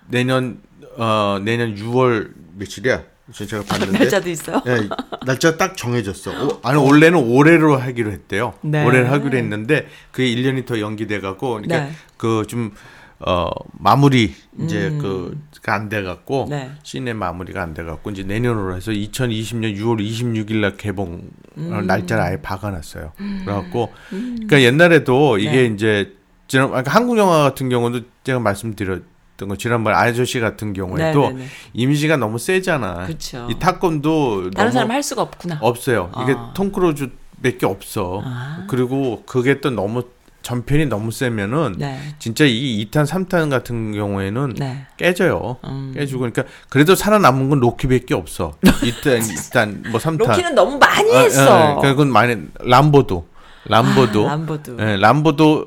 내년 0.07 0.61
어 0.97 1.39
내년 1.41 1.73
6월 1.75 2.33
며칠이야? 2.57 3.03
제가 3.31 3.63
봤는데 3.63 3.99
날짜도 3.99 4.29
있어요? 4.29 4.61
예, 4.67 4.89
날짜 5.25 5.57
딱 5.57 5.75
정해졌어. 5.77 6.31
오, 6.31 6.59
아니 6.63 6.77
원래는 6.77 7.17
올해로 7.19 7.77
하기로 7.77 8.11
했대요. 8.11 8.53
네. 8.61 8.85
올해로 8.85 9.07
하기로 9.09 9.37
했는데 9.37 9.87
그게 10.11 10.33
1년이 10.33 10.65
더 10.65 10.79
연기돼 10.79 11.19
갖고 11.21 11.51
그러니까 11.53 11.79
네. 11.85 11.91
그좀 12.17 12.71
어 13.19 13.49
마무리 13.73 14.33
이제 14.59 14.89
그가 14.99 15.75
안 15.75 15.89
돼 15.89 16.01
갖고 16.01 16.45
음. 16.45 16.49
네. 16.49 16.71
씬의 16.83 17.13
마무리가 17.13 17.61
안 17.61 17.73
돼 17.75 17.83
갖고 17.83 18.09
이제 18.09 18.23
내년으로 18.23 18.75
해서 18.75 18.91
2020년 18.91 19.77
6월 19.77 19.99
26일 20.03 20.55
날 20.55 20.75
개봉 20.75 21.21
음. 21.57 21.73
어, 21.73 21.81
날짜를 21.81 22.23
아예 22.23 22.37
박아 22.41 22.71
놨어요. 22.71 23.13
그래 23.17 23.45
갖고 23.45 23.91
그러니까 24.09 24.61
옛날에도 24.61 25.37
이게 25.37 25.51
네. 25.51 25.65
이제 25.67 26.13
지난 26.47 26.69
그러니까 26.69 26.91
한국 26.91 27.17
영화 27.19 27.43
같은 27.43 27.69
경우도 27.69 28.01
제가 28.23 28.39
말씀드렸 28.39 29.03
던 29.41 29.49
거 29.49 29.55
지난번 29.55 29.95
아저씨 29.95 30.39
같은 30.39 30.71
경우에도 30.73 31.21
네, 31.21 31.29
네, 31.29 31.39
네. 31.39 31.45
이미지가 31.73 32.17
너무 32.17 32.37
세잖아. 32.37 33.07
그쵸. 33.07 33.47
이 33.49 33.57
탑건도 33.57 34.51
다른 34.51 34.71
사람 34.71 34.91
할 34.91 35.01
수가 35.01 35.23
없구나. 35.23 35.57
없어요. 35.61 36.11
이게 36.21 36.35
아. 36.37 36.51
톰 36.53 36.71
크루즈밖에 36.71 37.65
없어. 37.65 38.21
아. 38.23 38.65
그리고 38.69 39.23
그게 39.25 39.59
또 39.59 39.71
너무 39.71 40.03
전편이 40.43 40.87
너무 40.87 41.11
세면은 41.11 41.75
네. 41.77 41.99
진짜 42.19 42.45
이 42.45 42.87
2탄, 42.91 43.05
3탄 43.07 43.49
같은 43.49 43.93
경우에는 43.93 44.53
네. 44.57 44.85
깨져요. 44.97 45.57
음. 45.65 45.91
깨지고 45.95 46.19
그러니까 46.19 46.43
그래도 46.69 46.93
살아남은 46.95 47.49
건 47.49 47.59
로키밖에 47.59 48.13
없어. 48.13 48.53
2탄, 48.61 49.21
2탄, 49.21 49.89
뭐 49.89 49.99
3탄. 49.99 50.17
로키는 50.19 50.53
너무 50.55 50.77
많이 50.77 51.15
아, 51.15 51.19
했어. 51.21 51.41
예, 51.41 51.45
그러니까 51.47 51.89
그건 51.89 52.11
많이 52.11 52.35
람보도. 52.59 53.25
람보도. 53.65 54.27
아, 54.27 54.31
람보도. 54.33 54.77
예, 54.79 54.97
람보도 54.97 55.65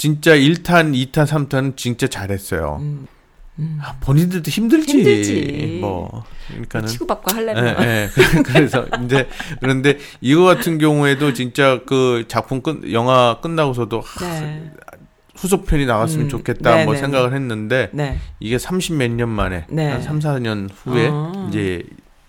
진짜 0.00 0.34
1탄, 0.34 0.94
2탄, 0.94 1.26
3탄은 1.26 1.76
진짜 1.76 2.06
잘했어요. 2.06 2.78
음. 2.80 3.06
아, 3.82 3.96
본인들도 4.00 4.48
힘들지. 4.48 4.92
힘들지. 4.96 5.78
뭐. 5.82 6.24
그러니까는 6.48 6.86
치고받고 6.88 7.30
예, 7.32 7.34
하려면. 7.34 7.82
예. 7.82 8.08
그래서 8.46 8.86
근데 8.88 9.28
그런데 9.60 9.98
이거 10.22 10.44
같은 10.44 10.78
경우에도 10.78 11.34
진짜 11.34 11.80
그 11.84 12.24
작품 12.28 12.62
끝 12.62 12.90
영화 12.92 13.40
끝나고서도 13.42 14.00
하, 14.00 14.40
네. 14.40 14.70
후속편이 15.36 15.84
나왔으면 15.84 16.26
음, 16.26 16.28
좋겠다 16.30 16.76
네, 16.76 16.84
뭐 16.86 16.94
네, 16.94 17.00
생각을 17.00 17.34
했는데 17.34 17.90
네. 17.92 18.18
이게 18.40 18.56
30 18.56 18.94
몇 18.94 19.10
년 19.10 19.28
만에 19.28 19.66
네. 19.68 19.90
한 19.90 20.00
3, 20.00 20.20
4년 20.20 20.70
후에 20.82 21.08
어. 21.12 21.46
이제 21.50 21.82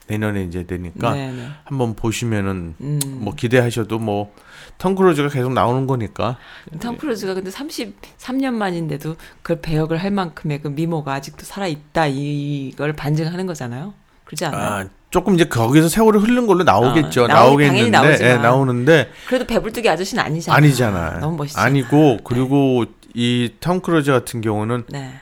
내년에 0.07 0.43
이제 0.43 0.65
되니까 0.65 1.13
네, 1.13 1.31
네. 1.31 1.47
한번 1.63 1.95
보시면은 1.95 2.75
음. 2.81 2.99
뭐 3.05 3.33
기대하셔도 3.33 3.97
뭐 3.97 4.33
톰 4.81 4.95
크루즈가 4.95 5.29
계속 5.29 5.53
나오는 5.53 5.85
거니까 5.85 6.37
톰 6.79 6.97
크루즈가 6.97 7.35
근데 7.35 7.51
33년 7.51 8.53
만인데도 8.53 9.15
그걸 9.43 9.61
배역을 9.61 9.97
할 9.97 10.09
만큼의 10.09 10.63
그 10.63 10.69
미모가 10.69 11.13
아직도 11.13 11.45
살아 11.45 11.67
있다 11.67 12.07
이걸 12.07 12.93
반증하는 12.93 13.45
거잖아요. 13.45 13.93
그렇지 14.25 14.45
않아요? 14.45 14.61
아, 14.61 14.87
조금 15.11 15.35
이제 15.35 15.43
거기서 15.43 15.87
세월이 15.87 16.17
흐른 16.17 16.47
걸로 16.47 16.63
나오겠죠. 16.63 17.25
어, 17.25 17.27
나오겠는데 17.27 18.17
예. 18.21 18.37
나오는데 18.37 19.11
그래도 19.27 19.45
배불뚝이 19.45 19.87
아저씨는 19.87 20.23
아니잖아. 20.23 20.57
아니잖아. 20.57 21.19
너무 21.19 21.37
멋있어. 21.37 21.61
아니고 21.61 22.21
그리고 22.23 22.85
이톰 23.13 23.81
크루즈 23.81 24.11
같은 24.11 24.41
경우는 24.41 24.85
네. 24.89 25.13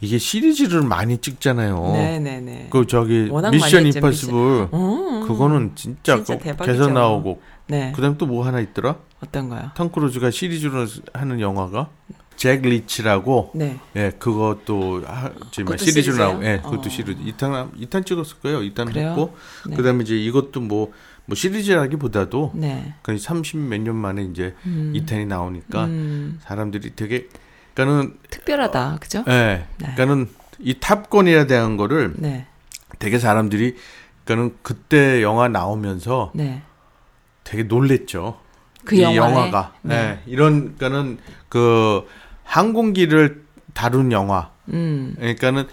이게 0.00 0.16
시리즈를 0.18 0.82
많이 0.82 1.18
찍잖아요. 1.18 1.92
네, 1.92 2.18
네, 2.20 2.40
네. 2.40 2.68
그 2.70 2.86
저기 2.86 3.30
미션 3.50 3.86
임파서블 3.86 4.68
어. 4.70 5.24
그거는 5.26 5.72
진짜, 5.74 6.22
진짜 6.22 6.54
그. 6.56 6.64
계속 6.64 6.92
나오고 6.92 7.40
네. 7.66 7.92
그다음 7.94 8.16
또 8.16 8.26
뭐 8.26 8.46
하나 8.46 8.60
있더라? 8.60 8.96
어떤 9.20 9.48
거요? 9.48 9.70
톰 9.74 9.90
크루즈가 9.90 10.30
시리즈로 10.30 10.86
하는 11.12 11.40
영화가 11.40 11.88
잭 12.36 12.62
리처라고 12.62 13.50
네. 13.54 13.80
예 13.96 14.12
그것도 14.16 15.02
하, 15.04 15.30
지금 15.50 15.72
그것도 15.72 15.84
시리즈로? 15.84 16.16
나오고 16.16 16.44
예 16.44 16.60
그것도 16.62 16.82
어. 16.82 16.88
시리즈 16.88 17.20
2탄 17.20 17.74
2탄 17.80 18.06
찍었을 18.06 18.36
거예요. 18.40 18.60
2탄 18.60 18.86
그래요? 18.86 19.08
했고 19.08 19.36
네. 19.68 19.74
그다음에 19.74 20.04
이제 20.04 20.16
이것도 20.16 20.60
뭐뭐 20.60 20.90
시리즈라기보다도 21.34 22.52
네. 22.54 22.94
거의 23.02 23.18
30 23.18 23.56
몇 23.58 23.80
년 23.80 23.96
만에 23.96 24.22
이제 24.22 24.54
음. 24.66 24.92
2탄이 24.94 25.26
나오니까 25.26 25.86
음, 25.86 26.38
사람들이 26.44 26.92
되게 26.94 27.26
그러니까는 27.78 28.18
특별하다. 28.30 28.98
그죠? 29.00 29.24
예 29.28 29.64
네. 29.78 29.94
그러니까는 29.94 30.28
이 30.58 30.74
탑건이라 30.80 31.46
대한 31.46 31.76
거를 31.76 32.12
네. 32.16 32.46
되게 32.98 33.18
사람들이 33.18 33.76
그러니까는 34.24 34.56
그때 34.62 35.22
영화 35.22 35.48
나오면서 35.48 36.32
네. 36.34 36.62
되게 37.44 37.62
놀랬죠. 37.62 38.40
그 38.84 38.96
이 38.96 39.02
영화에? 39.02 39.16
영화가 39.16 39.74
네. 39.82 39.94
예, 39.94 40.18
이런 40.26 40.74
그러니까는 40.76 41.18
그 41.48 42.06
항공기를 42.44 43.44
다룬 43.74 44.10
영화 44.12 44.50
음. 44.68 45.14
그러니까는 45.18 45.66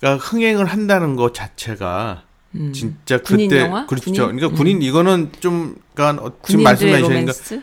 그러니까 0.00 0.24
흥행을 0.24 0.66
한다는 0.66 1.16
것 1.16 1.32
자체가 1.32 2.22
음. 2.56 2.72
진짜 2.72 3.18
그때 3.18 3.60
영화? 3.60 3.86
그렇죠. 3.86 4.10
군인? 4.10 4.36
그러니까 4.36 4.56
군인 4.56 4.82
이거는 4.82 5.32
좀 5.40 5.76
그러니까 5.94 6.24
어, 6.24 6.32
지금 6.44 6.64
거 6.64 6.72
로맨스? 6.72 7.62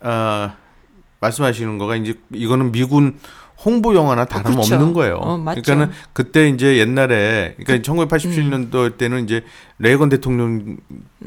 어, 0.00 0.52
말씀하시는 1.20 1.78
거가 1.78 1.96
이제 1.96 2.14
이거는 2.32 2.72
미군 2.72 3.18
홍보 3.64 3.94
영화나 3.94 4.24
다름없는 4.24 4.78
그렇죠. 4.78 4.94
거예요. 4.94 5.16
어. 5.16 5.36
그러니까는 5.36 5.90
그때 6.12 6.48
이제 6.48 6.78
옛날에 6.78 7.56
그러니까 7.58 7.92
1987년도 7.92 8.96
때는 8.98 9.24
이제 9.24 9.42
레이건 9.78 10.08
대통령 10.10 10.76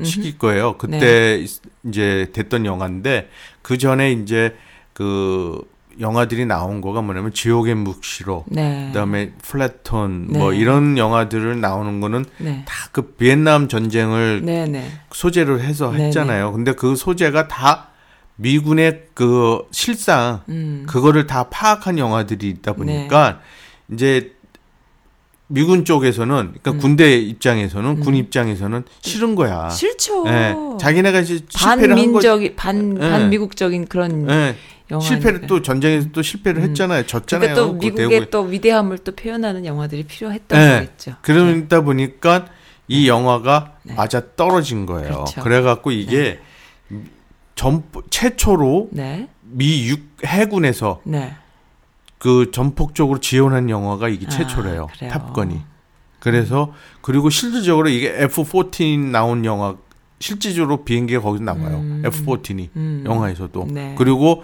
시기 0.04 0.38
거예요. 0.38 0.78
그때 0.78 1.00
네. 1.00 1.46
이제 1.86 2.30
됐던 2.32 2.66
영화인데 2.66 3.30
그 3.62 3.78
전에 3.78 4.14
이제 4.14 4.56
그 4.94 5.62
영화들이 6.00 6.46
나온 6.46 6.80
거가 6.80 7.02
뭐냐면 7.02 7.34
지옥의 7.34 7.76
묵시로 7.76 8.46
네. 8.48 8.88
그다음에 8.88 9.34
플래톤 9.42 10.28
네. 10.30 10.40
뭐 10.40 10.54
이런 10.54 10.98
영화들을 10.98 11.60
나오는 11.60 12.00
거는 12.00 12.24
네. 12.38 12.64
다그 12.66 13.16
비엔남 13.18 13.68
전쟁을 13.68 14.42
네, 14.46 14.66
네. 14.68 14.90
소재로 15.12 15.60
해서. 15.60 15.92
했잖아요. 15.92 16.54
근데 16.54 16.72
그 16.74 16.96
소재가 16.96 17.50
다 17.50 17.91
미군의 18.42 19.04
그 19.14 19.60
실상 19.72 20.42
음. 20.50 20.86
그거를 20.88 21.28
다 21.28 21.50
파악한 21.50 22.00
영화들이 22.00 22.50
있다 22.50 22.74
보니까 22.74 23.40
네. 23.88 23.96
이제 23.96 24.34
미군 25.48 25.86
쪽에서는 25.86 26.36
음. 26.36 26.54
그러니까 26.62 26.82
군대 26.82 27.18
입장에서는 27.18 28.00
군 28.00 28.16
입장에서는 28.16 28.84
싫은 29.02 29.36
거야. 29.36 29.70
싫죠. 29.70 30.26
예. 30.28 30.56
자기네가 30.80 31.20
이제. 31.20 31.42
반민적이 31.54 32.56
반 32.56 32.98
예. 33.02 33.10
반미국적인 33.10 33.88
그런 33.88 34.30
예. 34.30 34.56
실패를 35.00 35.48
또 35.48 35.62
전쟁에서 35.62 36.10
또 36.12 36.22
실패를 36.22 36.64
했잖아요. 36.64 37.06
졌잖아요. 37.06 37.54
그러니까 37.54 37.62
또그 37.62 37.86
미국의 37.86 38.10
대구에. 38.10 38.30
또 38.30 38.42
위대함을 38.44 39.00
또 39.00 39.12
표현하는 39.14 39.66
영화들이 39.66 40.04
필요했던 40.04 40.60
예. 40.60 40.74
거겠죠. 40.80 41.16
그러다 41.22 41.82
보니까 41.82 42.48
이 42.88 43.08
영화가 43.08 43.76
맞아 43.96 44.22
떨어진 44.36 44.86
거예요. 44.86 45.10
네. 45.10 45.14
그렇죠. 45.14 45.42
그래갖고 45.42 45.92
이게 45.92 46.40
전 47.56 47.84
최초로 48.10 48.90
네. 48.92 49.28
미 49.42 49.88
육 49.90 50.00
해군에서 50.26 51.02
네. 51.04 51.36
그 52.18 52.52
전폭적으로 52.52 53.20
지원한 53.20 53.70
영화가 53.70 54.08
이게 54.10 54.26
아, 54.28 54.30
최초래요. 54.30 54.88
그래요. 54.98 55.12
탑건이. 55.12 55.62
그래서 56.20 56.72
그리고 57.02 57.30
실질적으로 57.30 57.90
이게 57.90 58.14
F-14 58.24 58.98
나온 59.10 59.44
영화 59.44 59.76
실질적으로 60.20 60.84
비행기가 60.86 61.20
거기서 61.22 61.44
나와요. 61.44 61.78
음. 61.80 62.04
F-14이 62.06 62.70
음. 62.76 63.04
영화에서도. 63.08 63.68
네. 63.72 63.96
그리고 63.98 64.44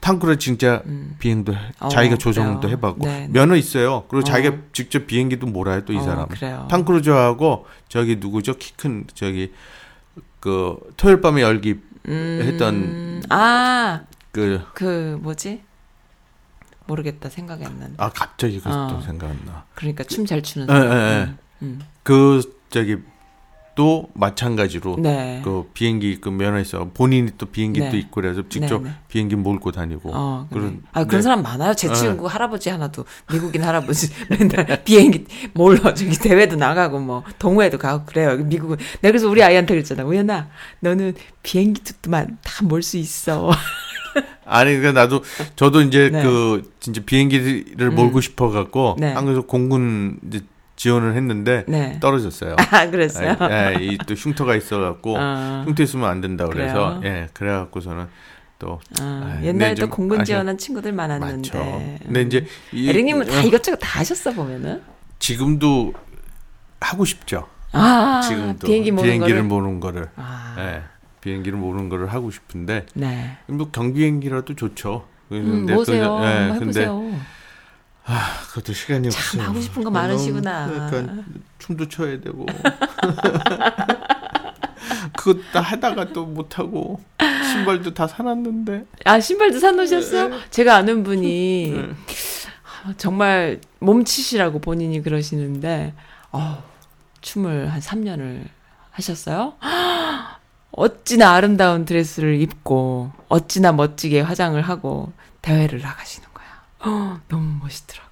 탕크루 0.00 0.36
진짜 0.36 0.82
음. 0.84 1.16
비행도 1.18 1.54
해- 1.54 1.58
어, 1.80 1.88
자기가 1.88 2.16
조정도. 2.16 2.68
해봤고 2.68 3.06
네. 3.06 3.26
면허 3.32 3.56
있어요. 3.56 4.04
그리고 4.08 4.18
어. 4.20 4.24
자기가 4.24 4.56
직접 4.74 5.06
비행기도 5.06 5.46
몰아요 5.46 5.86
또이 5.86 5.96
어, 5.96 6.02
사람. 6.02 6.28
그래요. 6.28 6.66
탕크루즈하고 6.70 7.64
저기 7.88 8.16
누구죠? 8.16 8.54
키 8.58 8.74
큰 8.76 9.06
저기 9.14 9.50
그 10.40 10.76
토요일 10.98 11.22
밤에 11.22 11.40
열기 11.40 11.76
했던 12.08 12.74
음, 12.74 13.22
아, 13.30 14.04
그그 14.32 15.18
뭐지? 15.22 15.62
모르겠다 16.86 17.30
생각이 17.30 17.64
안 17.64 17.78
난다. 17.78 18.04
아 18.04 18.10
갑자기 18.10 18.58
그또 18.58 18.70
어. 18.70 19.00
생각 19.00 19.30
안 19.30 19.40
나. 19.46 19.64
그러니까 19.74 20.04
춤 20.04 20.26
잘 20.26 20.42
추는 20.42 20.66
사람. 20.66 20.82
예. 20.92 21.24
음, 21.24 21.38
음. 21.62 21.80
그 22.02 22.58
저기 22.68 22.98
또 23.76 24.08
마찬가지로 24.14 24.96
네. 25.00 25.40
그 25.44 25.68
비행기 25.74 26.20
그 26.20 26.28
면허에서 26.28 26.90
본인이 26.94 27.30
또 27.38 27.46
비행기도 27.46 27.90
네. 27.90 27.98
있고 27.98 28.20
그래서 28.20 28.42
직접 28.48 28.82
네, 28.82 28.90
네. 28.90 28.94
비행기 29.08 29.36
몰고 29.36 29.72
다니고 29.72 30.10
어, 30.14 30.46
그래. 30.50 30.60
그런 30.60 30.82
아 30.92 31.04
그런 31.04 31.18
네. 31.18 31.22
사람 31.22 31.42
많아요. 31.42 31.74
제 31.74 31.88
네. 31.88 31.94
친구 31.94 32.26
할아버지 32.26 32.70
하나도 32.70 33.04
미국인 33.32 33.64
할아버지 33.64 34.08
맨날 34.30 34.84
비행기 34.84 35.24
몰러 35.54 35.92
저기 35.94 36.12
대회도 36.16 36.56
나가고 36.56 37.00
뭐 37.00 37.24
동호회도 37.38 37.78
가고 37.78 38.04
그래요. 38.04 38.36
미국은 38.36 38.76
내가 39.00 39.10
그래서 39.10 39.28
우리 39.28 39.42
아이한테 39.42 39.74
그랬잖아. 39.74 40.04
우연아, 40.04 40.48
너는 40.80 41.14
비행기 41.42 41.82
특도만 41.82 42.38
다 42.44 42.64
몰 42.64 42.82
수 42.82 42.96
있어. 42.96 43.50
아니 44.46 44.76
그러니까 44.76 44.92
나도 45.00 45.22
저도 45.56 45.80
이제 45.82 46.10
네. 46.10 46.22
그 46.22 46.70
진짜 46.80 47.02
비행기를 47.04 47.90
몰고 47.90 48.20
싶어 48.20 48.50
갖고 48.50 48.94
네. 48.98 49.12
한국에서 49.12 49.42
공군 49.42 50.18
이제 50.28 50.40
지원을 50.76 51.14
했는데 51.14 51.64
네. 51.68 51.98
떨어졌어요. 52.00 52.56
아 52.70 52.90
그랬어요. 52.90 53.36
예, 53.50 53.76
이또 53.80 54.14
흉터가 54.14 54.54
있어 54.56 54.78
갖고 54.80 55.16
어. 55.18 55.62
흉터 55.66 55.82
있으면 55.84 56.08
안 56.10 56.20
된다 56.20 56.46
그래서 56.46 56.98
그래요? 57.00 57.00
예, 57.04 57.28
그래 57.32 57.50
갖고서는 57.52 58.06
또 58.58 58.80
아, 59.00 59.02
아, 59.02 59.40
옛날에 59.42 59.74
또좀 59.74 59.90
공군 59.90 60.24
지원한 60.24 60.56
친구들. 60.58 60.92
많았는데. 60.92 61.98
근데 62.04 62.22
이제 62.22 62.46
이- 62.72 62.88
에릭님은 62.88 63.26
다 63.26 63.38
어, 63.38 63.42
이것저것 63.42 63.76
다 63.76 64.00
하셨어 64.00 64.32
보면은. 64.32 64.82
지금도 65.18 65.92
하고 66.80 67.04
싶죠. 67.04 67.46
아, 67.72 68.20
지금도 68.22 68.66
비행기 68.66 68.90
모는 68.92 69.04
비행기를 69.04 69.36
거를. 69.36 69.48
모는 69.48 69.80
거를 69.80 70.08
아, 70.16 70.54
예, 70.58 70.82
비행기를 71.20 71.58
모는 71.58 71.88
거를 71.88 72.12
하고 72.12 72.30
싶은데 72.30 72.86
네. 72.94 73.36
뭐 73.46 73.70
경비행기라도 73.70 74.54
좋죠. 74.54 75.06
음, 75.32 75.42
근데 75.66 75.74
보세요. 75.74 76.16
그- 76.18 76.24
예, 76.24 76.28
한번 76.28 76.58
근데 76.60 76.80
해보세요. 76.82 77.20
그것도 78.48 78.72
시간이 78.72 79.10
참 79.10 79.18
없어요. 79.20 79.42
하고 79.42 79.60
싶은 79.60 79.82
거 79.84 79.90
많으시구나. 79.90 80.62
약간 80.76 81.24
춤도 81.58 81.88
춰야 81.88 82.20
되고. 82.20 82.44
그거 85.16 85.40
다 85.52 85.60
하다가 85.60 86.12
또 86.12 86.24
못 86.26 86.58
하고 86.58 87.00
신발도 87.52 87.94
다 87.94 88.06
사놨는데. 88.06 88.84
아 89.04 89.20
신발도 89.20 89.58
사놓으셨어? 89.58 90.30
제가 90.50 90.76
아는 90.76 91.02
분이 91.04 91.72
네. 91.74 91.90
아, 92.84 92.92
정말 92.96 93.60
몸치시라고 93.78 94.58
본인이 94.58 95.00
그러시는데 95.02 95.94
어, 96.32 96.62
춤을 97.20 97.72
한 97.72 97.80
3년을 97.80 98.44
하셨어요. 98.90 99.54
어찌나 100.72 101.34
아름다운 101.34 101.84
드레스를 101.84 102.40
입고 102.40 103.12
어찌나 103.28 103.72
멋지게 103.72 104.20
화장을 104.20 104.60
하고 104.60 105.12
대회를 105.40 105.80
나가시는 105.80 106.28
어, 106.84 107.20
너무 107.28 107.58
멋있더라고. 107.62 108.08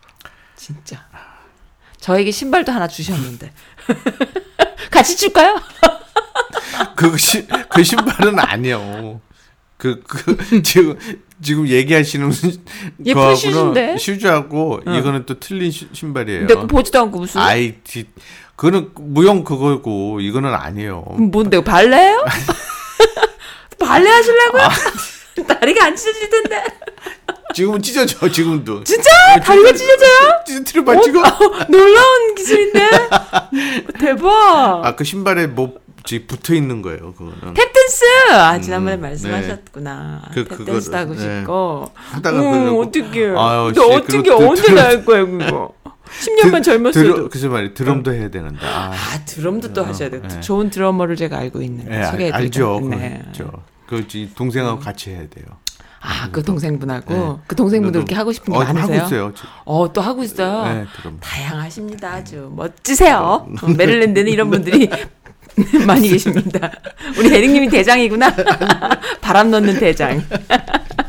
진짜. 0.56 1.04
저에게 2.00 2.30
신발도 2.30 2.72
하나 2.72 2.88
주셨는데 2.88 3.52
같이 4.90 5.16
줄까요? 5.16 5.60
그, 6.96 7.16
시, 7.16 7.46
그 7.70 7.84
신발은 7.84 8.38
아니요. 8.40 9.20
그, 9.76 10.00
그, 10.06 10.62
지금, 10.62 10.98
지금 11.40 11.68
얘기하시는 11.68 12.30
예쁜 13.04 13.34
슈즈인데? 13.36 13.98
슈즈하고 13.98 14.80
어. 14.86 14.94
이거는 14.96 15.26
또 15.26 15.38
틀린 15.38 15.70
슈- 15.70 15.88
신발이에요. 15.92 16.46
내가 16.46 16.66
보지도 16.66 17.00
않고 17.00 17.18
무슨 17.20 17.40
아이, 17.40 17.74
디, 17.82 18.06
그거는 18.56 18.90
무용 18.94 19.42
그거고 19.44 20.20
이거는 20.20 20.54
아니에요. 20.54 21.02
뭔데 21.18 21.62
발레요? 21.62 22.24
발레 23.78 24.08
하시려고요? 24.08 24.68
다리가 25.60 25.84
안 25.86 25.96
찢어질 25.96 26.28
텐데. 26.30 26.64
지금은 27.54 27.82
찢어져, 27.82 28.28
지금도. 28.30 28.82
진짜? 28.84 29.10
다리가 29.42 29.72
찢어져요? 29.72 30.62
찢어봐, 30.64 31.00
지금. 31.02 31.22
어, 31.24 31.28
놀라운 31.68 32.34
기술인데? 32.34 32.88
대박. 34.00 34.82
아, 34.86 34.94
그 34.96 35.04
신발에 35.04 35.48
뭐, 35.48 35.74
지 36.04 36.26
붙어 36.26 36.54
있는 36.54 36.82
거예요, 36.82 37.12
그거는. 37.14 37.54
탭댄스! 37.54 38.32
아, 38.32 38.58
지난번에 38.60 38.96
음, 38.96 39.02
말씀하셨구나. 39.02 40.22
그- 40.34 40.44
탭댄스도 40.44 40.56
그거를, 40.66 40.94
하고 40.98 41.14
네. 41.14 41.20
싶고. 41.20 41.90
하다가 41.94 42.40
음. 42.40 42.76
어떡해. 42.78 43.26
아유, 43.36 43.72
씨, 43.74 43.80
어떻게 43.80 44.30
언제 44.30 44.62
드- 44.62 44.70
날 44.72 45.04
거야, 45.04 45.24
그거. 45.24 45.72
10년만 46.20 46.62
젊었어도. 46.62 47.28
글쎄 47.28 47.48
말이야, 47.48 47.74
드럼도 47.74 48.12
해야 48.12 48.28
되는데. 48.30 48.58
아, 48.66 48.92
아, 48.92 49.24
드럼도 49.26 49.72
또 49.72 49.84
하셔야 49.84 50.10
돼요. 50.10 50.22
네. 50.28 50.40
좋은 50.40 50.70
드러머를 50.70 51.16
제가 51.16 51.38
알고 51.38 51.62
있는데. 51.62 51.92
예, 51.94 51.98
알- 51.98 52.10
소개해드릴까요? 52.10 52.74
알죠. 52.76 52.88
네. 52.90 53.20
그렇죠. 53.32 53.62
그 53.93 54.09
지- 54.09 54.30
동생하고 54.34 54.80
같이 54.80 55.11
해야 55.11 55.18
돼요. 55.28 55.45
아, 56.01 56.30
그 56.32 56.43
동생분하고. 56.43 57.14
네. 57.14 57.36
그 57.47 57.55
동생분도 57.55 57.99
그렇게 57.99 58.14
하고 58.14 58.32
싶은 58.32 58.51
게 58.55 58.59
어, 58.59 58.64
많으세요? 58.64 59.03
하고 59.03 59.07
있어요. 59.07 59.32
어, 59.66 59.93
또 59.93 60.01
하고 60.01 60.22
있어요? 60.24 60.64
네. 60.64 60.86
다양하십니다. 61.20 62.11
아주 62.11 62.51
멋지세요. 62.57 63.47
어, 63.62 63.68
메릴랜드는 63.76 64.32
이런 64.32 64.49
분들이 64.49 64.88
많이 65.86 66.09
계십니다. 66.09 66.70
우리 67.18 67.34
에릭님이 67.34 67.68
대장이구나. 67.68 68.34
바람 69.20 69.51
넣는 69.51 69.78
대장. 69.78 70.24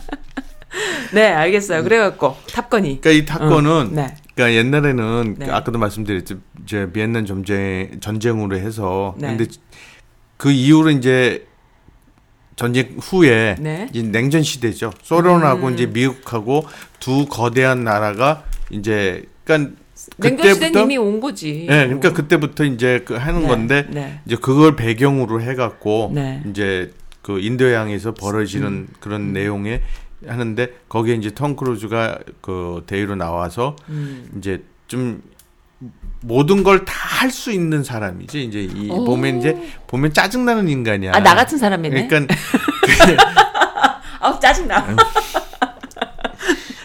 네, 1.14 1.32
알겠어요. 1.32 1.84
그래갖고 1.84 2.36
탑건이. 2.52 3.00
그러니까 3.00 3.12
이 3.12 3.26
탑건은 3.26 3.92
네. 3.94 4.14
그러니까 4.36 4.58
옛날에는 4.60 5.36
네. 5.40 5.50
아까도 5.50 5.80
말씀드렸죠. 5.80 6.36
이제 6.64 6.92
비엔남 6.92 7.26
전쟁 7.26 7.98
전쟁으로 8.02 8.58
해서 8.58 9.16
네. 9.18 9.30
근데 9.38 9.46
그 10.36 10.52
이후로 10.52 10.90
이제 10.92 11.48
전쟁 12.56 12.98
후에 13.00 13.56
네. 13.60 13.88
이제 13.92 14.04
냉전 14.04 14.44
시대죠. 14.44 14.92
소련하고 15.02 15.68
음. 15.68 15.74
이제 15.74 15.86
미국하고 15.88 16.66
두 17.00 17.26
거대한 17.26 17.84
나라가 17.84 18.44
이제 18.70 19.26
그러니까 19.44 19.76
그때부터 20.20 20.84
이미 20.84 20.98
온 20.98 21.20
거지. 21.20 21.68
예, 21.70 21.86
그러니까 21.86 22.14
그때부터 22.14 22.66
이제 22.66 23.04
그 23.06 23.16
하는 23.16 23.42
네, 23.42 23.48
건데 23.48 23.88
네. 23.90 24.22
이제 24.26 24.36
그걸 24.36 24.76
배경으로 24.76 25.42
해갖고 25.42 26.12
네. 26.14 26.42
음. 26.46 26.52
이제 26.52 26.92
그 27.22 27.40
인도양에서 27.40 28.14
벌어지는 28.14 28.88
그런 29.00 29.34
내용에 29.34 29.82
하는데 30.28 30.68
거기에 30.90 31.16
이제 31.16 31.32
톰 31.32 31.56
크루즈가 31.56 32.20
그 32.42 32.84
대위로 32.88 33.16
나와서 33.16 33.76
음. 33.90 34.30
이제 34.38 34.64
좀 34.88 35.22
모든 36.22 36.64
걸 36.64 36.86
다 36.86 36.94
할 37.24 37.32
수 37.32 37.52
있는 37.52 37.84
사람이지 37.84 38.44
이제 38.44 38.60
이 38.62 38.90
오. 38.90 39.06
보면 39.06 39.40
이제 39.40 39.56
보면 39.88 40.14
짜증 40.14 40.46
나는 40.46 40.68
인간이야. 40.68 41.12
아, 41.16 41.20
나 41.20 41.36
같은 41.36 41.58
사람이네. 41.58 42.08
그러니까 42.08 42.36
아, 44.20 44.40
짜증나. 44.40 44.80
음. 44.90 44.96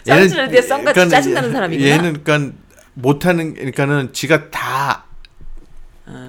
짜증나는 0.05 0.51
데 0.53 0.63
썬같이 0.63 1.09
짜증 1.09 1.35
나는 1.35 1.53
사람이구나. 1.53 1.89
얘는 1.89 2.23
그러니까 2.23 2.57
못하는 2.95 3.55
그러니까는 3.55 4.13
지가 4.13 4.51
다 4.51 5.05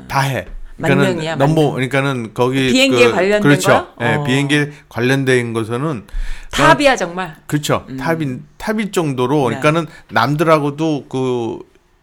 다 0.10 0.22
해. 0.22 0.46
만능이야, 0.78 1.36
너무 1.36 1.56
만능. 1.56 1.74
그러니까는 1.90 2.34
거기 2.34 2.72
비행기에 2.72 3.08
그, 3.08 3.12
관련된 3.14 3.42
그렇죠. 3.42 3.70
거요? 3.70 3.88
예, 4.02 4.16
어. 4.16 4.24
비행기에 4.24 4.72
관련된 4.90 5.54
것은 5.54 6.06
탑이야 6.52 6.96
정말. 6.96 7.36
그렇죠. 7.48 7.86
탑인 8.00 8.44
탑일 8.58 8.92
정도로 8.92 9.46
음. 9.48 9.52
네. 9.52 9.60
그러니까는 9.60 9.88
남들하고도 10.10 11.06
그 11.10 11.60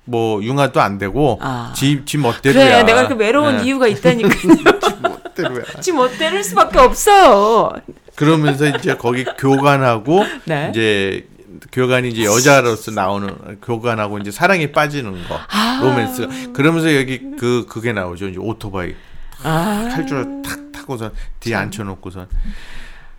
뭐 0.06 0.42
융화도 0.42 0.80
안 0.80 0.98
되고 0.98 1.38
아. 1.42 1.72
지, 1.76 2.02
지 2.04 2.16
멋대로야. 2.16 2.64
그래, 2.64 2.82
내가 2.84 3.00
이렇게 3.00 3.14
외로운 3.14 3.60
예. 3.60 3.64
이유가 3.64 3.86
있다니까. 3.86 4.30
지 4.38 4.46
멋대로야. 5.02 5.64
지 5.80 5.92
멋대로일 5.92 6.44
수밖에 6.44 6.78
없어. 6.78 7.74
그러면서 8.14 8.66
이제 8.66 8.94
거기 8.96 9.24
교관하고 9.24 10.24
네. 10.46 10.70
이제 10.70 11.28
교관이 11.72 12.08
이제 12.08 12.24
여자로서 12.24 12.90
나오는 12.90 13.58
교관하고 13.62 14.18
이제 14.18 14.30
사랑에 14.30 14.72
빠지는 14.72 15.12
거 15.28 15.38
아. 15.48 15.80
로맨스 15.82 16.52
그러면서 16.52 16.94
여기 16.96 17.20
그 17.38 17.66
그게 17.68 17.92
나오죠 17.92 18.28
이제 18.28 18.38
오토바이 18.38 18.94
아. 19.42 19.88
탈줄 19.90 20.42
탁 20.44 20.72
타고선 20.72 21.12
뒤에 21.40 21.54
앉혀놓고선 21.54 22.28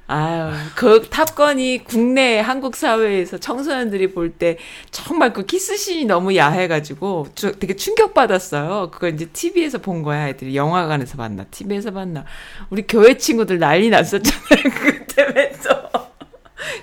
아유, 0.09 0.53
그 0.75 1.01
탑건이 1.09 1.83
국내 1.83 2.39
한국 2.39 2.77
사회에서 2.77 3.37
청소년들이 3.39 4.13
볼 4.13 4.31
때 4.37 4.57
정말 4.89 5.33
그 5.33 5.45
키스씬이 5.45 6.05
너무 6.05 6.33
야해가지고 6.35 7.27
저- 7.35 7.51
되게 7.51 7.75
충격받았어요. 7.75 8.89
그거 8.91 9.09
이제 9.09 9.25
TV에서 9.25 9.79
본 9.79 10.03
거야, 10.03 10.29
애들이. 10.29 10.55
영화관에서 10.55 11.17
봤나, 11.17 11.43
TV에서 11.45 11.91
봤나. 11.91 12.23
우리 12.69 12.83
교회 12.87 13.17
친구들 13.17 13.59
난리 13.59 13.89
났었잖아요, 13.89 14.39
그 14.81 15.05
때문에서. 15.07 15.91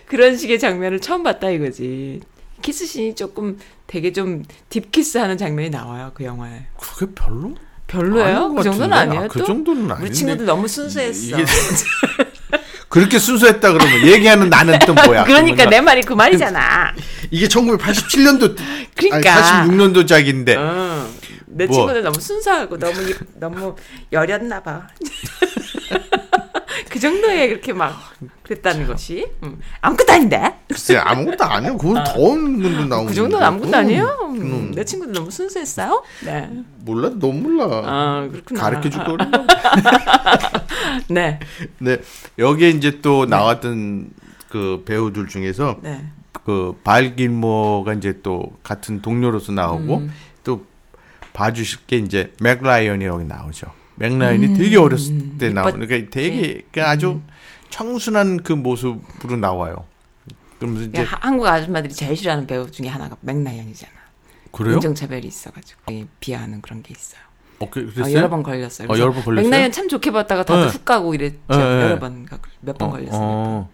그런 0.07 0.37
식의 0.37 0.59
장면을 0.59 1.01
처음 1.01 1.23
봤다 1.23 1.49
이거지. 1.49 2.21
키스씬이 2.61 3.15
조금 3.15 3.59
되게 3.87 4.13
좀 4.13 4.43
deep 4.69 4.93
kiss 4.93 5.17
하는 5.19 5.39
장면이 5.39 5.71
나와요, 5.71 6.11
그 6.15 6.25
영화에. 6.25 6.67
그게 6.79 7.13
별로 7.15 7.55
별로예요? 7.87 8.53
그 8.55 8.63
정도는? 8.63 8.93
아니에요? 8.93 9.23
아, 9.25 9.29
그 9.29 9.39
또? 9.39 9.45
정도는 9.47 9.83
아닌데 9.91 10.03
우리 10.03 10.13
친구들 10.13 10.45
너무 10.47 10.69
순수했어. 10.69 11.37
이게 11.41 11.45
그렇게 12.95 13.19
순수했다 13.19 13.73
그러면 13.73 14.07
얘기하는 14.07 14.49
나는 14.49 14.79
또 14.87 14.95
뭐야 14.95 15.25
그러니까 15.27 15.65
내 15.69 15.81
말이 15.81 16.01
그 16.01 16.13
말이잖아. 16.13 16.95
이게 17.33 17.49
1987년도 17.49 18.57
그러니까. 18.95 19.65
86년도 19.65 20.07
작인데 20.07 20.55
어, 20.55 21.05
내 21.47 21.67
뭐. 21.67 21.75
친구들 21.75 22.05
너무 22.05 22.21
순수하고 22.21 22.79
너무 22.79 23.03
이- 23.03 23.15
너무 23.35 23.75
여렸나 24.13 24.63
봐. 24.63 24.87
정도에 27.05 27.49
그렇게 27.49 27.73
막 27.73 27.95
그랬다는 28.43 28.87
것이 28.87 29.27
음. 29.43 29.61
아무것도 29.81 30.13
아닌데. 30.13 30.55
글쎄 30.69 30.97
아무것도 30.97 31.45
아니야. 31.45 31.73
그건 31.77 32.03
더운 32.05 32.59
분도 32.59 32.87
나오고. 32.87 33.07
그 33.09 33.15
정도는 33.15 33.47
아무것도 33.47 33.77
아니에요. 33.77 34.05
음, 34.31 34.41
음. 34.41 34.73
내 34.75 34.85
친구들 34.85 35.13
너무 35.13 35.31
순수했어요. 35.31 36.03
네. 36.25 36.51
몰라, 36.79 37.11
너무 37.11 37.41
몰라. 37.41 37.83
아 37.85 38.29
그렇구나. 38.31 38.61
가르쳐 38.61 38.89
줄 38.89 39.05
거리. 39.05 39.25
네. 41.09 41.41
네 41.79 41.99
여기에 42.39 42.71
이제 42.71 43.01
또 43.03 43.27
나왔던 43.27 44.11
그 44.49 44.83
배우들 44.87 45.29
중에서 45.29 45.79
네. 45.83 46.05
그 46.45 46.79
발 46.85 47.15
킬머가 47.15 47.95
이제 47.95 48.21
또 48.23 48.53
같은 48.63 49.03
동료로서 49.03 49.53
나오고 49.53 49.99
음. 49.99 50.13
또 50.43 50.65
봐주실 51.33 51.81
게 51.87 51.99
이제 51.99 52.33
멕 52.41 52.60
라이언이 52.60 53.05
여기 53.05 53.25
나오죠. 53.25 53.84
멕 53.97 54.14
라이언이 54.14 54.55
되게 54.55 54.77
어렸을 54.77 55.39
때 55.39 55.51
나오는 55.51 55.87
그러니까 55.87 56.11
되게 56.11 56.63
그 56.73 56.83
아주 56.83 57.21
청순한 57.71 58.43
그 58.43 58.53
모습으로 58.53 59.37
나와요. 59.37 59.85
그러면서 60.59 60.89
이제 60.89 61.03
하- 61.03 61.19
한국 61.21 61.47
아줌마들이 61.47 61.93
제일 61.93 62.17
싫어하는 62.17 62.47
배우 62.47 62.71
중에 62.71 62.89
하나가 62.89 63.17
맥라이언이잖아. 63.21 63.93
그래요? 64.53 64.75
인종차별이 64.75 65.27
있어가지고 65.27 65.81
비하하는 66.21 66.61
그런 66.61 66.83
게 66.83 66.93
있어요. 66.97 67.21
어, 67.59 67.71
그, 67.71 67.93
어? 68.01 68.13
여러 68.13 68.29
번 68.29 68.43
걸렸어요. 68.43 68.89
어, 68.89 68.99
여러 68.99 69.13
번 69.13 69.23
걸렸어요? 69.25 69.49
맥라이언 69.51 69.73
참 69.73 69.89
좋게 69.89 70.11
봤다가 70.11 70.45
다들 70.45 70.67
네. 70.67 70.69
훅 70.73 70.85
가고 70.85 71.15
이랬죠. 71.15 71.39
네, 71.49 71.57
네. 71.57 71.83
여러 71.83 71.99
번, 71.99 72.27
몇번 72.61 72.89
어, 72.89 72.93
걸렸어요. 72.93 73.21
어. 73.21 73.71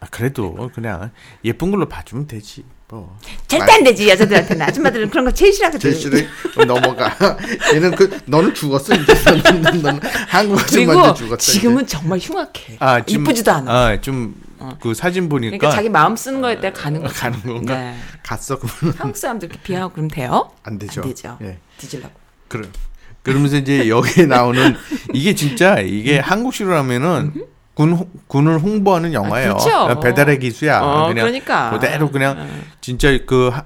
아, 0.00 0.06
그래도 0.10 0.70
그냥 0.74 1.10
예쁜 1.44 1.70
걸로 1.70 1.88
봐주면 1.88 2.26
되지. 2.26 2.64
뭐. 2.88 3.18
절대 3.48 3.72
안 3.72 3.82
되지 3.84 4.08
여자들한테는 4.08 4.62
아줌마들은 4.62 5.10
그런 5.10 5.24
거 5.24 5.30
제일 5.32 5.52
싫어하거든. 5.52 5.80
제일 5.92 6.26
싫어. 6.48 6.64
넘어가. 6.64 7.12
얘는 7.74 7.90
그 7.96 8.20
너는 8.26 8.54
죽었어 8.54 8.94
이제. 8.94 9.12
너는, 9.24 9.62
너는, 9.82 10.00
한국 10.28 10.60
아줌마한테 10.60 11.18
죽었어. 11.18 11.34
이제. 11.36 11.52
지금은 11.52 11.86
정말 11.86 12.18
흉악해. 12.20 12.76
아, 12.78 13.04
지금- 13.04 13.22
이쁘지도 13.22 13.50
않아. 13.50 13.72
아, 13.72 14.00
좀그 14.00 14.94
사진 14.94 15.28
보니까 15.28 15.56
그러니까 15.58 15.70
자기 15.76 15.88
마음 15.88 16.14
쓰는 16.14 16.40
거에 16.40 16.60
따라 16.60 16.72
가는 16.72 17.02
거. 17.02 17.08
가는 17.08 17.40
건가? 17.42 17.74
네. 17.76 17.96
갔어 18.22 18.56
그러면 18.58 18.94
한국 18.98 19.16
사람들 19.16 19.48
이렇게 19.48 19.62
비하하고 19.62 19.92
그러면 19.92 20.08
돼요? 20.10 20.50
안 20.62 20.78
되죠. 20.78 21.02
안 21.02 21.08
되죠. 21.08 21.38
예. 21.42 21.58
뒤질라고. 21.78 22.14
그럼 22.46 22.70
그러면서 23.24 23.56
이제 23.56 23.88
여기에 23.88 24.26
나오는 24.26 24.76
이게 25.12 25.34
진짜 25.34 25.80
이게 25.80 26.20
한국식으로 26.20 26.76
하면은 26.76 27.32
군 27.76 27.92
홍- 27.92 28.08
군을 28.26 28.58
홍보하는 28.58 29.12
영화예요. 29.12 29.50
음. 29.52 29.56
그렇죠. 29.58 30.00
배달의 30.00 30.38
기수야. 30.38 30.80
어, 30.80 31.08
그냥 31.08 31.26
그러니까. 31.26 31.70
그대로 31.70 32.10
그냥 32.10 32.38
어. 32.38 32.46
진짜 32.80 33.10
그 33.26 33.48
하- 33.52 33.64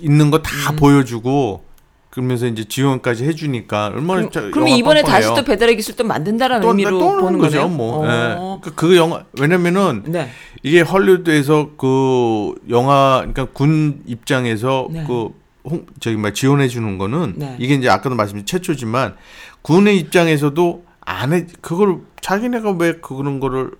있는 0.00 0.32
거 0.32 0.38
음. 0.38 0.42
다 0.42 0.72
보여주고 0.76 1.62
그러면서 2.10 2.46
이제 2.48 2.64
지원까지 2.64 3.24
해주니까 3.24 3.92
얼마나 3.94 4.28
자- 4.28 4.40
그럼 4.40 4.66
영화 4.66 4.76
이번에 4.76 5.02
다시 5.02 5.28
빵빵해요. 5.28 5.34
또 5.36 5.44
배달의 5.44 5.76
기술 5.76 5.94
또 5.94 6.02
만든다라는 6.02 6.62
또, 6.62 6.68
의미로 6.70 6.98
또 6.98 7.16
보는 7.20 7.38
거죠. 7.38 7.58
거죠. 7.62 7.68
뭐. 7.68 8.04
어. 8.04 8.10
예. 8.10 8.60
그, 8.60 8.74
그 8.74 8.96
영화 8.96 9.22
왜냐면은 9.38 10.02
네. 10.08 10.28
이게 10.64 10.80
헐리우드에서 10.80 11.70
그 11.78 12.54
영화 12.70 13.18
그러니까 13.20 13.44
군 13.52 14.02
입장에서 14.04 14.88
네. 14.90 15.04
그 15.06 15.28
홍, 15.64 15.86
저기 16.00 16.16
막 16.16 16.34
지원해 16.34 16.66
주는 16.66 16.98
거는 16.98 17.34
네. 17.36 17.54
이게 17.60 17.74
이제 17.74 17.88
아까도 17.88 18.16
말씀드린 18.16 18.46
최초지만 18.46 19.14
군의 19.62 19.96
입장에서도 19.98 20.84
안 21.04 21.32
해 21.32 21.46
그걸 21.60 21.98
자기네가 22.20 22.72
왜 22.78 22.94
그런 22.94 23.40
거를 23.40 23.70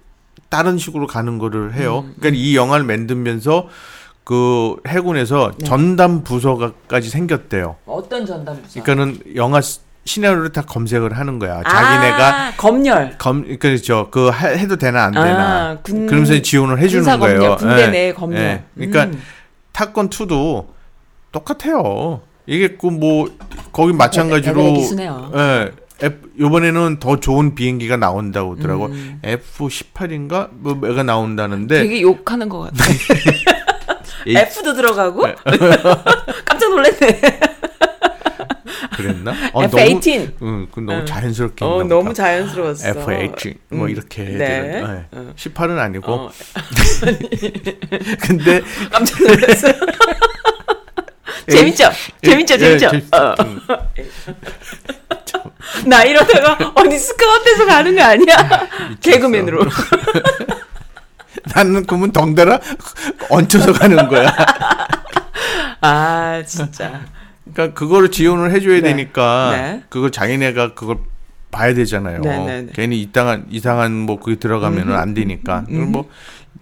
다른 0.48 0.76
식으로 0.78 1.06
가는 1.06 1.38
거를 1.38 1.74
해요. 1.74 2.04
음, 2.06 2.14
그러니까 2.18 2.40
이 2.42 2.56
영화를 2.56 2.84
만들면서 2.84 3.68
그 4.24 4.76
해군에서 4.86 5.52
네. 5.58 5.64
전담 5.66 6.22
부서가까지 6.24 7.08
생겼대요. 7.10 7.76
어떤 7.86 8.24
전담 8.26 8.60
부서? 8.62 8.82
그러니까는 8.82 9.34
영화 9.36 9.60
시- 9.60 9.80
시나리오를 10.04 10.50
다 10.52 10.62
검색을 10.62 11.16
하는 11.16 11.38
거야. 11.38 11.62
자기네가 11.62 12.46
아, 12.48 12.52
검열. 12.56 13.16
검 13.18 13.56
그렇죠. 13.58 14.08
그 14.10 14.30
해- 14.32 14.58
해도 14.58 14.76
되나 14.76 15.04
안 15.04 15.12
되나. 15.12 15.70
아, 15.70 15.78
군- 15.82 16.06
그러면서 16.06 16.40
지원을 16.42 16.78
해주는 16.80 17.04
검열, 17.04 17.38
거예요. 17.38 17.56
군대 17.56 17.82
예. 17.82 17.86
내 17.88 18.12
검열. 18.12 18.40
예. 18.40 18.64
그러니까 18.74 19.04
음. 19.04 19.22
타건 19.72 20.10
2도 20.10 20.66
똑같아요. 21.30 22.20
이게 22.46 22.76
그 22.76 22.88
뭐 22.88 23.28
거기 23.72 23.92
마찬가지로. 23.92 24.60
예. 25.36 25.70
F, 26.02 26.16
이번에는 26.38 26.98
더 26.98 27.20
좋은 27.20 27.54
비행기가 27.54 27.96
나온다고 27.96 28.56
하더라고. 28.56 28.86
음. 28.86 29.20
F18인가 29.22 30.48
뭐가 30.52 31.02
나온다는데 31.04 31.82
되게 31.82 32.02
욕하는 32.02 32.48
것 32.48 32.60
같아. 32.60 32.84
이- 34.26 34.36
F도 34.36 34.74
들어가고 34.74 35.22
깜짝 36.44 36.70
놀랐네. 36.70 37.20
그랬나? 38.96 39.32
어, 39.52 39.62
F18. 39.66 40.32
너무, 40.38 40.50
응, 40.60 40.66
그 40.72 40.80
너무 40.80 41.00
응. 41.00 41.06
자연스럽게. 41.06 41.64
어, 41.64 41.82
너무 41.84 42.02
보다. 42.08 42.14
자연스러웠어. 42.14 42.92
F18 42.92 43.56
뭐 43.70 43.86
음. 43.86 43.90
이렇게 43.90 44.24
네. 44.24 44.74
예. 44.78 45.06
어. 45.12 45.32
18은 45.36 45.78
아니고 45.78 46.12
어, 46.12 46.30
근데 48.20 48.60
깜짝 48.90 49.22
놀랐어요. 49.22 49.72
재밌죠? 51.50 51.90
재밌죠? 52.22 52.54
예, 52.54 52.58
재밌죠? 52.58 52.90
재밌- 52.90 53.14
어. 53.14 53.34
음. 53.40 53.60
나 55.86 56.04
이러다가 56.04 56.72
어디 56.74 56.98
스카웃에서 56.98 57.66
가는 57.66 57.94
거 57.96 58.02
아니야? 58.02 58.36
개그맨으로. 59.00 59.64
나는 61.54 61.84
그러면 61.86 62.12
덩달아 62.12 62.60
얹혀서 63.30 63.72
가는 63.72 64.08
거야. 64.08 64.34
아 65.80 66.42
진짜. 66.46 67.00
그러니까 67.52 67.78
그거를 67.78 68.10
지원을 68.10 68.52
해줘야 68.52 68.76
네. 68.76 68.82
되니까 68.82 69.50
네. 69.52 69.82
그걸 69.88 70.12
자기네가 70.12 70.74
그걸 70.74 70.98
봐야 71.50 71.74
되잖아요. 71.74 72.20
네, 72.20 72.38
네, 72.38 72.62
네. 72.62 72.72
괜히 72.74 73.00
이상한 73.02 73.46
이상한 73.50 73.92
뭐 73.92 74.20
그게 74.20 74.38
들어가면은 74.38 74.94
안 74.96 75.14
되니까. 75.14 75.64
그리고 75.66 75.84
뭐 75.86 76.08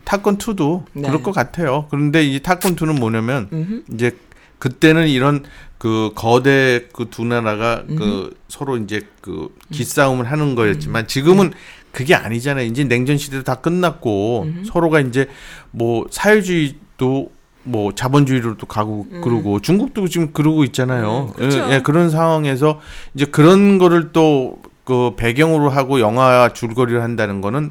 타건 0.05 0.39
2도 0.39 0.85
네. 0.95 1.09
그럴 1.09 1.23
것 1.23 1.33
같아요. 1.33 1.87
그런데 1.91 2.25
이 2.25 2.41
타건 2.41 2.77
2는 2.77 2.99
뭐냐면 2.99 3.49
음흠. 3.53 3.83
이제 3.95 4.17
그때는 4.61 5.09
이런 5.09 5.45
그 5.79 6.13
거대 6.15 6.87
그 6.93 7.11
두 7.11 7.25
나라가 7.25 7.83
그 7.89 8.33
서로 8.49 8.77
이제 8.77 9.01
그 9.21 9.49
기싸움을 9.73 10.31
하는 10.31 10.55
거였지만 10.55 11.09
지금은 11.09 11.53
그게 11.91 12.15
아니잖아요. 12.15 12.67
이제 12.67 12.85
냉전 12.85 13.17
시대도 13.19 13.43
다 13.43 13.57
끝났고 13.57 14.47
서로가 14.65 15.01
이제 15.01 15.27
뭐 15.73 16.07
사회주의도 16.11 17.33
뭐 17.65 17.93
자본주의로 17.95 18.57
또 18.57 18.67
가고 18.67 19.07
그러고 19.23 19.61
중국도 19.61 20.07
지금 20.09 20.33
그러고 20.33 20.65
있잖아요. 20.65 21.35
음. 21.39 21.51
예, 21.53 21.75
예, 21.75 21.81
그런 21.83 22.09
상황에서 22.11 22.81
이제 23.15 23.25
그런 23.25 23.79
거를 23.79 24.13
또 24.13 24.61
그 24.91 25.15
배경으로 25.15 25.71
하고 25.71 26.01
영화 26.01 26.53
줄거리를 26.53 27.01
한다는 27.01 27.41
거는 27.41 27.71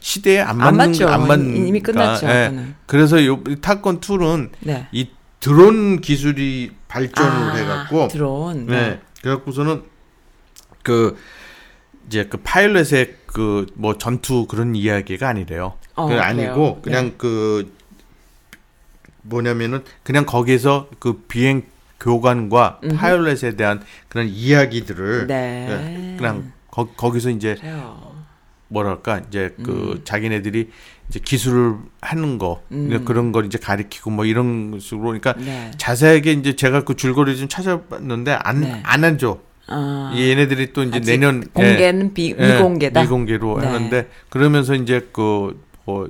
시대에 0.00 0.40
안안 0.40 0.58
맞는 0.58 0.76
맞죠. 0.76 1.08
안 1.08 1.28
맞는 1.28 1.64
이미 1.64 1.78
끝났죠, 1.80 2.26
예. 2.26 2.48
그거는. 2.48 2.74
그래서 2.86 3.24
요 3.24 3.40
타건 3.60 4.00
2는 4.00 4.50
네. 4.60 4.88
이 4.90 5.08
드론 5.46 6.00
기술이 6.00 6.72
발전을 6.88 7.30
아, 7.30 7.54
해갖고 7.54 8.08
드론. 8.08 8.66
네. 8.66 9.00
그래갖고서는 9.22 9.84
그 10.82 11.16
이제 12.08 12.24
그 12.24 12.38
파일럿의 12.38 13.14
그 13.26 13.66
뭐 13.74 13.96
전투 13.96 14.46
그런 14.46 14.74
이야기가 14.74 15.28
아니래요. 15.28 15.74
어, 15.94 16.08
그? 16.08 16.14
아니고 16.14 16.80
그냥 16.82 17.14
그 17.16 17.72
뭐냐면은 19.22 19.84
그냥 20.02 20.26
거기서 20.26 20.88
그 20.98 21.22
비행 21.28 21.62
교관과 22.00 22.80
음흠. 22.82 22.96
파일럿에 22.96 23.54
대한 23.56 23.84
그런 24.08 24.26
이야기들을 24.26 25.28
네. 25.28 25.66
예, 25.70 26.16
그냥 26.16 26.52
거, 26.72 26.88
거기서 26.88 27.30
이제 27.30 27.54
그래요. 27.54 28.16
뭐랄까 28.68 29.20
이제 29.28 29.54
그 29.62 30.00
자기네들이 30.04 30.70
이제 31.08 31.20
기술을 31.20 31.76
하는 32.00 32.38
거 32.38 32.62
음. 32.72 33.04
그런 33.04 33.32
걸 33.32 33.46
이제 33.46 33.58
가리키고 33.58 34.10
뭐 34.10 34.24
이런 34.24 34.78
식으로 34.80 35.02
그러니까 35.04 35.34
네. 35.34 35.70
자세하게 35.78 36.32
이제 36.32 36.56
제가 36.56 36.84
그 36.84 36.96
줄거리 36.96 37.36
좀 37.36 37.48
찾아봤는데 37.48 38.32
안 38.42 38.60
네. 38.60 38.80
안 38.84 39.04
하죠. 39.04 39.40
아, 39.68 40.12
얘네들이 40.16 40.72
또 40.72 40.82
이제 40.82 40.98
아직 40.98 41.10
내년 41.10 41.44
공개는 41.52 42.14
비, 42.14 42.34
예, 42.38 42.54
미공개다. 42.54 43.02
미공개로 43.02 43.58
네. 43.60 43.66
하는데 43.66 44.08
그러면서 44.28 44.74
이제 44.74 45.08
그뭐 45.12 46.08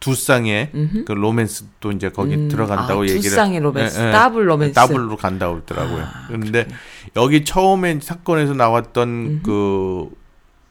두 0.00 0.14
쌍의 0.14 0.70
음흠. 0.74 1.04
그 1.04 1.12
로맨스도 1.12 1.92
이제 1.92 2.08
거기 2.08 2.34
음, 2.34 2.48
들어간다고 2.48 3.02
아, 3.02 3.06
두 3.06 3.12
얘기를 3.12 3.30
쌍의 3.36 3.60
로맨스, 3.60 4.00
예, 4.00 4.08
예. 4.08 4.12
더블 4.12 4.48
로맨스. 4.48 4.74
더블로 4.74 5.16
간다고 5.16 5.54
그러더라고요. 5.56 6.02
아, 6.02 6.24
그런데 6.28 6.66
여기 7.16 7.44
처음에 7.44 8.00
사건에서 8.00 8.54
나왔던 8.54 9.42
그 9.42 10.08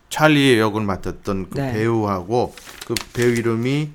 찰리의 0.10 0.60
역을 0.60 0.82
맡았던 0.82 1.50
그 1.52 1.60
네. 1.60 1.74
배우하고 1.74 2.54
그 2.86 2.96
배우 3.14 3.30
이름이 3.30 3.90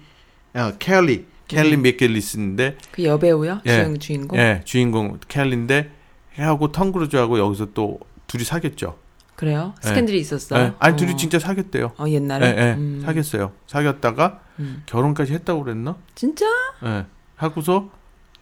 아, 0.54 0.72
켈리 0.78 1.26
켈리 1.48 1.76
맥켈리스인데 1.76 2.76
그 2.92 3.04
여배우요? 3.04 3.60
예. 3.66 3.94
주인공. 3.98 4.38
예, 4.38 4.62
주인공 4.64 5.18
켈리인데 5.28 5.90
하고 6.36 6.72
톰 6.72 6.92
크루즈하고 6.92 7.38
여기서 7.38 7.72
또 7.74 8.00
둘이 8.26 8.44
사귀었죠. 8.44 8.96
그래요? 9.36 9.74
예. 9.84 9.88
스캔들이 9.88 10.20
있었어요. 10.20 10.60
예, 10.60 10.72
아니 10.78 10.94
어. 10.94 10.96
둘이 10.96 11.16
진짜 11.16 11.38
사귀었대요. 11.38 11.92
어 11.98 12.04
예, 12.08 12.12
옛날에. 12.12 12.46
예, 12.56 12.72
음. 12.74 13.02
사귀었어요. 13.04 13.52
사귀었다가 13.66 14.40
음. 14.60 14.82
결혼까지 14.86 15.32
했다고 15.34 15.64
그랬나? 15.64 15.96
진짜? 16.14 16.46
예. 16.84 17.04
하고서 17.36 17.90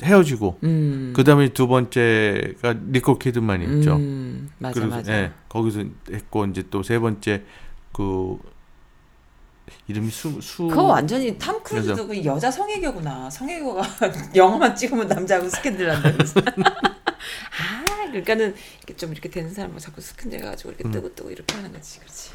헤어지고 0.02 0.58
음. 0.64 1.12
그다음에 1.16 1.48
두 1.48 1.66
번째가 1.68 2.74
니콜 2.90 3.18
키드만이었죠. 3.18 3.96
음, 3.96 4.50
맞아 4.58 4.74
그래서, 4.80 4.96
맞아. 4.96 5.12
예, 5.14 5.32
거기서 5.48 5.84
했고 6.12 6.44
이제 6.46 6.64
또 6.70 6.82
세 6.82 6.98
번째 6.98 7.42
그 7.92 8.38
이름이 9.86 10.10
수 10.10 10.40
수. 10.40 10.66
그거 10.68 10.84
완전히 10.84 11.36
탐 11.38 11.62
크루즈도 11.62 12.06
그 12.06 12.24
여자 12.24 12.50
성애교구나. 12.50 13.30
성애교가 13.30 13.82
영화만 14.34 14.74
찍으면 14.74 15.06
남자하고 15.06 15.48
스캔들 15.48 15.90
한다면서. 15.90 16.40
아, 16.52 18.06
그러니까는 18.06 18.54
이렇게 18.78 18.96
좀 18.96 19.12
이렇게 19.12 19.28
되는 19.28 19.52
사람은 19.52 19.78
자꾸 19.78 20.00
스캔들 20.00 20.38
해가지고 20.40 20.70
이렇게 20.70 20.84
음. 20.84 20.92
뜨고 20.92 21.14
뜨고 21.14 21.30
이렇게 21.30 21.54
하는 21.56 21.72
거지, 21.72 22.00
그렇지. 22.00 22.30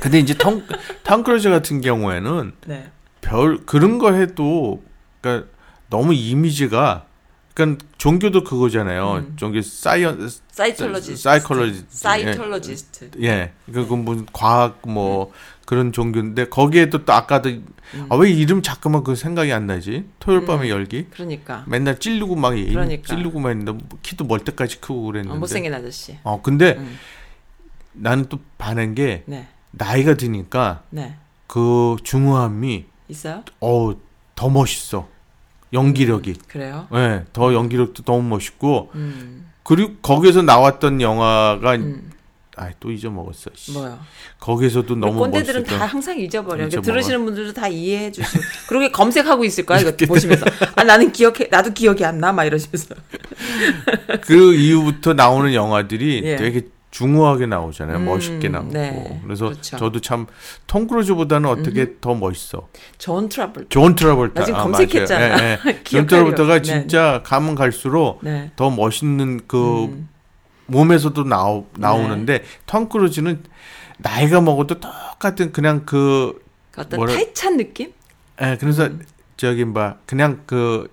근데 0.00 0.18
이제 0.18 0.34
톰, 0.34 0.66
톰 1.04 1.22
크루즈 1.22 1.50
같은 1.50 1.80
경우에는 1.80 2.52
네. 2.66 2.90
별 3.20 3.64
그런 3.66 3.98
거 3.98 4.12
해도 4.12 4.82
그러니까 5.20 5.48
너무 5.88 6.14
이미지가 6.14 7.06
그러니까 7.64 7.86
종교도 7.98 8.44
그거잖아요. 8.44 9.12
음. 9.16 9.32
종교 9.36 9.60
Scien 9.60 10.30
Scientologist. 10.50 11.22
Psychology 11.22 11.84
Scientologist. 11.90 13.10
예. 13.22 13.52
그 13.72 13.78
무슨 13.80 14.26
과학 14.32 14.80
뭐 14.86 15.32
그런 15.66 15.92
종교인데 15.92 16.48
거기에도 16.48 17.04
또 17.04 17.12
아까도 17.12 17.50
음. 17.50 18.06
아왜 18.08 18.30
이름 18.30 18.62
자꾸만 18.62 19.04
그 19.04 19.14
생각이 19.14 19.52
안 19.52 19.66
나지? 19.66 20.04
토요일 20.18 20.46
밤의 20.46 20.70
열기. 20.70 21.06
그러니까. 21.10 21.64
맨날 21.66 21.98
찔르고 22.00 22.36
막 22.36 22.56
얘- 22.58 22.66
그러니까. 22.66 23.14
찔르고만 23.14 23.58
있는데 23.60 23.84
키도 24.02 24.24
멀대같이 24.24 24.80
크고 24.80 25.02
그랬는데. 25.02 25.36
어, 25.36 25.38
못생긴 25.38 25.74
아저씨. 25.74 26.18
어 26.22 26.40
근데 26.42 26.76
음. 26.78 26.98
나는 27.92 28.26
또 28.28 28.38
반한 28.58 28.94
게 28.94 29.22
네. 29.26 29.48
나이가 29.72 30.14
드니까 30.14 30.82
네. 30.90 31.16
그 31.46 31.96
중후함이 32.04 32.86
있어요? 33.08 33.42
어더 33.60 34.48
멋있어. 34.50 35.08
연기력이. 35.72 36.34
그래요? 36.48 36.88
예, 36.94 37.24
더 37.32 37.54
연기력도 37.54 38.02
너무 38.02 38.22
멋있고 38.28 38.90
음. 38.94 39.50
그리고 39.62 39.94
거기서 40.02 40.42
나왔던 40.42 41.00
영화가 41.00 41.74
음. 41.76 42.10
아또 42.56 42.90
잊어먹었어. 42.90 43.50
씨. 43.54 43.72
뭐요? 43.72 43.98
거기서도 44.38 44.96
너무 44.96 45.18
꼰대들은 45.20 45.62
멋있었던. 45.62 45.78
다 45.78 45.86
항상 45.86 46.18
잊어버려. 46.18 46.66
잊어먹어. 46.66 46.84
들으시는 46.84 47.24
분들도 47.24 47.52
다 47.54 47.68
이해해 47.68 48.10
주시고. 48.12 48.42
그러게 48.68 48.90
검색하고 48.90 49.44
있을 49.44 49.64
거야, 49.64 49.78
이거 49.80 49.92
보시면서. 50.06 50.44
아, 50.74 50.82
나는 50.84 51.12
기억해, 51.12 51.48
나도 51.50 51.72
기억이 51.72 52.04
안 52.04 52.18
나, 52.18 52.32
막 52.32 52.44
이러시면서. 52.44 52.94
그 54.22 54.54
이후부터 54.54 55.14
나오는 55.14 55.54
영화들이 55.54 56.22
예. 56.24 56.36
되게 56.36 56.62
중후하게 56.90 57.46
나오잖아요. 57.46 57.98
음, 57.98 58.04
멋있게 58.06 58.48
나오고. 58.48 58.72
네. 58.72 59.20
그래서 59.24 59.46
그렇죠. 59.46 59.76
저도 59.76 60.00
참 60.00 60.26
톰 60.66 60.86
크루즈보다는 60.88 61.48
어떻게 61.48 62.00
더 62.00 62.14
멋있어. 62.14 62.68
존 62.98 63.28
트라볼. 63.28 63.66
존 63.68 63.94
트라볼타. 63.94 64.40
나 64.40 64.46
지금 64.46 64.58
아, 64.60 64.62
검색했잖아. 64.64 65.28
맞아요. 65.28 65.42
예, 65.44 65.50
예. 65.52 65.72
존 65.84 66.06
기억하려. 66.06 66.06
트라볼타가 66.06 66.54
네, 66.56 66.62
진짜 66.62 67.22
가면 67.24 67.54
갈수록 67.54 68.18
네. 68.22 68.50
더 68.56 68.70
멋있는 68.70 69.42
그 69.46 69.84
음. 69.84 70.08
몸에서도 70.66 71.24
나오, 71.24 71.66
네. 71.74 71.80
나오는데 71.80 72.42
톰 72.66 72.88
크루즈는 72.88 73.42
나이가 73.98 74.40
먹어도 74.40 74.80
똑같은 74.80 75.52
그냥 75.52 75.84
그그 75.84 76.42
어떤 76.76 76.98
뭐라- 77.00 77.12
타이찬 77.14 77.56
느낌? 77.56 77.92
예, 78.42 78.56
그래서 78.58 78.86
음. 78.86 79.02
저기 79.36 79.64
뭐 79.64 79.94
그냥 80.06 80.42
그 80.46 80.88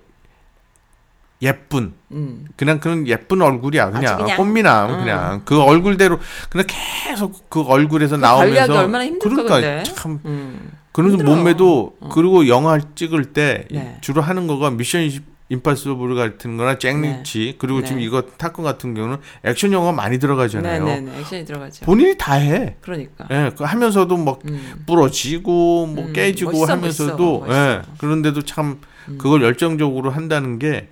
예쁜 1.40 1.94
음. 2.10 2.46
그냥 2.56 2.80
그런 2.80 3.06
예쁜 3.06 3.40
얼굴이야 3.42 3.90
그냥, 3.90 4.18
그냥. 4.18 4.36
꽃미남 4.36 4.90
음. 4.90 4.98
그냥 4.98 5.42
그 5.44 5.60
얼굴대로 5.62 6.18
그냥 6.50 6.66
계속 6.68 7.48
그 7.48 7.62
얼굴에서 7.62 8.18
관리하기 8.18 8.52
나오면서 8.52 8.78
얼마나 8.78 9.04
힘들 9.04 9.30
그러니까. 9.30 9.82
참 9.84 10.20
음. 10.24 10.72
그러면서. 10.92 11.24
몸매도 11.24 11.96
어. 12.00 12.08
그리고 12.12 12.48
영화 12.48 12.80
찍을 12.94 13.26
때 13.26 13.66
네. 13.70 13.98
주로 14.00 14.20
하는 14.20 14.46
거가 14.48 14.70
미션 14.70 15.08
임파서블 15.50 16.14
같은 16.14 16.56
거나 16.56 16.76
잭리치 16.78 17.56
그리고 17.58 17.80
네. 17.80 17.86
지금 17.86 18.00
이거 18.02 18.22
타건 18.22 18.64
같은 18.64 18.94
경우는 18.94 19.18
액션 19.44 19.72
영화 19.72 19.92
많이 19.92 20.18
들어가잖아요. 20.18 20.84
네네네. 20.84 21.20
액션이 21.20 21.44
들어가죠. 21.44 21.86
본인이 21.86 22.16
다 22.18 22.34
해. 22.34 22.76
그러니까. 22.80 23.26
예, 23.30 23.52
그 23.56 23.64
하면서도 23.64 24.16
막 24.16 24.40
음. 24.46 24.82
부러지고 24.86 25.86
뭐 25.86 26.06
음, 26.06 26.12
깨지고 26.12 26.50
멋있어, 26.50 26.72
하면서도 26.72 27.38
멋있어, 27.40 27.54
예, 27.54 27.76
멋있어. 27.76 27.92
그런데도 27.98 28.42
참 28.42 28.80
음. 29.08 29.18
그걸 29.18 29.42
열정적으로 29.42 30.10
한다는 30.10 30.58
게 30.58 30.88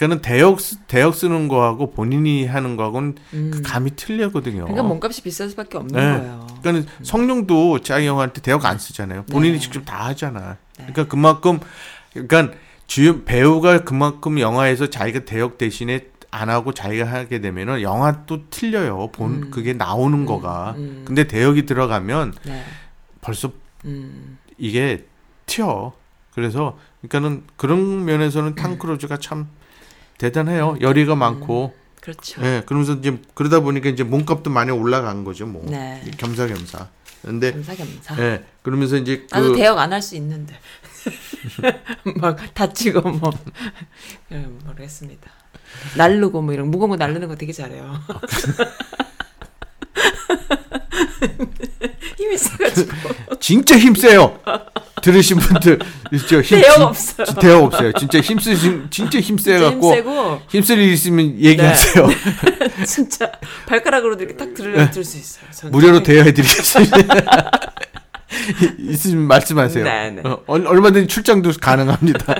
그러니까는 0.00 0.22
대역 0.22 0.60
쓰- 0.60 0.78
대역 0.86 1.14
쓰는 1.14 1.46
거하고 1.46 1.90
본인이 1.90 2.46
하는 2.46 2.76
거하고는 2.76 3.16
음. 3.34 3.50
그 3.52 3.60
감이 3.60 3.96
틀리거든요. 3.96 4.62
그러니까 4.64 4.82
몸값이 4.82 5.22
비쌀 5.22 5.50
수밖에 5.50 5.76
없는 5.76 5.94
네. 5.94 6.18
거예요. 6.18 6.46
그러니까 6.62 6.90
성룡도 7.02 7.80
자기 7.80 8.06
영화한테 8.06 8.40
대역 8.40 8.64
안 8.64 8.78
쓰잖아요. 8.78 9.24
본인이 9.30 9.54
네. 9.54 9.58
직접 9.60 9.84
다 9.84 10.06
하잖아. 10.06 10.56
그러니까 10.74 11.04
그만큼 11.06 11.60
그러니까 12.14 12.50
주연 12.86 13.26
배우가 13.26 13.84
그만큼 13.84 14.40
영화에서 14.40 14.88
자기가 14.88 15.26
대역 15.26 15.58
대신에 15.58 16.06
안 16.30 16.48
하고 16.48 16.72
자기가 16.72 17.04
하게 17.04 17.40
되면은 17.42 17.82
영화 17.82 18.24
또 18.24 18.48
틀려요. 18.48 19.10
본 19.12 19.30
음. 19.42 19.50
그게 19.50 19.74
나오는 19.74 20.24
거가. 20.24 20.76
음. 20.78 21.02
근데 21.04 21.24
대역이 21.24 21.66
들어가면 21.66 22.32
네. 22.46 22.64
벌써 23.20 23.52
음. 23.84 24.38
이게 24.56 25.04
튀어. 25.44 25.92
그래서 26.32 26.78
그러니까는 27.02 27.42
그런 27.56 28.06
면에서는 28.06 28.54
탕 28.54 28.78
크루즈가 28.78 29.18
참 29.18 29.48
대단해요. 30.20 30.76
열의가 30.82 31.14
많고. 31.16 31.74
그렇죠. 32.02 32.42
예. 32.44 32.62
그러면서 32.66 32.92
이제 32.94 33.18
그러다 33.34 33.60
보니까 33.60 33.88
이제 33.88 34.02
몸값도 34.04 34.50
많이 34.50 34.70
올라간 34.70 35.24
거죠, 35.24 35.46
뭐. 35.46 35.64
네. 35.66 36.02
겸사겸사. 36.18 36.88
근데 37.22 37.52
겸사겸사. 37.52 38.22
예. 38.22 38.44
그러면서 38.62 38.96
이제 38.98 39.26
그 39.30 39.34
나도 39.34 39.54
대역 39.54 39.78
안 39.78 39.92
할 39.94 40.02
수 40.02 40.14
있는데. 40.16 40.54
막 42.16 42.36
다치고 42.52 43.00
뭐 43.12 43.30
예, 44.32 44.36
모르겠습니다. 44.66 45.30
날르고 45.96 46.42
뭐 46.42 46.52
이런 46.52 46.70
무거운 46.70 46.90
거 46.90 46.96
날르는 46.96 47.26
거 47.28 47.36
되게 47.36 47.52
잘해요. 47.52 47.98
힘이 52.18 52.36
세가지고 52.36 52.92
진짜 53.40 53.78
힘 53.78 53.94
세요. 53.94 54.38
들으신 55.00 55.38
분들 55.38 55.78
진짜 56.10 56.40
힘 56.40 56.60
대역 56.60 56.74
진- 56.74 56.82
없어요. 56.82 57.26
진- 57.26 57.36
대역 57.36 57.64
없어요. 57.64 57.92
진짜 57.92 58.20
힘쓰신 58.20 58.86
진짜 58.90 59.20
힘세 59.20 59.58
갖고 59.58 59.94
힘쓸 60.48 60.78
일 60.78 60.92
있으면 60.92 61.38
얘기하세요. 61.40 62.08
진짜 62.86 63.30
발가락으로도 63.66 64.22
이렇게 64.24 64.36
딱 64.36 64.52
들으면 64.54 64.90
들수 64.90 65.18
있어요. 65.18 65.70
무료로 65.70 66.02
대여해 66.02 66.32
드리겠습니다. 66.32 67.50
있으면 68.78 69.24
말씀하세요. 69.26 69.84
네, 69.84 70.10
네. 70.10 70.22
어, 70.24 70.42
얼- 70.46 70.66
얼마든지 70.66 71.08
출장도 71.08 71.52
가능합니다. 71.60 72.34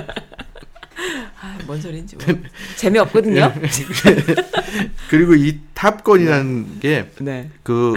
아, 1.41 1.57
뭔 1.65 1.81
소리인지 1.81 2.15
뭐. 2.15 2.25
재미없거든요. 2.75 3.53
그리고 5.09 5.35
이 5.35 5.59
탑건이라는 5.73 6.79
게 6.79 7.09
네. 7.19 7.49
그 7.63 7.93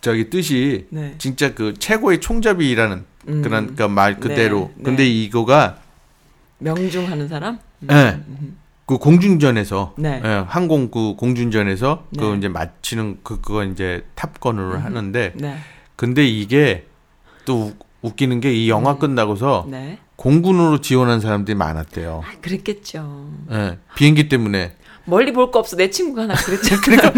저기 0.00 0.30
뜻이 0.30 0.86
네. 0.90 1.14
진짜 1.18 1.52
그 1.52 1.74
최고의 1.78 2.20
총잡이라는 2.20 3.04
음. 3.28 3.42
그런 3.42 3.74
그말 3.74 4.18
그대로. 4.20 4.70
네, 4.76 4.82
근데 4.84 5.02
네. 5.04 5.08
이거가 5.08 5.78
명중하는 6.58 7.28
사람? 7.28 7.58
예. 7.90 8.20
그 8.86 8.98
공중전에서 8.98 9.94
네. 9.98 10.22
예, 10.24 10.44
항공 10.46 10.90
그 10.90 11.14
공중전에서 11.16 12.04
그 12.18 12.24
네. 12.24 12.36
이제 12.38 12.48
마치는 12.48 13.18
그 13.24 13.40
그거 13.40 13.64
이제 13.64 14.06
탑건으로 14.14 14.78
하는데 14.78 15.32
네. 15.34 15.56
근데 15.96 16.24
이게 16.26 16.86
또 17.44 17.66
우- 17.66 17.74
웃기는 18.02 18.40
게 18.40 18.52
이 18.52 18.70
영화 18.70 18.96
끝나고서 18.98 19.64
음. 19.66 19.70
네. 19.72 19.98
공군으로 20.14 20.80
지원한 20.80 21.20
사람들이 21.20 21.56
많았대요. 21.56 22.22
아, 22.24 22.40
그랬겠죠. 22.40 23.28
예, 23.50 23.78
비행기 23.96 24.28
때문에 24.28 24.76
멀리 25.06 25.32
볼 25.32 25.50
거 25.50 25.58
없어. 25.60 25.76
내 25.76 25.88
친구가 25.88 26.22
하나 26.22 26.34
그랬죠. 26.34 26.76
그러니까 26.82 27.12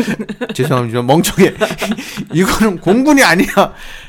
죄송합니다 0.53 1.03
멍청해 1.03 1.55
이거는 2.35 2.79
공군이 2.79 3.23
아니야 3.23 3.47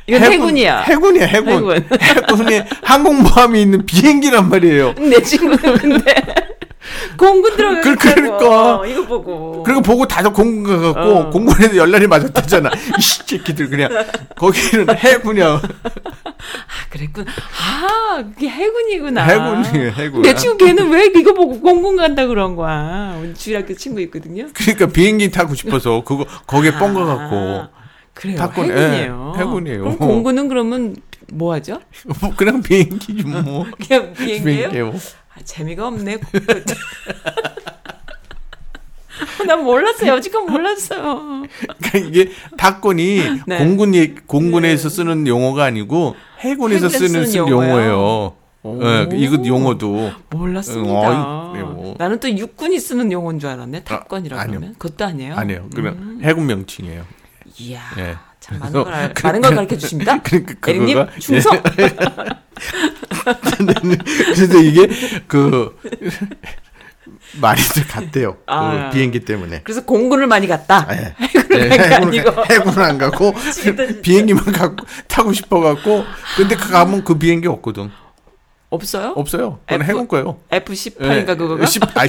이건 0.08 0.24
해군 0.24 0.58
이야. 0.58 0.82
해군이야 0.82 1.26
해군 1.26 1.54
해군. 1.72 1.86
해군이 2.02 2.62
항공모함이 2.84 3.62
있는 3.62 3.86
비행기란 3.86 4.50
말이에요 4.50 4.94
내 4.98 5.22
친구는 5.22 5.78
근데 5.78 6.14
공군 7.18 7.56
들어가 7.56 7.82
그- 7.82 7.96
그러니까. 7.96 8.86
이거 8.88 9.06
보고. 9.08 9.64
그리고 9.64 9.82
보고 9.82 10.08
다들 10.08 10.32
공군 10.34 10.64
가갖고 10.82 11.00
어. 11.16 11.30
공군에서 11.30 11.76
열날이 11.76 12.08
맞았다잖아. 12.08 12.70
이 12.98 13.02
새끼들 13.02 13.70
그냥. 13.70 13.90
거기는 14.36 14.88
해군이야. 14.98 15.48
아 15.56 16.90
그랬군. 16.90 17.26
아 17.28 18.24
그게 18.34 18.50
해군이구나. 18.50 19.24
해군이에요 19.24 19.92
해군. 19.92 20.22
내 20.22 20.34
친구 20.36 20.58
걔는 20.58 20.90
왜 20.90 21.06
이거 21.08 21.34
보고 21.34 21.60
공군 21.60 21.96
간다 21.98 22.26
그런 22.28 22.56
거야? 22.56 23.18
우리 23.22 23.34
주일학교 23.34 23.74
친구 23.76 24.02
있거든요. 24.02 24.48
그러니까 24.54 24.88
비행기 24.88 25.32
타고 25.32 25.56
싶어서 25.56 26.04
그거 26.04 26.26
거기에 26.48 26.72
아, 26.72 26.80
뻥가 26.80 27.06
갖고. 27.06 27.64
그래요. 28.14 28.36
탑건, 28.38 28.66
해군이에요. 28.66 29.34
예, 29.36 29.40
해군이에요. 29.40 29.80
그럼 29.84 29.98
공군은 29.98 30.50
그러면 30.50 30.96
뭐 31.32 31.54
하죠? 31.54 31.80
뭐 32.22 32.34
그냥 32.36 32.62
비행기지 32.62 33.24
뭐. 33.24 33.66
그냥 33.88 34.14
비행기예요? 34.14 34.44
비행기예요. 34.72 34.94
아, 35.40 35.44
재미가 35.44 35.88
없네 35.88 36.18
난 39.48 39.64
몰랐어요 39.64 40.12
여지껏 40.14 40.44
몰랐어요 40.50 41.44
그러니까 41.80 41.98
이게 41.98 42.32
탑건이 42.58 43.42
네. 43.48 43.58
공군이 43.58 44.16
공군에서 44.28 44.90
쓰는 44.90 45.28
용어가 45.28 45.66
아니고 45.66 46.16
해군에서 46.40 46.90
쓰는, 46.90 47.26
쓰는 47.26 47.48
용어예요. 47.50 48.36
오. 48.62 48.80
예, 48.84 49.08
이거 49.14 49.38
용어도 49.46 50.12
몰랐습니다. 50.32 50.94
어, 50.94 51.54
이- 51.54 51.58
네, 51.58 51.64
뭐. 51.64 51.96
나는 51.98 52.20
또 52.20 52.30
육군이 52.30 52.78
쓰는 52.80 53.10
용어인 53.12 53.40
줄 53.40 53.50
알았네. 53.50 53.84
탑건이라고 53.86 54.42
아니요. 54.42 54.58
그러면 54.60 54.76
그것도 54.78 55.06
아니에요. 55.06 55.36
아니에요. 55.36 55.70
그냥 55.74 55.94
음. 55.94 56.20
해군 56.24 56.46
명칭이에요. 56.48 57.06
이야, 57.60 57.82
예. 57.98 58.16
참 58.40 58.58
많은 58.60 58.84
걸, 58.84 58.94
알- 58.94 59.14
많은 59.24 59.42
걸 59.42 59.56
가르쳐 59.56 59.78
주십니다. 59.78 60.20
그러니까 60.24 60.54
에릭님 60.72 60.98
그거가 60.98 61.20
충성. 61.20 61.62
그래서 64.36 64.58
이게 64.60 64.88
그 65.28 65.78
많이들 67.40 67.88
갔대요. 67.88 68.38
아. 68.48 68.90
그 68.90 68.96
비행기 68.96 69.22
때문에. 69.22 69.62
그래서 69.64 69.84
공군을 69.86 70.28
많이 70.28 70.48
갔다. 70.48 70.88
예. 70.92 71.16
해군을 71.22 71.72
예, 71.72 71.78
간게 71.78 71.96
해군을, 71.96 72.30
아니고. 72.30 72.46
해군을 72.54 72.82
안 72.82 72.98
가고 72.98 73.32
미치겠다, 73.46 73.86
진짜. 73.88 74.02
비행기만 74.02 74.46
갖고 74.46 74.86
타고 75.08 75.34
싶어 75.34 75.60
갖고 75.60 76.04
근데 76.38 76.56
그 76.56 76.70
가면 76.70 77.04
그 77.04 77.18
비행기 77.18 77.48
없거든. 77.48 77.92
없어요? 78.70 79.14
없어요. 79.16 79.60
그건 79.66 79.82
F- 79.82 79.92
해군 79.92 80.08
거예요. 80.08 80.38
F18인가 80.52 81.38
그거가? 81.38 81.66
10, 81.66 81.82
아, 81.98 82.06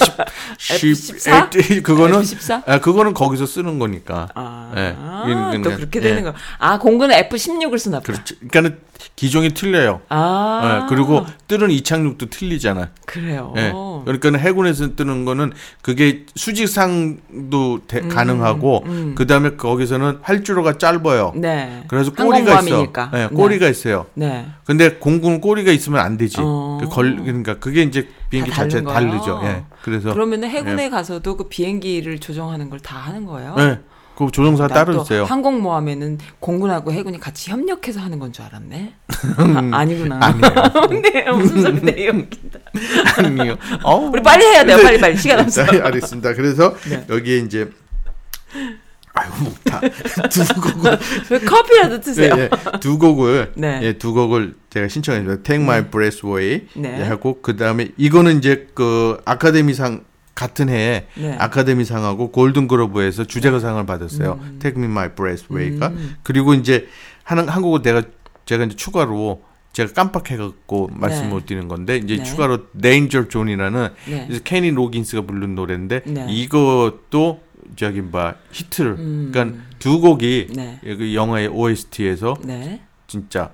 10, 0.59 0.93
F14? 0.93 1.63
10, 1.63 1.83
그거는 1.83 2.21
F14? 2.21 2.63
아, 2.67 2.81
그거는 2.81 3.15
거기서 3.15 3.47
쓰는 3.47 3.79
거니까. 3.79 4.29
아, 4.35 4.73
예. 4.77 4.95
또 4.95 5.51
그냥, 5.51 5.63
그렇게 5.77 5.99
예. 6.01 6.03
되는 6.03 6.25
거. 6.25 6.35
아, 6.59 6.79
공군은 6.79 7.17
F16을 7.29 7.79
쓰나 7.79 7.99
봐. 8.01 8.05
그렇죠. 8.05 8.35
그러니까는 8.37 8.79
기종이 9.17 9.55
틀려요. 9.55 10.03
아, 10.11 10.83
예, 10.85 10.87
그리고 10.91 11.25
뜨는 11.49 11.71
이착륙도 11.71 12.27
틀리잖아. 12.29 12.91
그래요. 13.07 13.55
예. 13.57 13.73
그러니까 14.05 14.37
해군에서 14.39 14.95
뜨는 14.97 15.25
거는 15.25 15.53
그게 15.81 16.27
수직상도 16.37 17.81
대- 17.87 18.01
가능하고 18.03 18.85
그 19.15 19.27
다음에 19.27 19.57
거기서는 19.57 20.19
활주로가 20.23 20.79
짧아요. 20.79 21.33
네. 21.37 21.85
그래서 21.89 22.13
꼬리가 22.13 22.61
있어. 22.61 22.87
예, 23.15 23.29
꼬리가 23.29 23.69
있어요. 23.69 24.07
네. 24.15 24.47
근데 24.65 24.91
공군은 24.97 25.41
꼬리가 25.41 25.73
있으면 25.73 26.01
안 26.01 26.17
되지. 26.17 26.37
어. 26.41 26.50
그 26.81 26.89
걸, 26.89 27.17
그러니까 27.17 27.59
그게 27.59 27.83
이제 27.83 28.09
비행기 28.31 28.51
자체? 28.53 28.83
다르죠. 28.83 29.41
예. 29.45 29.65
그래서 29.83 30.13
그러면 30.13 30.45
해군에 30.45 30.89
가서도 30.91 31.37
그 31.37 31.49
비행기를 31.49 32.19
조정하는 32.19 32.69
걸 32.71 32.81
다 32.81 32.97
하는 32.97 33.27
거예요? 33.27 33.55
예. 33.59 33.81
그 34.17 34.31
조종사 34.31 34.67
난 34.67 34.75
따로 34.75 34.97
또 34.97 35.03
있어요. 35.03 35.25
항공모함에는 35.25 36.19
공군하고 36.41 36.93
해군이 36.93 37.19
같이 37.19 37.51
협력해서 37.51 38.01
하는 38.01 38.19
건 38.19 38.33
줄 38.33 38.45
알았네. 38.45 38.95
아, 39.73 39.85
니구나. 39.87 40.21
네, 41.13 41.31
무슨 41.31 41.63
소리네요. 41.63 42.11
웃긴다. 42.11 42.59
아니요. 43.19 43.57
어. 43.83 43.97
우리 43.97 44.23
빨리 44.23 44.45
해야 44.45 44.63
돼요. 44.65 44.77
빨리 44.83 44.99
빨리 45.01 45.17
시간 45.17 45.41
없어. 45.41 45.65
네, 45.65 45.81
알겠습니다. 45.81 46.35
그래서 46.35 46.75
네. 46.91 47.07
여기에 47.09 47.39
이제 47.39 47.71
아유 49.15 49.31
목타 49.43 49.81
두 50.31 50.61
곡을 50.61 50.99
왜 51.31 51.39
커피라도 51.41 52.01
드세요. 52.01 52.35
예, 52.37 52.43
예, 52.43 52.79
두 52.81 52.99
곡을 52.99 53.53
네. 53.57 53.81
예, 53.83 53.93
두 53.95 54.13
곡을 54.15 54.55
제가 54.71 54.89
신청했습니다. 54.89 55.43
Take 55.43 55.65
My 55.65 55.91
Breath 55.91 56.27
Away 56.27 56.67
네. 56.77 57.01
예, 57.01 57.05
하고 57.05 57.41
그 57.43 57.57
다음에 57.57 57.89
이거는 57.97 58.39
이제 58.39 58.69
그 58.75 59.21
아카데미상 59.25 60.05
같은 60.35 60.69
해에 60.69 61.07
네. 61.17 61.37
아카데미상하고 61.39 62.31
골든글로브에서 62.31 63.25
주제가상을 63.25 63.85
받았어요. 63.85 64.39
음. 64.41 64.59
Take 64.61 64.81
Me 64.81 64.91
My 64.91 65.15
Breath 65.15 65.49
Away가 65.53 65.93
그리고 66.23 66.55
이제 66.55 66.87
하는 67.25 67.49
한국어 67.49 67.83
내가 67.83 68.03
제가 68.47 68.65
이제 68.65 68.77
추가로 68.77 69.43
제가 69.73 69.93
깜빡해갖고 69.93 70.91
말씀 70.93 71.25
네. 71.25 71.29
못 71.29 71.47
드리는 71.47 71.69
건데 71.69 71.97
이제 71.97 72.17
네. 72.17 72.23
추가로 72.25 72.71
Danger 72.81 73.29
Zone이라는 73.31 73.89
네. 74.09 74.27
이제 74.31 74.41
케니 74.43 74.71
로긴스가 74.71 75.23
부른 75.23 75.55
노래인데 75.55 76.03
네. 76.07 76.27
이것도 76.29 77.41
저기 77.77 78.01
뭐 78.01 78.35
히트를 78.53 78.93
음. 78.93 79.31
그러니까 79.33 79.61
두 79.79 80.01
곡이 80.01 80.49
네. 80.55 80.79
그 80.83 81.15
영화의 81.15 81.49
OST에서 81.49 82.37
네. 82.45 82.83
진짜 83.07 83.53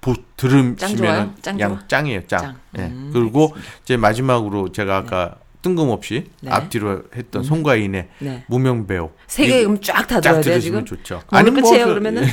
보 0.00 0.14
짱? 0.14 0.24
들으시면은 0.36 1.34
짱양 1.40 1.70
좋아? 1.70 1.88
짱이에요 1.88 2.26
짱. 2.26 2.40
짱. 2.40 2.56
예. 2.78 2.82
음, 2.82 3.10
그리고 3.12 3.54
이제 3.82 3.96
마지막으로 3.96 4.72
제가 4.72 4.98
아까 4.98 5.36
뜬금없이 5.62 6.24
네. 6.40 6.50
앞뒤로 6.50 7.02
했던 7.16 7.42
송가인의 7.44 8.08
네. 8.18 8.44
무명 8.48 8.86
배우 8.86 9.10
세 9.28 9.46
개 9.46 9.62
그럼 9.62 9.80
쫙다쫙 9.80 10.20
들어야 10.20 10.40
돼요 10.42 10.60
지금? 10.60 10.84
좋죠. 10.84 11.22
오늘 11.32 11.52
뭐 11.52 11.62
끝이에요 11.62 11.84
그- 11.86 11.90
그러면은? 11.92 12.24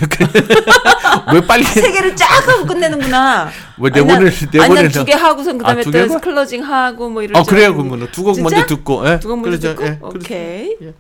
왜 1.34 1.42
빨리 1.48 1.64
세 1.66 1.92
개를 1.92 2.16
쫙 2.16 2.26
하고 2.48 2.66
끝내는구나. 2.66 3.50
뭐 3.78 3.90
아니, 3.94 4.06
난- 4.06 4.20
내보내- 4.20 4.28
아니 4.28 4.70
내보내서- 4.76 4.82
난두개 4.84 5.14
하고선 5.14 5.58
그다음에 5.60 5.82
아, 5.82 5.84
두또 5.84 5.98
개가? 6.00 6.20
클로징 6.20 6.64
하고 6.64 7.10
뭐 7.10 7.22
이런. 7.24 7.40
어 7.42 7.46
그래요 7.46 7.76
그러면 7.76 8.08
두곡 8.12 8.36
진짜? 8.36 8.50
먼저 8.56 8.66
듣고 8.76 9.08
예. 9.08 9.20
두곡 9.20 9.42
먼저 9.42 9.74
그러죠. 9.76 9.76
듣고. 9.76 9.86
예. 9.86 10.00
오케이. 10.02 10.76
예. 10.82 10.94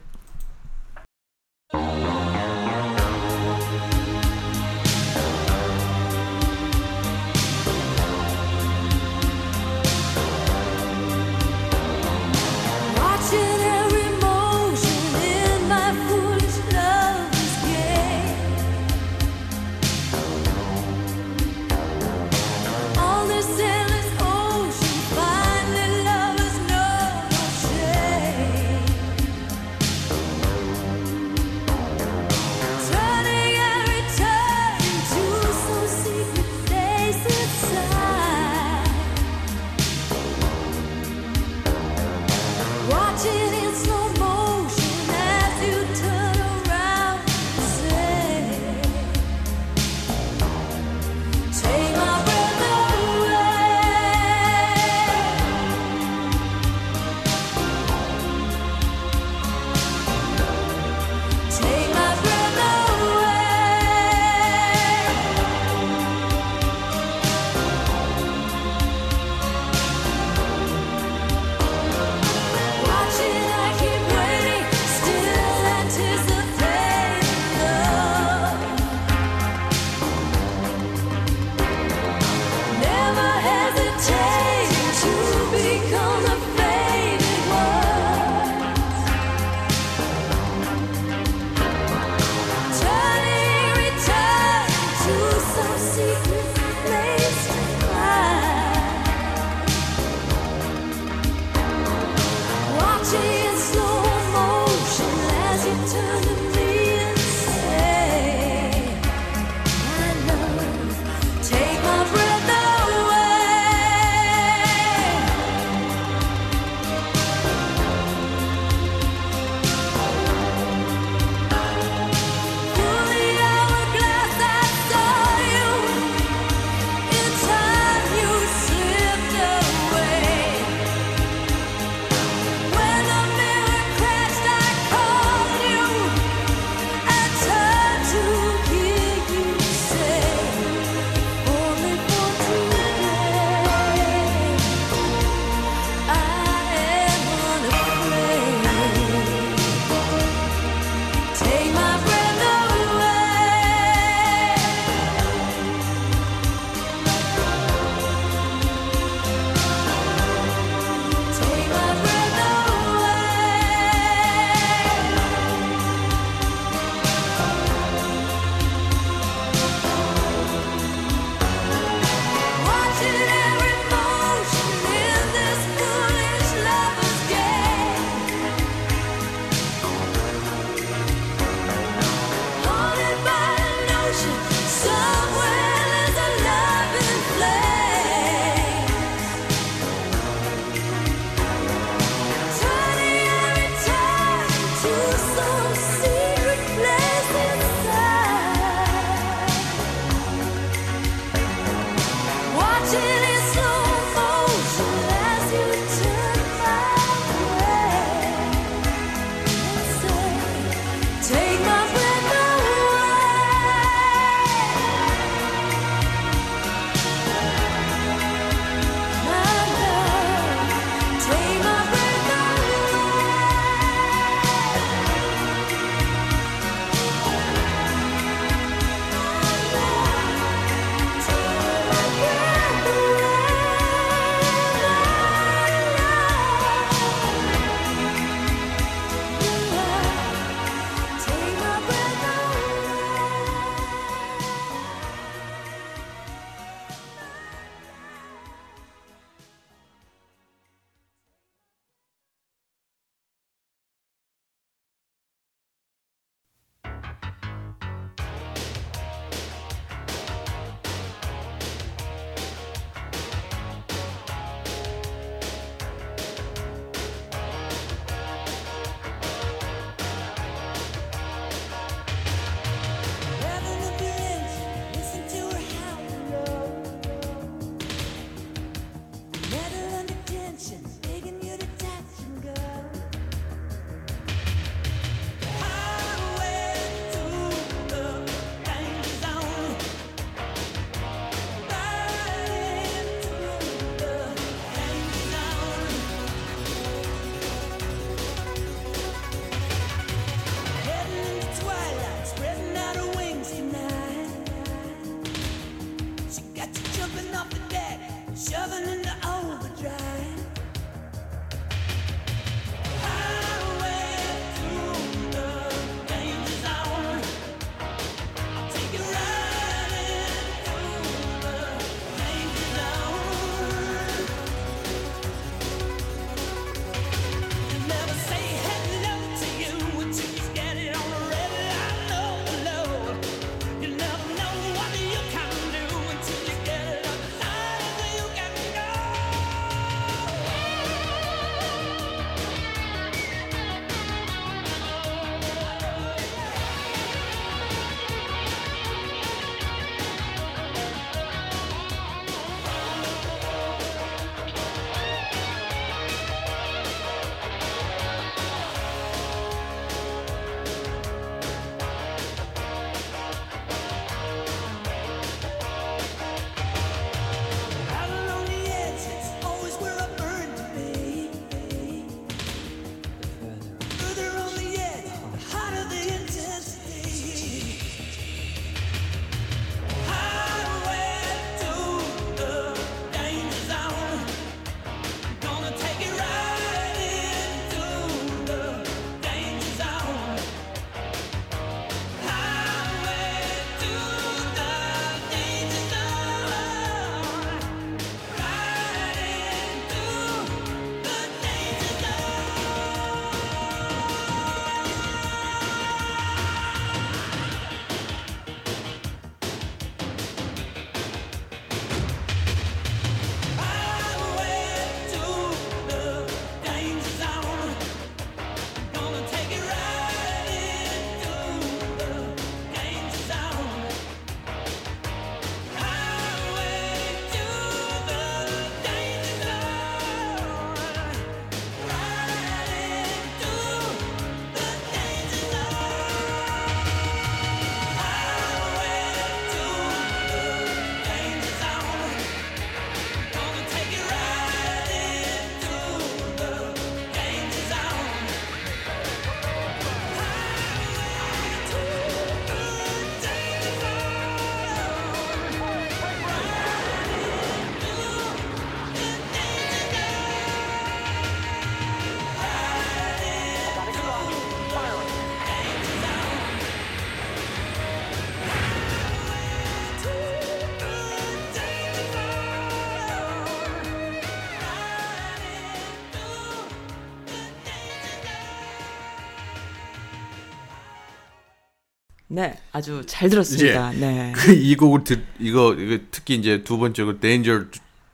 아주 482.71 483.01
잘 483.05 483.29
들었습니다. 483.29 483.91
네. 483.91 484.31
그이 484.35 484.75
곡을 484.75 485.03
듣 485.03 485.23
이거 485.39 485.73
이거 485.73 485.97
특히 486.11 486.35
이제 486.35 486.63
두 486.63 486.77
번째 486.77 487.03
곡 487.03 487.19
Danger 487.19 487.65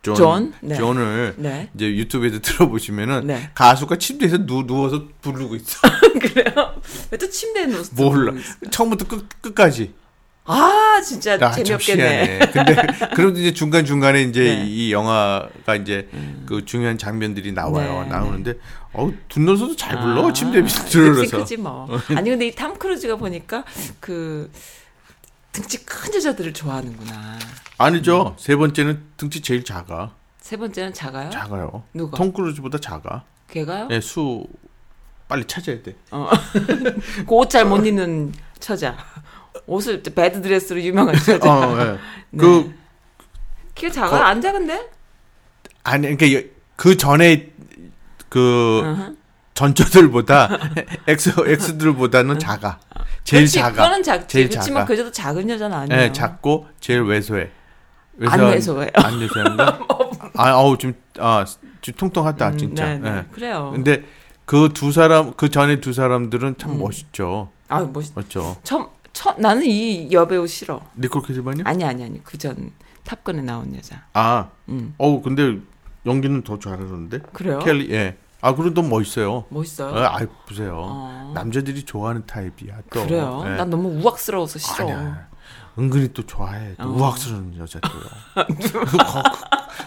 Zone, 0.01 0.15
Zone? 0.15 0.53
네. 0.61 0.75
Zone을 0.75 1.33
네. 1.37 1.69
이제 1.75 1.87
유튜브에서 1.87 2.39
들어보시면은 2.43 3.27
네. 3.27 3.49
가수가 3.55 3.97
침대에서 3.97 4.45
누, 4.45 4.65
누워서 4.67 5.07
부르고 5.21 5.55
있어. 5.55 5.79
그래요? 6.21 6.75
왜 7.11 7.17
또 7.17 7.29
침대에 7.29 7.65
누워서 7.65 7.91
몰라. 7.95 8.33
처음부터 8.69 9.07
끝 9.07 9.27
끝까지. 9.41 9.93
아, 10.47 11.01
진짜 11.03 11.33
아, 11.35 11.51
참 11.51 11.63
재미없겠네. 11.63 12.39
근데 12.53 12.75
그래도 13.15 13.39
이제 13.39 13.51
중간 13.53 13.83
중간에 13.85 14.21
이제 14.21 14.43
네. 14.43 14.61
음. 14.61 14.65
이 14.67 14.91
영화가 14.91 15.75
이제 15.75 16.07
그 16.45 16.63
중요한 16.65 16.97
장면들이 16.97 17.51
나와요. 17.51 18.03
네. 18.03 18.09
나오는데 18.09 18.53
어우 18.93 19.13
둔눠서도 19.27 19.75
잘 19.75 19.99
불러 19.99 20.27
아, 20.27 20.33
침대 20.33 20.61
밑에 20.61 20.85
들어서. 20.85 21.21
씩씩하지 21.23 21.57
뭐. 21.57 21.87
아니 22.15 22.29
근데 22.29 22.47
이 22.47 22.55
탐 22.55 22.77
크루즈가 22.77 23.15
보니까 23.17 23.63
그 23.99 24.51
등치 25.51 25.83
큰 25.85 26.13
여자들을 26.13 26.53
좋아하는구나. 26.53 27.39
아니죠. 27.77 28.35
세 28.39 28.55
번째는 28.55 29.01
등치 29.17 29.41
제일 29.41 29.63
작아. 29.63 30.11
세 30.39 30.57
번째는 30.57 30.93
작아요? 30.93 31.29
작아요. 31.31 31.83
누가? 31.93 32.15
톰 32.17 32.31
크루즈보다 32.31 32.77
작아. 32.77 33.23
걔가요? 33.49 33.87
예, 33.91 33.99
수 33.99 34.45
빨리 35.27 35.43
찾아야 35.45 35.81
돼. 35.81 35.95
그옷 37.27 37.49
잘 37.49 37.65
못 37.65 37.83
입는 37.85 38.31
처자. 38.59 38.95
옷을 39.67 40.01
bad 40.03 40.41
dresser로 40.41 40.81
유명한 40.81 41.15
처자. 41.15 41.49
어, 41.51 41.79
예. 41.79 41.83
네. 41.85 41.97
그 42.37 42.73
키가 43.75 43.91
작아? 43.91 44.27
안 44.27 44.41
작은데? 44.41 44.89
아니 45.83 46.15
그러니까 46.15 46.33
여- 46.39 46.43
그 46.75 46.97
전에 46.97 47.51
그 48.29 48.81
어허. 48.83 49.13
전처들보다 49.53 50.49
ex 51.07 51.31
ex들보다는 51.45 52.39
작아. 52.39 52.79
제일 53.23 53.41
그렇지, 53.43 53.53
작아. 53.59 53.71
그거는 53.71 54.03
작지. 54.03 54.27
제일 54.27 54.49
그렇지만 54.49 54.81
작아. 54.81 54.85
그래도 54.87 55.11
작은 55.11 55.49
여자는 55.49 55.77
아니에요. 55.77 56.01
예, 56.01 56.11
작고 56.11 56.67
제일 56.79 57.01
왜소해. 57.03 57.49
안 58.27 58.39
왜소해요. 58.39 58.89
안 58.95 59.19
왜소한가? 59.19 59.79
아, 60.35 60.51
어우 60.53 60.77
지금 60.77 60.93
아 61.19 61.43
지금 61.81 61.97
통통하다 61.99 62.49
음, 62.49 62.57
진짜. 62.57 62.85
네, 62.85 62.97
네. 62.99 63.17
예. 63.17 63.25
그래요. 63.31 63.71
근데 63.73 64.03
그 64.45 64.69
두 64.73 64.91
사람 64.91 65.33
그 65.35 65.49
전에 65.49 65.79
두 65.81 65.91
사람들은 65.93 66.55
참 66.57 66.71
음. 66.73 66.79
멋있죠. 66.79 67.51
아, 67.67 67.79
멋있. 67.81 68.13
맞죠. 68.15 68.57
처음, 68.63 68.87
처음 69.15 69.39
나는 69.41 69.63
이 69.65 70.11
여배우 70.11 70.45
싫어. 70.45 70.81
니콜 70.97 71.21
키드만요? 71.23 71.63
아니 71.65 71.83
아니 71.85 72.03
아니 72.03 72.21
그전 72.23 72.71
탑건에 73.05 73.41
나온 73.41 73.73
여자. 73.75 74.03
아, 74.13 74.49
음. 74.67 74.93
어우 74.97 75.21
근데 75.21 75.57
연기는 76.05 76.43
더 76.43 76.59
잘하는데. 76.59 77.19
그래요? 77.33 77.59
켈리, 77.59 77.89
예. 77.91 78.17
아, 78.41 78.53
그래도 78.53 78.81
멋있어요. 78.83 79.45
멋있어요. 79.49 79.95
아, 79.95 80.17
아이, 80.17 80.27
보세요. 80.47 80.75
어. 80.85 81.31
남자들이 81.33 81.83
좋아하는 81.83 82.25
타입이야. 82.27 82.77
또. 82.91 83.03
그래요? 83.03 83.43
예. 83.45 83.49
난 83.55 83.69
너무 83.69 83.89
우악스러워서 84.03 84.59
싫어. 84.59 84.83
아니야. 84.83 85.27
은근히 85.79 86.11
또 86.13 86.25
좋아해. 86.25 86.75
또 86.77 86.83
어. 86.83 86.87
우악스러운 86.91 87.55
여자들. 87.57 87.89
그, 88.35 88.87
거- 88.97 89.23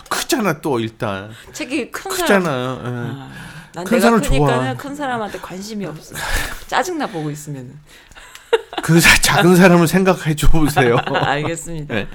그, 0.09 0.19
크잖아 0.23 0.61
또 0.61 0.81
일단. 0.81 1.31
책이 1.53 1.91
큰. 1.93 2.11
크잖아요. 2.11 2.81
예. 2.83 2.89
아, 2.89 3.31
난 3.75 3.85
큰 3.85 3.99
내가 3.99 4.01
사람 4.01 4.21
크니까는 4.23 4.65
좋아. 4.65 4.75
큰 4.75 4.95
사람한테 4.97 5.39
관심이 5.39 5.85
없어. 5.87 6.15
짜증나 6.67 7.07
보고 7.09 7.31
있으면. 7.31 7.79
그 8.83 9.01
사- 9.01 9.15
작은 9.21 9.57
사람을 9.57 9.87
생각해 9.89 10.35
줘 10.35 10.49
보세요. 10.49 10.97
알겠습니다. 11.13 11.95
네. 11.95 12.09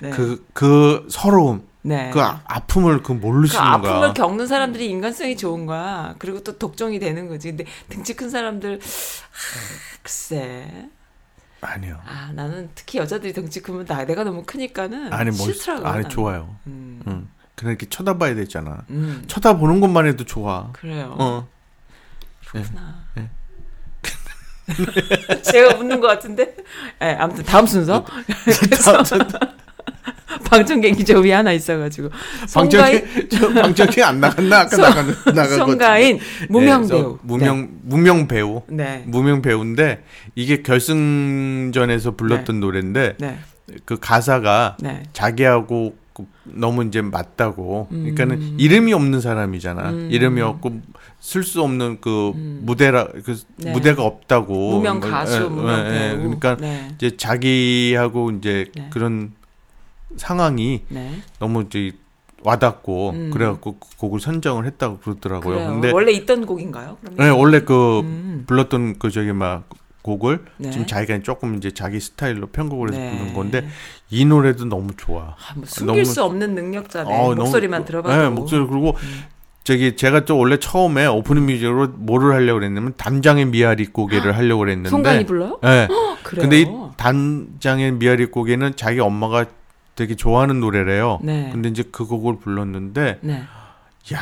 네. 0.00 0.10
그, 0.10 0.46
그 0.52 1.06
서러움, 1.10 1.66
네. 1.82 2.10
그 2.12 2.20
아, 2.20 2.40
아픔을 2.44 2.98
그그 3.02 3.12
모르시는가. 3.12 3.72
아픔을 3.74 4.14
겪는 4.14 4.46
사람들이 4.46 4.86
인간성이 4.88 5.36
좋은 5.36 5.66
거야. 5.66 6.14
그리고 6.18 6.42
또 6.42 6.56
독종이 6.58 6.98
되는 6.98 7.28
거지. 7.28 7.48
근데 7.48 7.64
등치 7.88 8.14
큰 8.14 8.28
사람들, 8.30 8.74
하, 8.78 9.98
글쎄. 10.02 10.88
아니요. 11.62 12.00
아, 12.06 12.30
나는 12.34 12.70
특히 12.74 12.98
여자들이 12.98 13.32
덩치 13.34 13.60
크면 13.60 13.84
나, 13.86 14.04
내가 14.04 14.24
너무 14.24 14.44
크니까는 14.44 15.12
아니 15.12 15.30
멋있. 15.30 15.54
싫더라고. 15.56 15.86
아니 15.86 15.94
나는. 15.96 16.08
좋아요. 16.10 16.56
음, 16.66 17.02
응. 17.06 17.28
그냥 17.54 17.72
이렇게 17.72 17.86
쳐다봐야 17.86 18.34
되잖아. 18.34 18.78
음, 18.88 19.22
쳐다보는 19.26 19.80
것만 19.80 20.06
해도 20.06 20.24
좋아. 20.24 20.70
그래요. 20.72 21.14
어. 21.18 21.46
그렇구나. 22.48 23.04
예. 23.18 23.28
제가 25.42 25.74
묻는 25.76 26.00
것 26.00 26.06
같은데. 26.08 26.54
예, 27.02 27.16
아무튼 27.18 27.44
다음 27.44 27.66
순서. 27.66 28.04
네. 28.46 28.52
저 31.04 31.20
위에 31.20 31.32
하나 31.34 31.52
있어가지고. 31.52 32.10
방청객 32.54 33.30
저 33.30 33.48
방청객 33.52 34.04
안 34.04 34.20
나갔나 34.20 34.60
아까 34.60 34.68
송- 34.68 34.80
나간 34.84 35.06
나간 35.34 35.48
거. 35.50 35.56
송가인 35.66 36.18
무명 36.48 36.82
네, 36.82 36.88
배우. 36.88 37.18
무명 37.22 37.68
무명 37.82 38.28
배우. 38.28 38.62
네. 38.68 39.02
무명 39.06 39.42
배우인데 39.42 40.04
이게 40.34 40.62
결승전에서 40.62 42.12
불렀던 42.12 42.60
노래인데 42.60 43.16
네. 43.18 43.38
그 43.84 43.98
가사가 43.98 44.76
네. 44.80 45.02
자기하고 45.12 45.94
그 46.44 46.50
너무 46.54 46.84
이제 46.84 47.02
맞다고. 47.02 47.88
음. 47.90 48.14
그러니까는 48.14 48.58
이름이 48.58 48.92
없는 48.92 49.20
사람이잖아. 49.20 49.90
이름이 50.10 50.40
없고 50.40 50.80
쓸 51.20 51.42
수 51.42 51.62
없는 51.62 51.98
그 52.00 52.32
무대라 52.62 53.08
그 53.24 53.38
네. 53.56 53.72
무대가 53.72 54.04
없다고. 54.04 54.76
무명 54.76 55.00
뭐, 55.00 55.08
가수, 55.08 55.36
예, 55.36 55.48
무명 55.48 55.86
예, 55.86 56.12
예. 56.12 56.16
그러니까 56.16 56.56
네. 56.56 56.88
이제 56.94 57.16
자기하고 57.16 58.30
이제 58.32 58.66
네. 58.74 58.88
그런 58.90 59.32
상황이 60.16 60.82
네. 60.88 61.20
너무 61.38 61.62
이제 61.62 61.92
와닿고 62.42 63.10
음. 63.10 63.30
그래갖고 63.32 63.78
그 63.78 63.96
곡을 63.98 64.20
선정을 64.20 64.66
했다고 64.66 64.98
그러더라고요. 64.98 65.54
그래요. 65.54 65.70
근데 65.70 65.90
원래 65.92 66.12
있던 66.12 66.46
곡인가요? 66.46 66.96
그러면? 67.00 67.18
네, 67.18 67.28
원래 67.28 67.60
그 67.60 68.00
음. 68.00 68.44
불렀던 68.46 68.98
그 68.98 69.10
저기 69.10 69.32
막 69.32 69.68
곡을 70.02 70.44
네. 70.56 70.70
지금 70.70 70.86
자기가 70.86 71.20
조금 71.22 71.56
이제 71.56 71.70
자기 71.70 72.00
스타일로 72.00 72.48
편곡을 72.48 72.90
해서 72.90 72.98
네. 72.98 73.18
부른 73.18 73.34
건데 73.34 73.68
이 74.10 74.24
노래도 74.24 74.64
너무 74.64 74.92
좋아. 74.96 75.22
아, 75.38 75.54
뭐 75.54 75.64
숨길 75.66 76.02
너무- 76.02 76.04
수 76.04 76.22
없는 76.24 76.54
능력자네. 76.54 77.08
어, 77.12 77.22
너무- 77.28 77.34
목소리만 77.36 77.84
들어봐도. 77.84 78.14
음. 78.14 78.18
네, 78.20 78.28
목소리 78.28 78.66
그리고 78.66 78.96
저기 79.62 79.94
제가 79.96 80.24
또 80.24 80.36
원래 80.38 80.58
처음에 80.58 81.06
오프닝 81.06 81.46
뮤직으로 81.46 81.88
뭐를 81.96 82.32
하려고 82.34 82.58
그랬냐면 82.58 82.94
단장의 82.96 83.46
미아리 83.46 83.86
고개를 83.86 84.36
하려고 84.36 84.60
그랬는데 84.60 84.88
송가인이 84.90 85.26
불러요? 85.26 85.58
네. 85.62 85.86
그래요. 86.24 86.42
근데 86.42 86.60
이 86.62 86.66
단장의 86.96 87.92
미아리 87.92 88.26
고개는 88.26 88.74
자기 88.76 89.00
엄마가 89.00 89.46
되게 89.94 90.16
좋아하는 90.16 90.60
노래래요. 90.60 91.20
네. 91.22 91.50
근데 91.52 91.68
이제 91.68 91.84
그 91.92 92.06
곡을 92.06 92.38
불렀는데 92.38 93.18
네. 93.20 93.42
야, 94.14 94.18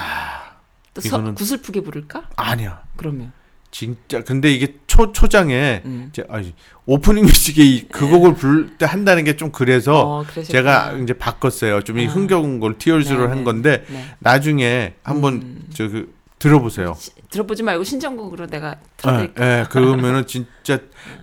또 0.93 1.01
서, 1.01 1.17
이거는- 1.19 1.35
구슬프게 1.37 1.81
부를까? 1.83 2.25
아니야. 2.37 2.83
그러면. 2.97 3.33
진짜 3.71 4.23
근데 4.25 4.51
이게 4.53 4.75
초 4.87 5.13
초장에 5.13 5.83
음. 5.85 6.09
이제 6.11 6.25
아니, 6.31 6.55
오프닝 6.87 7.25
뮤직에 7.25 7.63
이- 7.63 7.87
그 7.89 8.09
곡을 8.09 8.35
부를 8.35 8.77
때 8.79 8.87
한다는 8.87 9.25
게 9.25 9.37
좀 9.37 9.53
그래서 9.53 10.21
어. 10.21 10.25
제가 10.45 10.93
이제 10.93 11.13
바꿨어요. 11.13 11.83
좀이 11.83 12.07
아. 12.07 12.11
흥겨운 12.11 12.61
걸 12.61 12.79
티얼즈로 12.79 13.23
네, 13.25 13.27
한 13.29 13.39
네. 13.39 13.45
건데 13.45 13.85
네. 13.89 14.05
나중에 14.21 14.95
한번 15.03 15.35
음. 15.35 15.67
저 15.75 15.89
그 15.89 16.17
들어보세요. 16.39 16.95
시- 16.97 17.11
들어보지 17.31 17.63
말고 17.65 17.83
신청곡으로 17.85 18.47
내가 18.47 18.71
예, 18.71 18.77
틀어드릴게요. 18.97 19.45
예, 19.47 19.65
그러면은 19.69 20.25
진짜 20.27 20.79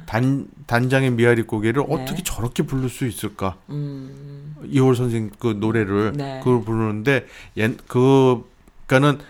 단 0.05 0.47
단장의 0.67 1.11
미아리 1.11 1.43
고개를 1.43 1.83
네. 1.87 1.93
어떻게 1.95 2.21
저렇게 2.21 2.63
부를 2.63 2.89
수 2.89 3.07
있을까? 3.07 3.55
음, 3.69 4.55
이월 4.69 4.95
선생 4.95 5.31
그 5.39 5.55
노래를 5.59 6.11
네. 6.17 6.41
그걸 6.43 6.63
부르는데 6.65 7.25
옛 7.57 7.77
그 7.87 8.43
그러니까는 8.87 9.23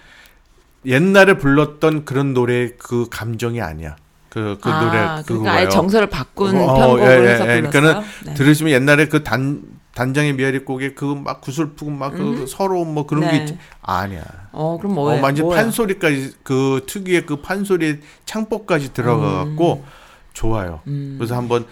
옛날에 0.85 1.37
불렀던 1.37 2.05
그런 2.05 2.33
노래 2.33 2.71
그 2.77 3.07
감정이 3.09 3.61
아니야. 3.61 3.95
그 4.29 4.57
그 4.61 4.69
아, 4.69 4.79
노래 4.81 4.91
그러니까 4.91 5.23
그거예요. 5.23 5.49
아예 5.49 5.69
정서를 5.69 6.09
바꾼 6.09 6.55
어, 6.57 6.73
편곡을 6.75 7.01
예, 7.01 7.05
예, 7.05 7.33
해서 7.33 7.43
예. 7.49 7.61
불렀어요. 7.61 7.71
그러니까는 7.71 8.07
네. 8.25 8.33
들으시면 8.33 8.73
옛날에 8.73 9.07
그 9.07 9.23
단 9.23 9.61
단장의 9.95 10.33
미아리 10.33 10.59
곡에 10.65 10.93
그 10.93 11.15
막 11.15 11.39
구슬프고 11.39 11.89
막 11.89 12.11
그 12.11 12.45
서러움 12.47 12.93
뭐 12.93 13.07
그런 13.07 13.23
게 13.23 13.31
네. 13.31 13.37
있지. 13.37 13.57
아니야. 13.81 14.23
어, 14.51 14.77
그럼 14.77 14.95
뭐예요? 14.95 15.21
어, 15.21 15.23
완전 15.23 15.45
뭐예요? 15.45 15.63
판소리까지 15.63 16.33
그 16.43 16.81
특유의 16.85 17.25
그 17.25 17.37
판소리 17.37 17.99
창법까지 18.25 18.93
들어가 18.93 19.45
갖고 19.45 19.85
좋아요. 20.33 20.81
음. 20.87 21.15
그래서 21.17 21.37
한번 21.37 21.65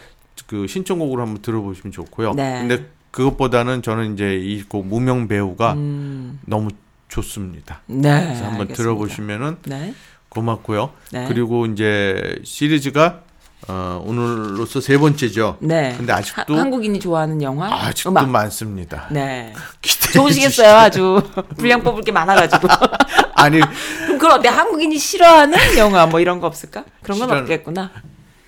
그 0.47 0.67
신청곡으로 0.67 1.21
한번 1.21 1.41
들어보시면 1.41 1.91
좋고요. 1.91 2.33
네. 2.33 2.59
근데 2.65 2.85
그것보다는 3.11 3.81
저는 3.81 4.13
이제 4.13 4.35
이 4.41 4.63
곡 4.69 4.87
무명 4.87 5.27
배우가 5.27 5.73
음, 5.73 6.39
너무 6.45 6.69
좋습니다. 7.13 7.81
네. 7.85 8.01
그래서 8.25 8.45
한번 8.45 8.61
알겠습니다. 8.61 8.73
들어보시면은 8.75 9.57
네. 9.65 9.93
고맙고요. 10.29 10.89
네. 11.11 11.25
그리고 11.27 11.67
이제 11.67 12.39
시리즈가 12.43 13.21
어, 13.67 14.01
오늘로서 14.03 14.81
세 14.81 14.97
번째죠. 14.97 15.57
네. 15.61 15.93
근데 15.95 16.11
아직도 16.11 16.55
하- 16.55 16.59
한국인이 16.61 16.99
좋아하는 16.99 17.41
영화? 17.43 17.71
아직도 17.85 18.09
음악. 18.09 18.29
많습니다. 18.29 19.07
네. 19.11 19.53
좋으시겠어요, 20.13 20.75
아주. 20.75 21.21
분량 21.57 21.81
뽑을 21.83 22.01
게 22.03 22.11
많아가지고. 22.11 22.67
아니 23.35 23.59
그럼 23.59 24.17
그럼 24.17 24.39
어때? 24.39 24.49
한국인이 24.49 24.97
싫어하는 24.97 25.77
영화 25.77 26.05
뭐 26.07 26.19
이런 26.19 26.39
거 26.39 26.47
없을까? 26.47 26.83
그런 27.03 27.19
건 27.19 27.29
싫어하는- 27.29 27.41
없겠구나. 27.43 27.91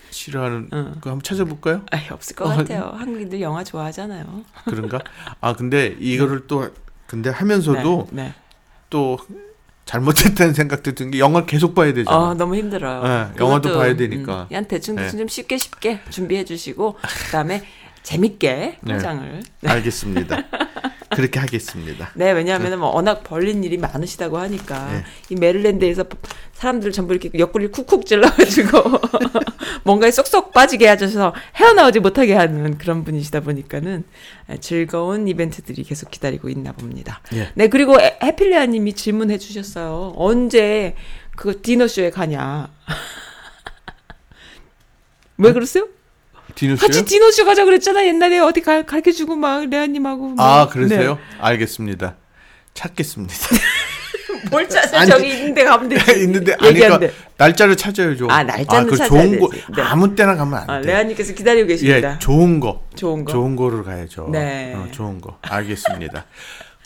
싫어하는 0.09 0.69
응. 0.73 0.91
그거 0.95 1.11
한번 1.11 1.21
찾아볼까요? 1.21 1.81
아이, 1.91 2.01
없을 2.09 2.35
것 2.35 2.45
어, 2.45 2.55
같아요. 2.55 2.93
한국인들 2.97 3.41
영화 3.41 3.63
좋아하잖아요. 3.63 4.25
그런가? 4.65 4.99
아 5.39 5.53
근데 5.53 5.95
이거를 5.99 6.47
또 6.47 6.67
근데 7.05 7.29
하면서도 7.29 8.07
네. 8.11 8.23
네. 8.23 8.33
또 8.95 9.17
잘못했다는 9.85 10.53
생각도 10.55 10.93
든 10.93 11.11
게 11.11 11.19
영화 11.19 11.45
계속 11.45 11.75
봐야 11.75 11.93
되잖아. 11.93 12.17
어, 12.17 12.33
너무 12.33 12.55
힘들어요. 12.55 13.03
네, 13.03 13.27
영화도 13.39 13.77
봐야 13.77 13.95
되니까. 13.95 14.43
음, 14.43 14.47
그냥 14.47 14.65
대충 14.65 14.95
대충 14.95 15.17
네. 15.17 15.21
좀 15.23 15.27
쉽게 15.27 15.57
쉽게 15.57 15.99
준비해 16.09 16.43
주시고 16.45 16.95
그다음에 17.25 17.63
재밌게 18.05 18.77
네. 18.81 18.93
포장을. 18.93 19.41
알겠습니다. 19.65 20.43
그렇게 21.09 21.39
하겠습니다. 21.39 22.11
네, 22.13 22.31
왜냐하면 22.31 22.77
뭐 22.79 22.93
워낙 22.93 23.23
벌린 23.23 23.63
일이 23.63 23.77
많으시다고 23.77 24.37
하니까 24.37 24.91
네. 24.91 25.03
이 25.29 25.35
메릴랜드에서 25.35 26.05
사람들 26.53 26.91
전부 26.91 27.13
이렇게 27.15 27.31
옆구리 27.37 27.71
쿡쿡 27.71 28.05
찔러가지고 28.05 28.77
뭔가에 29.85 30.11
쏙쏙 30.11 30.53
빠지게 30.53 30.87
하셔서 30.87 31.33
헤어나오지 31.55 31.99
못하게 31.99 32.35
하는 32.35 32.77
그런 32.77 33.03
분이시다 33.03 33.39
보니까는 33.39 34.03
즐거운 34.61 35.27
이벤트들이 35.27 35.83
계속 35.83 36.11
기다리고 36.11 36.49
있나 36.49 36.73
봅니다. 36.73 37.21
예. 37.33 37.49
네, 37.55 37.67
그리고 37.69 37.99
에- 37.99 38.19
해필리아님이 38.21 38.93
질문해 38.93 39.39
주셨어요. 39.39 40.13
언제 40.15 40.95
그 41.35 41.59
디너쇼에 41.61 42.11
가냐? 42.11 42.69
왜 45.37 45.53
그러세요? 45.53 45.87
디누 46.55 46.77
씨요? 46.77 46.87
같이 46.87 47.05
디너쇼 47.05 47.45
가자 47.45 47.65
그랬잖아 47.65 48.05
옛날에 48.05 48.39
어디 48.39 48.61
가, 48.61 48.83
가르쳐 48.83 49.11
주고 49.11 49.35
막 49.35 49.69
레아님하고 49.69 50.29
뭐. 50.29 50.45
아, 50.45 50.67
그러세요? 50.67 51.15
네. 51.15 51.19
알겠습니다. 51.39 52.15
찾겠습니다. 52.73 53.33
뭘 54.51 54.67
찾아 54.69 54.99
아니, 54.99 55.09
저기 55.09 55.29
있는데 55.29 55.63
가면 55.63 55.89
되지 55.89 56.19
있는데 56.23 56.55
아니 56.59 56.79
그러니까 56.79 57.13
날짜를 57.37 57.75
찾아야죠. 57.75 58.27
아, 58.29 58.43
날짜는 58.43 58.89
그 58.89 58.95
찾아야 58.97 59.07
좋은 59.23 59.39
곳 59.39 59.49
되지. 59.51 59.63
네. 59.75 59.81
아무 59.81 60.15
때나 60.15 60.35
가면 60.35 60.53
안 60.59 60.69
아, 60.69 60.81
돼. 60.81 60.87
레아님께서 60.87 61.33
기다리고 61.33 61.67
계십니다 61.67 62.13
예, 62.15 62.19
좋은 62.19 62.59
거. 62.59 62.83
좋은 62.95 63.25
거? 63.25 63.31
좋은 63.31 63.55
거를 63.55 63.83
가야죠. 63.83 64.29
네. 64.31 64.73
어, 64.75 64.87
좋은 64.91 65.19
거. 65.19 65.37
알겠습니다. 65.41 66.25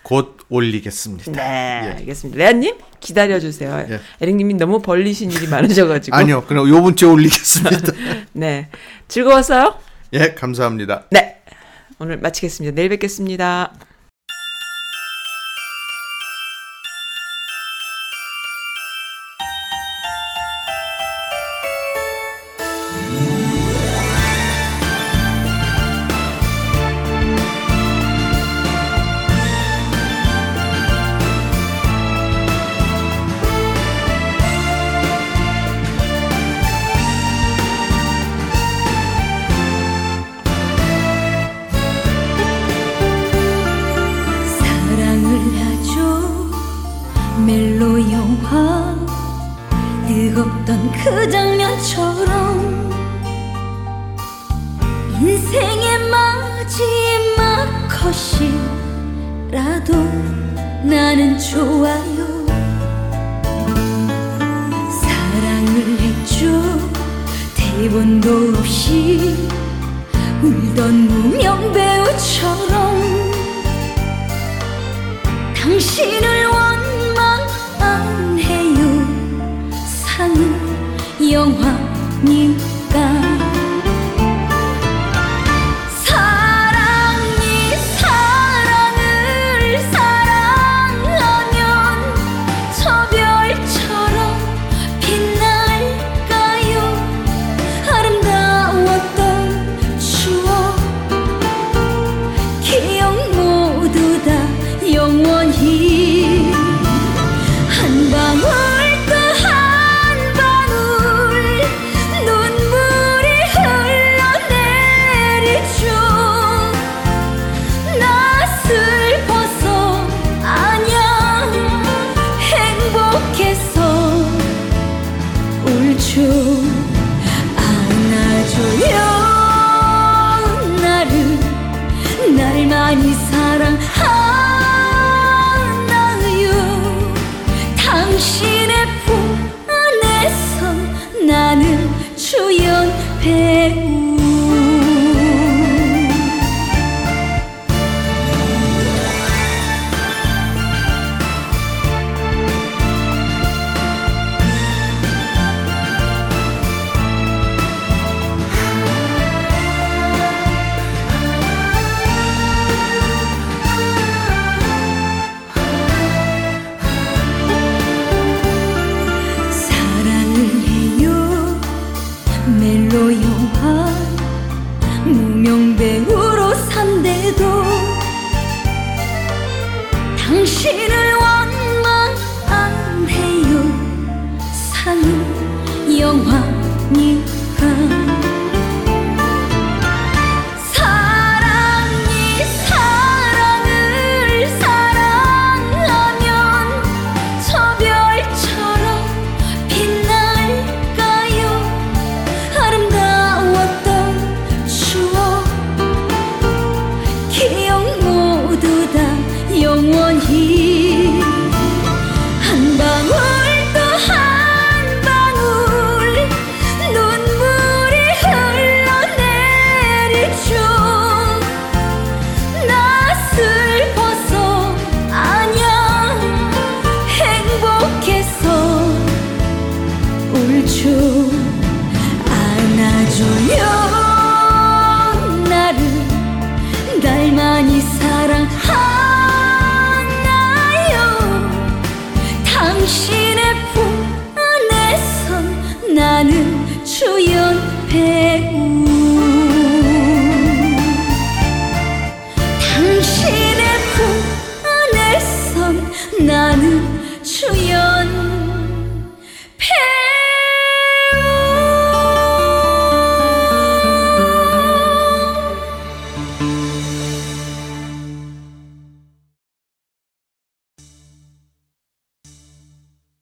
곧 0.10 0.38
올리겠습니다. 0.50 1.32
네 1.32 1.82
예. 1.86 1.92
알겠습니다 2.00 2.40
레아님 2.40 2.76
기다려주세요 3.00 3.86
예. 3.92 4.00
에릭님이 4.22 4.56
너무 4.56 4.82
벌리신 4.82 5.30
일이 5.32 5.48
많으셔가지고 5.48 6.18
아니요. 6.18 6.44
그럼 6.48 6.68
요번 6.68 6.96
주에 6.96 7.08
올리겠습니다. 7.08 7.92
네 8.34 8.70
즐거웠어요? 9.08 9.76
예, 10.14 10.34
감사합니다. 10.34 11.04
네 11.12 11.44
오늘 12.00 12.18
마치겠습니다 12.18 12.74
내일 12.74 12.90
뵙겠습니다 12.90 13.72